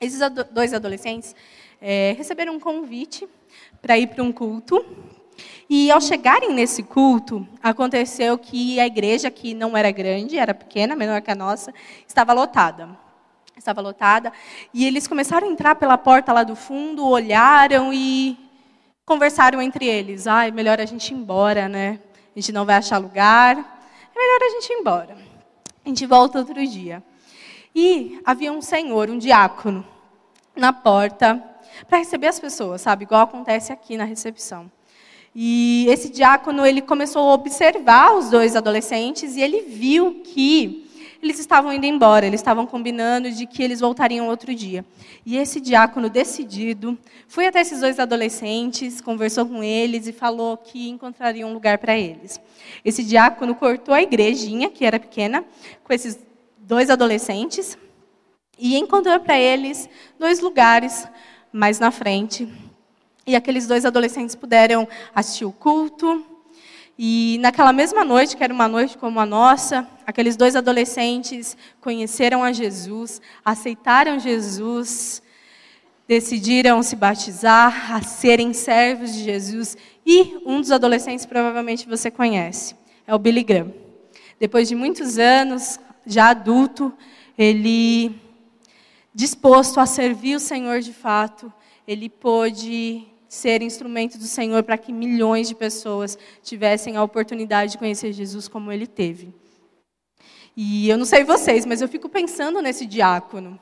Esses 0.00 0.20
dois 0.50 0.74
adolescentes 0.74 1.34
é, 1.80 2.14
receberam 2.16 2.54
um 2.54 2.60
convite 2.60 3.28
para 3.80 3.98
ir 3.98 4.08
para 4.08 4.22
um 4.22 4.32
culto. 4.32 4.84
E 5.68 5.90
ao 5.90 6.00
chegarem 6.00 6.52
nesse 6.52 6.82
culto, 6.82 7.46
aconteceu 7.62 8.36
que 8.38 8.78
a 8.78 8.86
igreja, 8.86 9.30
que 9.30 9.54
não 9.54 9.76
era 9.76 9.90
grande, 9.90 10.38
era 10.38 10.52
pequena, 10.52 10.94
menor 10.94 11.22
que 11.22 11.30
a 11.30 11.34
nossa, 11.34 11.72
estava 12.06 12.32
lotada 12.32 13.02
estava 13.62 13.80
lotada, 13.80 14.32
e 14.74 14.84
eles 14.84 15.06
começaram 15.06 15.48
a 15.48 15.50
entrar 15.50 15.76
pela 15.76 15.96
porta 15.96 16.32
lá 16.32 16.42
do 16.42 16.56
fundo, 16.56 17.06
olharam 17.06 17.92
e 17.92 18.36
conversaram 19.04 19.62
entre 19.62 19.86
eles. 19.86 20.26
Ah, 20.26 20.48
é 20.48 20.50
melhor 20.50 20.80
a 20.80 20.84
gente 20.84 21.12
ir 21.12 21.16
embora, 21.16 21.68
né? 21.68 22.00
A 22.34 22.40
gente 22.40 22.52
não 22.52 22.64
vai 22.64 22.76
achar 22.76 22.98
lugar. 22.98 23.56
É 23.56 24.18
melhor 24.18 24.38
a 24.42 24.50
gente 24.50 24.72
ir 24.72 24.76
embora. 24.76 25.16
A 25.84 25.88
gente 25.88 26.06
volta 26.06 26.38
outro 26.38 26.66
dia. 26.66 27.02
E 27.74 28.20
havia 28.24 28.52
um 28.52 28.60
senhor, 28.60 29.08
um 29.08 29.18
diácono, 29.18 29.86
na 30.54 30.72
porta 30.72 31.42
para 31.88 31.98
receber 31.98 32.26
as 32.26 32.38
pessoas, 32.38 32.82
sabe? 32.82 33.04
Igual 33.04 33.22
acontece 33.22 33.72
aqui 33.72 33.96
na 33.96 34.04
recepção. 34.04 34.70
E 35.34 35.86
esse 35.88 36.10
diácono, 36.10 36.66
ele 36.66 36.82
começou 36.82 37.30
a 37.30 37.34
observar 37.34 38.14
os 38.14 38.30
dois 38.30 38.54
adolescentes 38.54 39.36
e 39.36 39.40
ele 39.40 39.62
viu 39.62 40.20
que 40.22 40.90
eles 41.22 41.38
estavam 41.38 41.72
indo 41.72 41.86
embora, 41.86 42.26
eles 42.26 42.40
estavam 42.40 42.66
combinando 42.66 43.30
de 43.30 43.46
que 43.46 43.62
eles 43.62 43.78
voltariam 43.78 44.28
outro 44.28 44.52
dia. 44.52 44.84
E 45.24 45.36
esse 45.36 45.60
diácono 45.60 46.10
decidido 46.10 46.98
foi 47.28 47.46
até 47.46 47.60
esses 47.60 47.80
dois 47.80 48.00
adolescentes, 48.00 49.00
conversou 49.00 49.46
com 49.46 49.62
eles 49.62 50.08
e 50.08 50.12
falou 50.12 50.56
que 50.56 50.88
encontraria 50.88 51.46
um 51.46 51.52
lugar 51.52 51.78
para 51.78 51.96
eles. 51.96 52.40
Esse 52.84 53.04
diácono 53.04 53.54
cortou 53.54 53.94
a 53.94 54.02
igrejinha, 54.02 54.68
que 54.68 54.84
era 54.84 54.98
pequena, 54.98 55.44
com 55.84 55.92
esses 55.92 56.18
dois 56.58 56.90
adolescentes 56.90 57.78
e 58.58 58.76
encontrou 58.76 59.18
para 59.20 59.38
eles 59.38 59.88
dois 60.18 60.40
lugares 60.40 61.06
mais 61.52 61.78
na 61.78 61.90
frente. 61.90 62.48
E 63.26 63.36
aqueles 63.36 63.66
dois 63.66 63.84
adolescentes 63.84 64.34
puderam 64.34 64.88
assistir 65.14 65.44
o 65.44 65.52
culto, 65.52 66.26
e 66.98 67.38
naquela 67.40 67.72
mesma 67.72 68.04
noite, 68.04 68.36
que 68.36 68.44
era 68.44 68.52
uma 68.52 68.68
noite 68.68 68.98
como 68.98 69.18
a 69.18 69.26
nossa, 69.26 69.88
aqueles 70.06 70.36
dois 70.36 70.54
adolescentes 70.54 71.56
conheceram 71.80 72.44
a 72.44 72.52
Jesus, 72.52 73.20
aceitaram 73.44 74.18
Jesus, 74.18 75.22
decidiram 76.06 76.82
se 76.82 76.94
batizar, 76.94 77.92
a 77.92 78.02
serem 78.02 78.52
servos 78.52 79.12
de 79.14 79.24
Jesus. 79.24 79.76
E 80.04 80.38
um 80.44 80.60
dos 80.60 80.70
adolescentes 80.70 81.24
provavelmente 81.24 81.88
você 81.88 82.10
conhece, 82.10 82.76
é 83.06 83.14
o 83.14 83.18
Billy 83.18 83.42
Graham. 83.42 83.72
Depois 84.38 84.68
de 84.68 84.74
muitos 84.74 85.18
anos, 85.18 85.80
já 86.06 86.28
adulto, 86.28 86.92
ele 87.38 88.14
disposto 89.14 89.80
a 89.80 89.86
servir 89.86 90.36
o 90.36 90.40
Senhor 90.40 90.80
de 90.80 90.92
fato, 90.92 91.52
ele 91.86 92.08
pôde 92.08 93.08
ser 93.32 93.62
instrumento 93.62 94.18
do 94.18 94.26
Senhor 94.26 94.62
para 94.62 94.76
que 94.76 94.92
milhões 94.92 95.48
de 95.48 95.54
pessoas 95.54 96.18
tivessem 96.42 96.98
a 96.98 97.02
oportunidade 97.02 97.72
de 97.72 97.78
conhecer 97.78 98.12
Jesus 98.12 98.46
como 98.46 98.70
ele 98.70 98.86
teve. 98.86 99.34
E 100.54 100.86
eu 100.86 100.98
não 100.98 101.06
sei 101.06 101.24
vocês, 101.24 101.64
mas 101.64 101.80
eu 101.80 101.88
fico 101.88 102.10
pensando 102.10 102.60
nesse 102.60 102.84
diácono. 102.84 103.58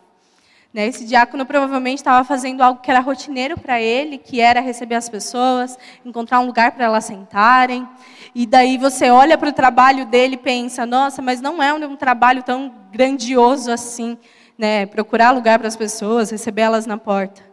Né? 0.74 0.88
Esse 0.88 1.04
diácono 1.04 1.46
provavelmente 1.46 1.98
estava 1.98 2.24
fazendo 2.24 2.62
algo 2.62 2.80
que 2.80 2.90
era 2.90 2.98
rotineiro 2.98 3.56
para 3.56 3.80
ele, 3.80 4.18
que 4.18 4.40
era 4.40 4.58
receber 4.58 4.96
as 4.96 5.08
pessoas, 5.08 5.78
encontrar 6.04 6.40
um 6.40 6.46
lugar 6.46 6.72
para 6.72 6.86
elas 6.86 7.04
sentarem. 7.04 7.88
E 8.34 8.46
daí 8.46 8.76
você 8.76 9.08
olha 9.08 9.38
para 9.38 9.50
o 9.50 9.52
trabalho 9.52 10.04
dele 10.04 10.34
e 10.34 10.36
pensa: 10.36 10.84
nossa, 10.84 11.22
mas 11.22 11.40
não 11.40 11.62
é 11.62 11.72
um 11.72 11.94
trabalho 11.94 12.42
tão 12.42 12.74
grandioso 12.90 13.70
assim, 13.70 14.18
né? 14.58 14.84
procurar 14.86 15.30
lugar 15.30 15.60
para 15.60 15.68
as 15.68 15.76
pessoas, 15.76 16.32
receber 16.32 16.62
elas 16.62 16.86
na 16.86 16.98
porta. 16.98 17.49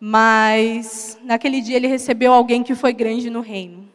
Mas 0.00 1.18
naquele 1.24 1.60
dia 1.60 1.76
ele 1.76 1.88
recebeu 1.88 2.32
alguém 2.32 2.62
que 2.62 2.74
foi 2.74 2.92
grande 2.92 3.28
no 3.28 3.40
reino. 3.40 3.88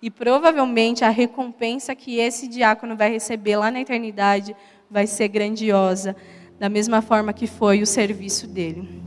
E 0.00 0.10
provavelmente 0.10 1.04
a 1.04 1.10
recompensa 1.10 1.94
que 1.94 2.18
esse 2.18 2.48
diácono 2.48 2.96
vai 2.96 3.10
receber 3.10 3.56
lá 3.56 3.70
na 3.70 3.80
eternidade 3.80 4.56
vai 4.90 5.06
ser 5.06 5.28
grandiosa, 5.28 6.16
da 6.58 6.68
mesma 6.68 7.00
forma 7.00 7.32
que 7.32 7.46
foi 7.46 7.82
o 7.82 7.86
serviço 7.86 8.46
dele. 8.46 9.02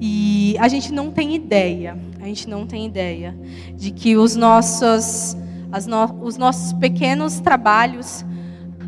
E 0.00 0.56
a 0.58 0.68
gente 0.68 0.92
não 0.92 1.10
tem 1.10 1.34
ideia, 1.34 1.98
a 2.20 2.24
gente 2.24 2.48
não 2.48 2.66
tem 2.66 2.86
ideia 2.86 3.36
de 3.74 3.90
que 3.90 4.16
os 4.16 4.34
nossos, 4.34 5.36
no, 5.86 6.24
os 6.24 6.36
nossos 6.36 6.72
pequenos 6.74 7.40
trabalhos, 7.40 8.24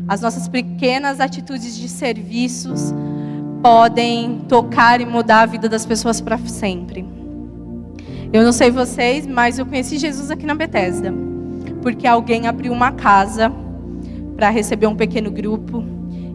as 0.07 0.21
nossas 0.21 0.47
pequenas 0.47 1.19
atitudes 1.19 1.77
de 1.77 1.87
serviços 1.87 2.93
podem 3.63 4.39
tocar 4.49 4.99
e 4.99 5.05
mudar 5.05 5.43
a 5.43 5.45
vida 5.45 5.69
das 5.69 5.85
pessoas 5.85 6.19
para 6.19 6.37
sempre. 6.39 7.05
Eu 8.33 8.43
não 8.43 8.51
sei 8.51 8.69
vocês, 8.69 9.25
mas 9.25 9.57
eu 9.57 9.65
conheci 9.65 9.97
Jesus 9.97 10.29
aqui 10.29 10.45
na 10.45 10.53
Bethesda, 10.53 11.13
porque 11.81 12.05
alguém 12.05 12.45
abriu 12.45 12.73
uma 12.73 12.91
casa 12.91 13.49
para 14.35 14.49
receber 14.49 14.87
um 14.87 14.95
pequeno 14.97 15.31
grupo 15.31 15.81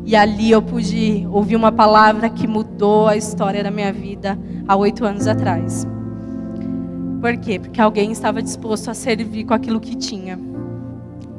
e 0.06 0.16
ali 0.16 0.50
eu 0.50 0.62
pude 0.62 1.28
ouvir 1.30 1.54
uma 1.54 1.70
palavra 1.70 2.30
que 2.30 2.46
mudou 2.46 3.08
a 3.08 3.16
história 3.16 3.62
da 3.62 3.70
minha 3.70 3.92
vida 3.92 4.38
há 4.66 4.74
oito 4.74 5.04
anos 5.04 5.26
atrás. 5.26 5.86
Por 7.20 7.36
quê? 7.36 7.58
Porque 7.58 7.78
alguém 7.78 8.10
estava 8.10 8.40
disposto 8.40 8.90
a 8.90 8.94
servir 8.94 9.44
com 9.44 9.52
aquilo 9.52 9.80
que 9.80 9.94
tinha. 9.96 10.38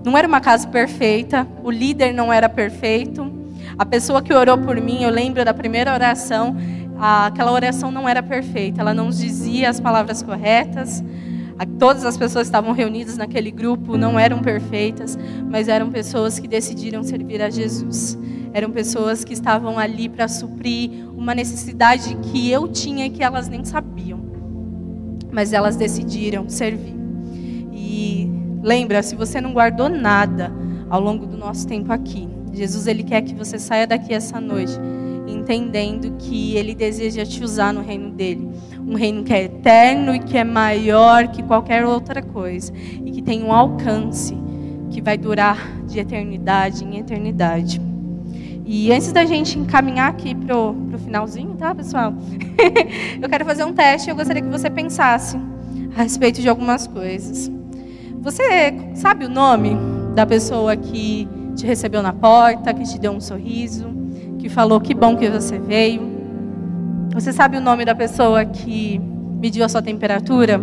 Não 0.06 0.16
era 0.16 0.28
uma 0.28 0.40
casa 0.40 0.68
perfeita, 0.68 1.48
o 1.64 1.72
líder 1.72 2.14
não 2.14 2.32
era 2.32 2.48
perfeito. 2.48 3.39
A 3.80 3.86
pessoa 3.86 4.22
que 4.22 4.34
orou 4.34 4.58
por 4.58 4.76
mim, 4.82 5.04
eu 5.04 5.10
lembro 5.10 5.46
da 5.46 5.54
primeira 5.54 5.94
oração, 5.94 6.54
aquela 7.00 7.54
oração 7.54 7.90
não 7.90 8.10
era 8.10 8.22
perfeita, 8.22 8.82
ela 8.82 8.94
não 8.94 9.10
dizia 9.10 9.70
as 9.70 9.80
palavras 9.80 10.22
corretas. 10.22 11.02
Todas 11.80 12.04
as 12.04 12.18
pessoas 12.18 12.44
que 12.44 12.50
estavam 12.50 12.74
reunidas 12.74 13.16
naquele 13.16 13.50
grupo 13.50 13.96
não 13.96 14.20
eram 14.20 14.40
perfeitas, 14.40 15.18
mas 15.50 15.70
eram 15.70 15.90
pessoas 15.90 16.38
que 16.38 16.46
decidiram 16.46 17.04
servir 17.04 17.42
a 17.42 17.50
Jesus. 17.50 18.18
Eram 18.54 18.70
pessoas 18.70 19.24
que 19.24 19.32
estavam 19.32 19.80
ali 19.80 20.10
para 20.10 20.28
suprir 20.28 20.92
uma 21.16 21.34
necessidade 21.34 22.18
que 22.18 22.52
eu 22.52 22.68
tinha 22.68 23.06
e 23.06 23.10
que 23.10 23.24
elas 23.24 23.48
nem 23.48 23.64
sabiam. 23.64 24.20
Mas 25.32 25.54
elas 25.54 25.78
decidiram 25.78 26.50
servir. 26.50 26.98
E 27.72 28.30
lembra, 28.62 29.02
se 29.02 29.16
você 29.16 29.40
não 29.40 29.54
guardou 29.54 29.88
nada 29.88 30.52
ao 30.90 31.00
longo 31.00 31.26
do 31.26 31.38
nosso 31.38 31.66
tempo 31.66 31.94
aqui, 31.94 32.28
Jesus 32.54 32.88
ele 32.88 33.04
quer 33.04 33.22
que 33.22 33.34
você 33.34 33.58
saia 33.60 33.86
daqui 33.86 34.14
essa 34.14 34.40
noite 34.40 34.74
entendendo 35.28 36.16
que 36.18 36.56
ele 36.56 36.74
deseja 36.74 37.26
te 37.26 37.44
usar 37.44 37.74
no 37.74 37.82
reino 37.82 38.10
dele 38.12 38.50
um 38.90 38.96
reino 38.96 39.24
que 39.24 39.32
é 39.32 39.44
eterno 39.44 40.16
e 40.16 40.20
que 40.20 40.38
é 40.38 40.44
maior 40.44 41.28
que 41.28 41.44
qualquer 41.44 41.86
outra 41.86 42.22
coisa 42.22 42.74
e 43.06 43.12
que 43.12 43.22
tem 43.22 43.44
um 43.44 43.54
alcance 43.54 44.36
que 44.90 45.00
vai 45.02 45.18
durar 45.18 45.58
de 45.86 46.00
eternidade 46.00 46.84
em 46.84 46.98
eternidade. 46.98 47.80
E 48.66 48.92
antes 48.92 49.12
da 49.12 49.26
gente 49.26 49.58
encaminhar 49.58 50.10
aqui 50.10 50.34
pro, 50.34 50.74
pro 50.90 51.00
finalzinho, 51.00 51.56
tá, 51.56 51.74
pessoal? 51.74 52.14
eu 53.22 53.30
quero 53.30 53.46
fazer 53.46 53.64
um 53.64 53.74
teste. 53.74 54.10
Eu 54.10 54.16
gostaria 54.16 54.42
que 54.42 54.48
você 54.48 54.70
pensasse 54.70 55.38
a 55.96 56.04
respeito 56.04 56.42
de 56.42 56.48
algumas 56.48 56.86
coisas. 56.86 57.52
Você 58.22 58.74
sabe 58.96 59.26
o 59.26 59.30
nome 59.30 59.76
da 60.14 60.26
pessoa 60.26 60.76
que 60.76 61.28
te 61.60 61.66
recebeu 61.66 62.02
na 62.02 62.14
porta, 62.14 62.74
que 62.74 62.84
te 62.84 62.98
deu 62.98 63.12
um 63.12 63.20
sorriso, 63.20 63.90
que 64.40 64.48
falou 64.48 64.80
que 64.80 64.94
bom 64.94 65.18
que 65.18 65.30
você 65.30 65.60
veio? 65.60 66.20
Você 67.14 67.34
sabe 67.34 67.58
o 67.58 67.62
nome 67.62 67.84
da 67.84 67.94
pessoa 67.94 68.46
que 68.46 68.98
mediu 69.42 69.66
a 69.66 69.70
sua 69.70 69.82
temperatura? 69.82 70.62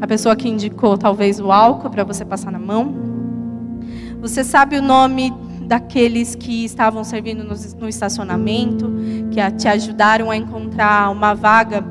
A 0.00 0.06
pessoa 0.06 0.36
que 0.36 0.48
indicou 0.48 0.98
talvez 0.98 1.40
o 1.40 1.50
álcool 1.50 1.88
para 1.88 2.04
você 2.04 2.22
passar 2.24 2.52
na 2.52 2.58
mão? 2.58 2.94
Você 4.20 4.44
sabe 4.44 4.76
o 4.76 4.82
nome 4.82 5.32
daqueles 5.62 6.34
que 6.34 6.64
estavam 6.64 7.02
servindo 7.02 7.42
no, 7.42 7.88
estacionamento, 7.88 8.92
que 9.30 9.50
te 9.52 9.68
ajudaram 9.68 10.30
a 10.30 10.36
encontrar 10.36 11.10
uma 11.10 11.32
vaga 11.32 11.82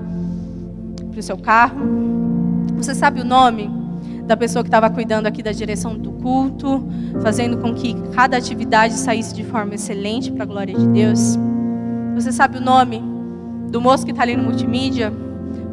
para 1.09 1.19
o 1.19 1.23
seu 1.23 1.37
carro? 1.37 1.79
Você 2.75 2.93
sabe 2.93 3.21
o 3.21 3.25
nome 3.25 3.80
da 4.31 4.37
pessoa 4.37 4.63
que 4.63 4.69
estava 4.69 4.89
cuidando 4.89 5.27
aqui 5.27 5.43
da 5.43 5.51
direção 5.51 5.97
do 5.97 6.09
culto, 6.13 6.87
fazendo 7.21 7.57
com 7.57 7.73
que 7.73 7.93
cada 8.13 8.37
atividade 8.37 8.93
saísse 8.93 9.35
de 9.35 9.43
forma 9.43 9.75
excelente 9.75 10.31
para 10.31 10.43
a 10.43 10.45
glória 10.45 10.73
de 10.73 10.87
Deus? 10.87 11.37
Você 12.15 12.31
sabe 12.31 12.57
o 12.57 12.61
nome 12.61 13.03
do 13.69 13.81
moço 13.81 14.05
que 14.05 14.11
está 14.11 14.23
ali 14.23 14.37
no 14.37 14.43
multimídia, 14.43 15.11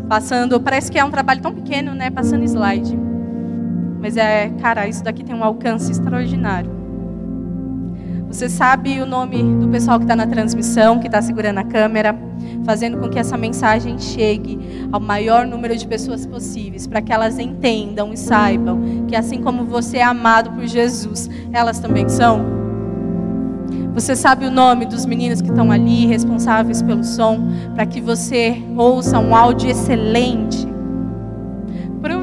passando, 0.09 0.61
parece 0.61 0.90
que 0.90 0.98
é 0.98 1.04
um 1.04 1.11
trabalho 1.11 1.40
tão 1.40 1.54
pequeno, 1.54 1.94
né? 1.94 2.11
Passando 2.11 2.42
slide. 2.42 2.98
Mas 4.00 4.16
é, 4.16 4.48
cara, 4.61 4.88
isso 4.88 5.04
daqui 5.04 5.22
tem 5.22 5.36
um 5.36 5.44
alcance 5.44 5.92
extraordinário. 5.92 6.78
Você 8.29 8.47
sabe 8.47 9.01
o 9.01 9.07
nome 9.07 9.43
do 9.43 9.68
pessoal 9.68 9.99
que 9.99 10.05
está 10.05 10.14
na 10.14 10.26
transmissão, 10.26 11.01
que 11.01 11.07
está 11.07 11.20
segurando 11.22 11.59
a 11.59 11.64
câmera, 11.64 12.14
fazendo 12.62 12.99
com 12.99 13.09
que 13.09 13.18
essa 13.18 13.39
mensagem 13.39 13.99
chegue 13.99 14.87
ao 14.93 15.01
maior 15.01 15.47
número 15.47 15.74
de 15.74 15.87
pessoas 15.87 16.26
possíveis, 16.26 16.87
para 16.87 17.01
que 17.01 17.11
elas 17.11 17.39
entendam 17.39 18.12
e 18.12 18.18
saibam 18.18 19.07
que 19.09 19.16
assim 19.16 19.41
como 19.43 19.64
você 19.64 19.97
é 19.97 20.03
amado 20.03 20.51
por 20.51 20.66
Jesus, 20.66 21.29
elas 21.53 21.81
também 21.81 22.07
são. 22.07 22.45
Você 23.95 24.14
sabe 24.14 24.45
o 24.45 24.51
nome 24.51 24.85
dos 24.85 25.07
meninos 25.07 25.41
que 25.41 25.49
estão 25.49 25.72
ali, 25.72 26.07
responsáveis 26.07 26.83
pelo 26.83 27.03
som, 27.03 27.49
para 27.74 27.87
que 27.87 28.01
você 28.01 28.62
ouça 28.76 29.18
um 29.18 29.35
áudio 29.35 29.70
excelente. 29.70 30.68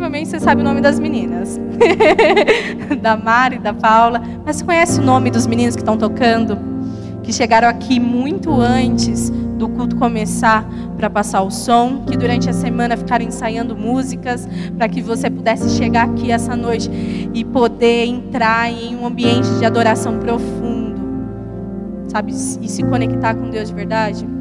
Provavelmente 0.06 0.30
você 0.30 0.39
sabe 0.39 0.62
o 0.62 0.64
nome 0.64 0.82
das 0.82 0.99
meninas, 0.99 1.60
da 3.01 3.18
Mari, 3.18 3.58
da 3.58 3.74
Paula, 3.74 4.22
mas 4.45 4.58
você 4.58 4.64
conhece 4.64 4.99
o 4.99 5.03
nome 5.03 5.32
dos 5.32 5.47
meninos 5.47 5.76
que 5.76 5.82
estão 5.82 5.97
tocando, 5.97 6.60
que 7.24 7.34
chegaram 7.34 7.68
aqui 7.68 7.99
muito 7.99 8.53
antes 8.53 9.32
do 9.32 9.68
culto 9.68 9.95
começar 9.95 10.64
para 10.95 11.10
passar 11.10 11.41
o 11.41 11.49
som, 11.49 12.03
que 12.06 12.16
durante 12.16 12.47
a 12.47 12.53
semana 12.53 12.95
ficaram 12.95 13.26
ensaiando 13.26 13.76
músicas, 13.76 14.47
para 14.78 14.88
que 14.88 15.01
você 15.01 15.28
pudesse 15.28 15.76
chegar 15.76 16.08
aqui 16.08 16.32
essa 16.32 16.56
noite 16.56 16.88
e 17.34 17.43
poder 17.43 18.06
entrar 18.06 18.70
em 18.70 18.95
um 18.95 19.08
ambiente 19.08 19.49
de 19.58 19.66
adoração 19.66 20.20
profundo? 20.20 21.01
Sabe, 22.10 22.32
e 22.32 22.70
se 22.70 22.84
conectar 22.84 23.34
com 23.34 23.49
Deus 23.49 23.70
de 23.70 23.74
verdade? 23.74 24.36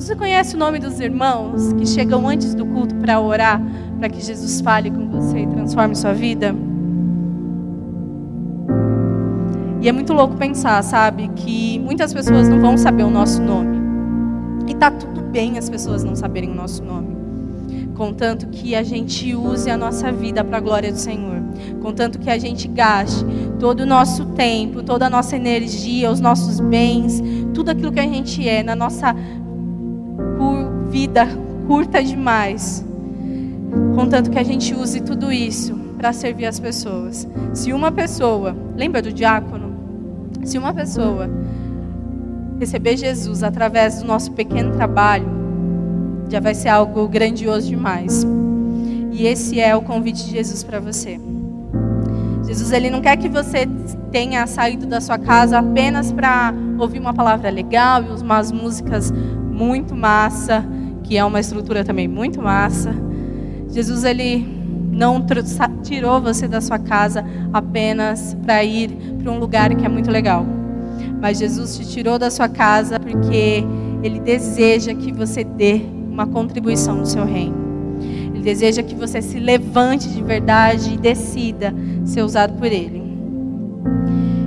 Você 0.00 0.16
conhece 0.16 0.56
o 0.56 0.58
nome 0.58 0.78
dos 0.78 0.98
irmãos 0.98 1.74
que 1.74 1.86
chegam 1.86 2.26
antes 2.26 2.54
do 2.54 2.64
culto 2.64 2.94
para 2.94 3.20
orar, 3.20 3.60
para 4.00 4.08
que 4.08 4.20
Jesus 4.20 4.60
fale 4.60 4.90
com 4.90 5.08
você 5.08 5.40
e 5.40 5.46
transforme 5.46 5.94
sua 5.94 6.12
vida? 6.12 6.54
E 9.80 9.88
é 9.88 9.92
muito 9.92 10.12
louco 10.12 10.36
pensar, 10.36 10.82
sabe, 10.82 11.28
que 11.36 11.78
muitas 11.78 12.12
pessoas 12.12 12.48
não 12.48 12.60
vão 12.60 12.76
saber 12.76 13.04
o 13.04 13.10
nosso 13.10 13.40
nome. 13.40 13.78
E 14.66 14.74
tá 14.74 14.90
tudo 14.90 15.20
bem 15.20 15.56
as 15.58 15.70
pessoas 15.70 16.02
não 16.02 16.16
saberem 16.16 16.50
o 16.50 16.54
nosso 16.54 16.82
nome. 16.82 17.16
Contanto 17.94 18.48
que 18.48 18.74
a 18.74 18.82
gente 18.82 19.34
use 19.34 19.70
a 19.70 19.76
nossa 19.76 20.10
vida 20.10 20.42
para 20.42 20.56
a 20.56 20.60
glória 20.60 20.90
do 20.90 20.98
Senhor 20.98 21.40
contanto 21.80 22.18
que 22.18 22.30
a 22.30 22.38
gente 22.38 22.68
gaste 22.68 23.24
todo 23.58 23.80
o 23.80 23.86
nosso 23.86 24.26
tempo, 24.26 24.82
toda 24.82 25.06
a 25.06 25.10
nossa 25.10 25.36
energia, 25.36 26.10
os 26.10 26.20
nossos 26.20 26.60
bens, 26.60 27.22
tudo 27.54 27.70
aquilo 27.70 27.92
que 27.92 28.00
a 28.00 28.06
gente 28.06 28.48
é 28.48 28.62
na 28.62 28.76
nossa 28.76 29.14
vida 30.90 31.26
curta 31.66 32.02
demais, 32.02 32.84
contanto 33.94 34.30
que 34.30 34.38
a 34.38 34.42
gente 34.42 34.74
use 34.74 35.00
tudo 35.00 35.32
isso 35.32 35.74
para 35.96 36.12
servir 36.12 36.46
as 36.46 36.58
pessoas. 36.58 37.28
Se 37.52 37.72
uma 37.72 37.92
pessoa, 37.92 38.56
lembra 38.76 39.02
do 39.02 39.12
diácono? 39.12 39.70
Se 40.44 40.58
uma 40.58 40.72
pessoa 40.72 41.28
receber 42.58 42.96
Jesus 42.96 43.42
através 43.42 44.00
do 44.00 44.06
nosso 44.06 44.32
pequeno 44.32 44.72
trabalho, 44.72 45.26
já 46.28 46.40
vai 46.40 46.54
ser 46.54 46.68
algo 46.68 47.08
grandioso 47.08 47.68
demais. 47.68 48.26
E 49.12 49.26
esse 49.26 49.60
é 49.60 49.74
o 49.74 49.82
convite 49.82 50.24
de 50.24 50.30
Jesus 50.32 50.62
para 50.62 50.80
você. 50.80 51.20
Jesus 52.46 52.72
ele 52.72 52.90
não 52.90 53.00
quer 53.00 53.16
que 53.16 53.28
você 53.28 53.68
tenha 54.10 54.46
saído 54.46 54.86
da 54.86 55.00
sua 55.00 55.18
casa 55.18 55.58
apenas 55.58 56.10
para 56.10 56.52
ouvir 56.78 56.98
uma 56.98 57.14
palavra 57.14 57.50
legal 57.50 58.02
e 58.02 58.22
umas 58.22 58.50
músicas 58.50 59.12
muito 59.12 59.94
massa, 59.94 60.64
que 61.02 61.16
é 61.16 61.24
uma 61.24 61.40
estrutura 61.40 61.84
também 61.84 62.08
muito 62.08 62.40
massa. 62.40 62.94
Jesus 63.72 64.04
ele 64.04 64.46
não 64.90 65.24
tirou 65.82 66.20
você 66.20 66.46
da 66.46 66.60
sua 66.60 66.78
casa 66.78 67.24
apenas 67.52 68.36
para 68.42 68.62
ir 68.64 68.90
para 69.22 69.30
um 69.30 69.38
lugar 69.38 69.74
que 69.74 69.86
é 69.86 69.88
muito 69.88 70.10
legal. 70.10 70.44
Mas 71.20 71.38
Jesus 71.38 71.76
te 71.76 71.88
tirou 71.88 72.18
da 72.18 72.30
sua 72.30 72.48
casa 72.48 72.98
porque 72.98 73.64
ele 74.02 74.20
deseja 74.20 74.94
que 74.94 75.12
você 75.12 75.44
dê 75.44 75.82
uma 76.10 76.26
contribuição 76.26 76.96
no 76.96 77.06
seu 77.06 77.24
reino. 77.24 77.60
Ele 78.40 78.42
deseja 78.42 78.82
que 78.82 78.94
você 78.94 79.20
se 79.20 79.38
levante 79.38 80.08
de 80.08 80.22
verdade 80.22 80.94
e 80.94 80.96
decida 80.96 81.74
ser 82.04 82.22
usado 82.22 82.54
por 82.54 82.66
Ele. 82.66 83.02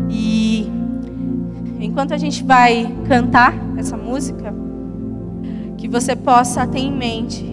E 0.10 0.68
enquanto 1.80 2.14
a 2.14 2.18
gente 2.18 2.44
vai 2.44 2.92
cantar 3.08 3.54
essa 3.78 3.96
música, 3.96 4.54
que 5.78 5.88
você 5.88 6.16
possa 6.16 6.66
ter 6.66 6.80
em 6.80 6.92
mente 6.92 7.53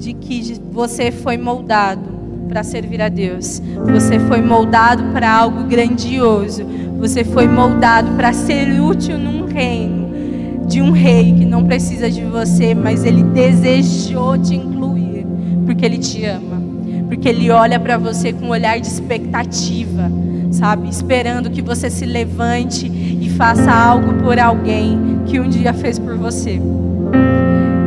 de 0.00 0.14
que 0.14 0.54
você 0.72 1.12
foi 1.12 1.36
moldado 1.36 2.18
para 2.48 2.64
servir 2.64 3.00
a 3.00 3.08
Deus. 3.08 3.62
Você 3.84 4.18
foi 4.18 4.42
moldado 4.42 5.04
para 5.12 5.30
algo 5.30 5.64
grandioso. 5.64 6.64
Você 6.98 7.22
foi 7.22 7.46
moldado 7.46 8.10
para 8.16 8.32
ser 8.32 8.80
útil 8.80 9.18
num 9.18 9.46
reino 9.46 10.10
de 10.66 10.80
um 10.80 10.90
rei 10.90 11.34
que 11.34 11.44
não 11.44 11.64
precisa 11.64 12.10
de 12.10 12.22
você, 12.24 12.74
mas 12.74 13.04
ele 13.04 13.22
desejou 13.22 14.38
te 14.38 14.54
incluir 14.54 14.80
porque 15.70 15.86
Ele 15.86 15.98
te 15.98 16.24
ama, 16.24 16.60
porque 17.08 17.28
Ele 17.28 17.48
olha 17.50 17.78
para 17.78 17.96
você 17.96 18.32
com 18.32 18.46
um 18.46 18.50
olhar 18.50 18.80
de 18.80 18.88
expectativa, 18.88 20.10
sabe? 20.50 20.88
Esperando 20.88 21.48
que 21.48 21.62
você 21.62 21.88
se 21.88 22.04
levante 22.04 22.86
e 22.86 23.30
faça 23.30 23.70
algo 23.72 24.14
por 24.14 24.36
alguém 24.38 25.20
que 25.26 25.38
um 25.38 25.48
dia 25.48 25.72
fez 25.72 25.96
por 25.96 26.16
você. 26.16 26.60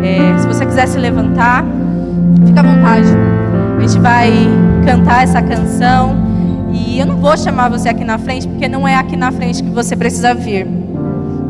É, 0.01 0.37
se 0.39 0.47
você 0.47 0.65
quiser 0.65 0.87
se 0.87 0.97
levantar, 0.97 1.65
fica 2.45 2.59
à 2.59 2.63
vontade. 2.63 3.07
A 3.77 3.81
gente 3.81 3.99
vai 3.99 4.31
cantar 4.85 5.23
essa 5.23 5.41
canção 5.41 6.15
e 6.71 6.99
eu 6.99 7.05
não 7.05 7.17
vou 7.17 7.37
chamar 7.37 7.69
você 7.69 7.89
aqui 7.89 8.03
na 8.03 8.17
frente, 8.17 8.47
porque 8.47 8.67
não 8.67 8.87
é 8.87 8.95
aqui 8.95 9.15
na 9.15 9.31
frente 9.31 9.63
que 9.63 9.69
você 9.69 9.95
precisa 9.95 10.33
vir, 10.33 10.67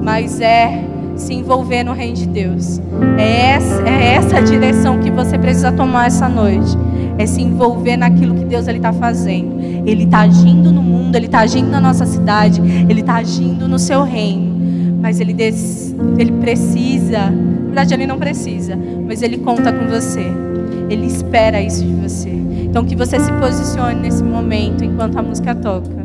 mas 0.02 0.42
é 0.42 0.84
se 1.16 1.34
envolver 1.34 1.84
no 1.84 1.94
reino 1.94 2.16
de 2.16 2.28
Deus. 2.28 2.82
É 3.18 3.52
essa, 3.52 3.82
é 3.84 4.16
essa 4.16 4.38
a 4.38 4.42
direção 4.42 5.00
que 5.00 5.12
você 5.12 5.38
precisa 5.38 5.72
tomar 5.72 6.08
essa 6.08 6.28
noite. 6.28 6.78
É 7.18 7.26
se 7.26 7.42
envolver 7.42 7.98
naquilo 7.98 8.34
que 8.34 8.46
Deus 8.46 8.68
está 8.68 8.92
fazendo. 8.92 9.60
Ele 9.86 10.04
está 10.04 10.22
agindo 10.22 10.72
no 10.72 10.82
mundo, 10.82 11.16
Ele 11.16 11.28
está 11.28 11.40
agindo 11.40 11.70
na 11.70 11.80
nossa 11.80 12.06
cidade, 12.06 12.62
Ele 12.90 13.02
está 13.02 13.16
agindo 13.16 13.68
no 13.68 13.78
seu 13.78 14.04
reino. 14.04 14.54
Mas 15.02 15.20
Ele, 15.20 15.34
des, 15.34 15.94
ele 16.18 16.32
precisa, 16.34 17.30
na 17.30 17.66
verdade 17.66 17.94
Ele 17.94 18.08
não 18.08 18.18
precisa, 18.18 18.78
mas 19.06 19.22
Ele 19.22 19.38
conta 19.38 19.72
com 19.72 19.86
você. 19.88 20.26
Ele 20.90 21.08
espera 21.08 21.62
isso 21.62 21.84
de 21.84 21.94
você. 21.94 22.30
Então 22.30 22.86
que 22.86 22.96
você 22.96 23.20
se 23.20 23.32
posicione 23.34 24.00
nesse 24.02 24.24
momento 24.24 24.84
enquanto 24.84 25.18
a 25.18 25.22
música 25.22 25.56
toca. 25.56 26.03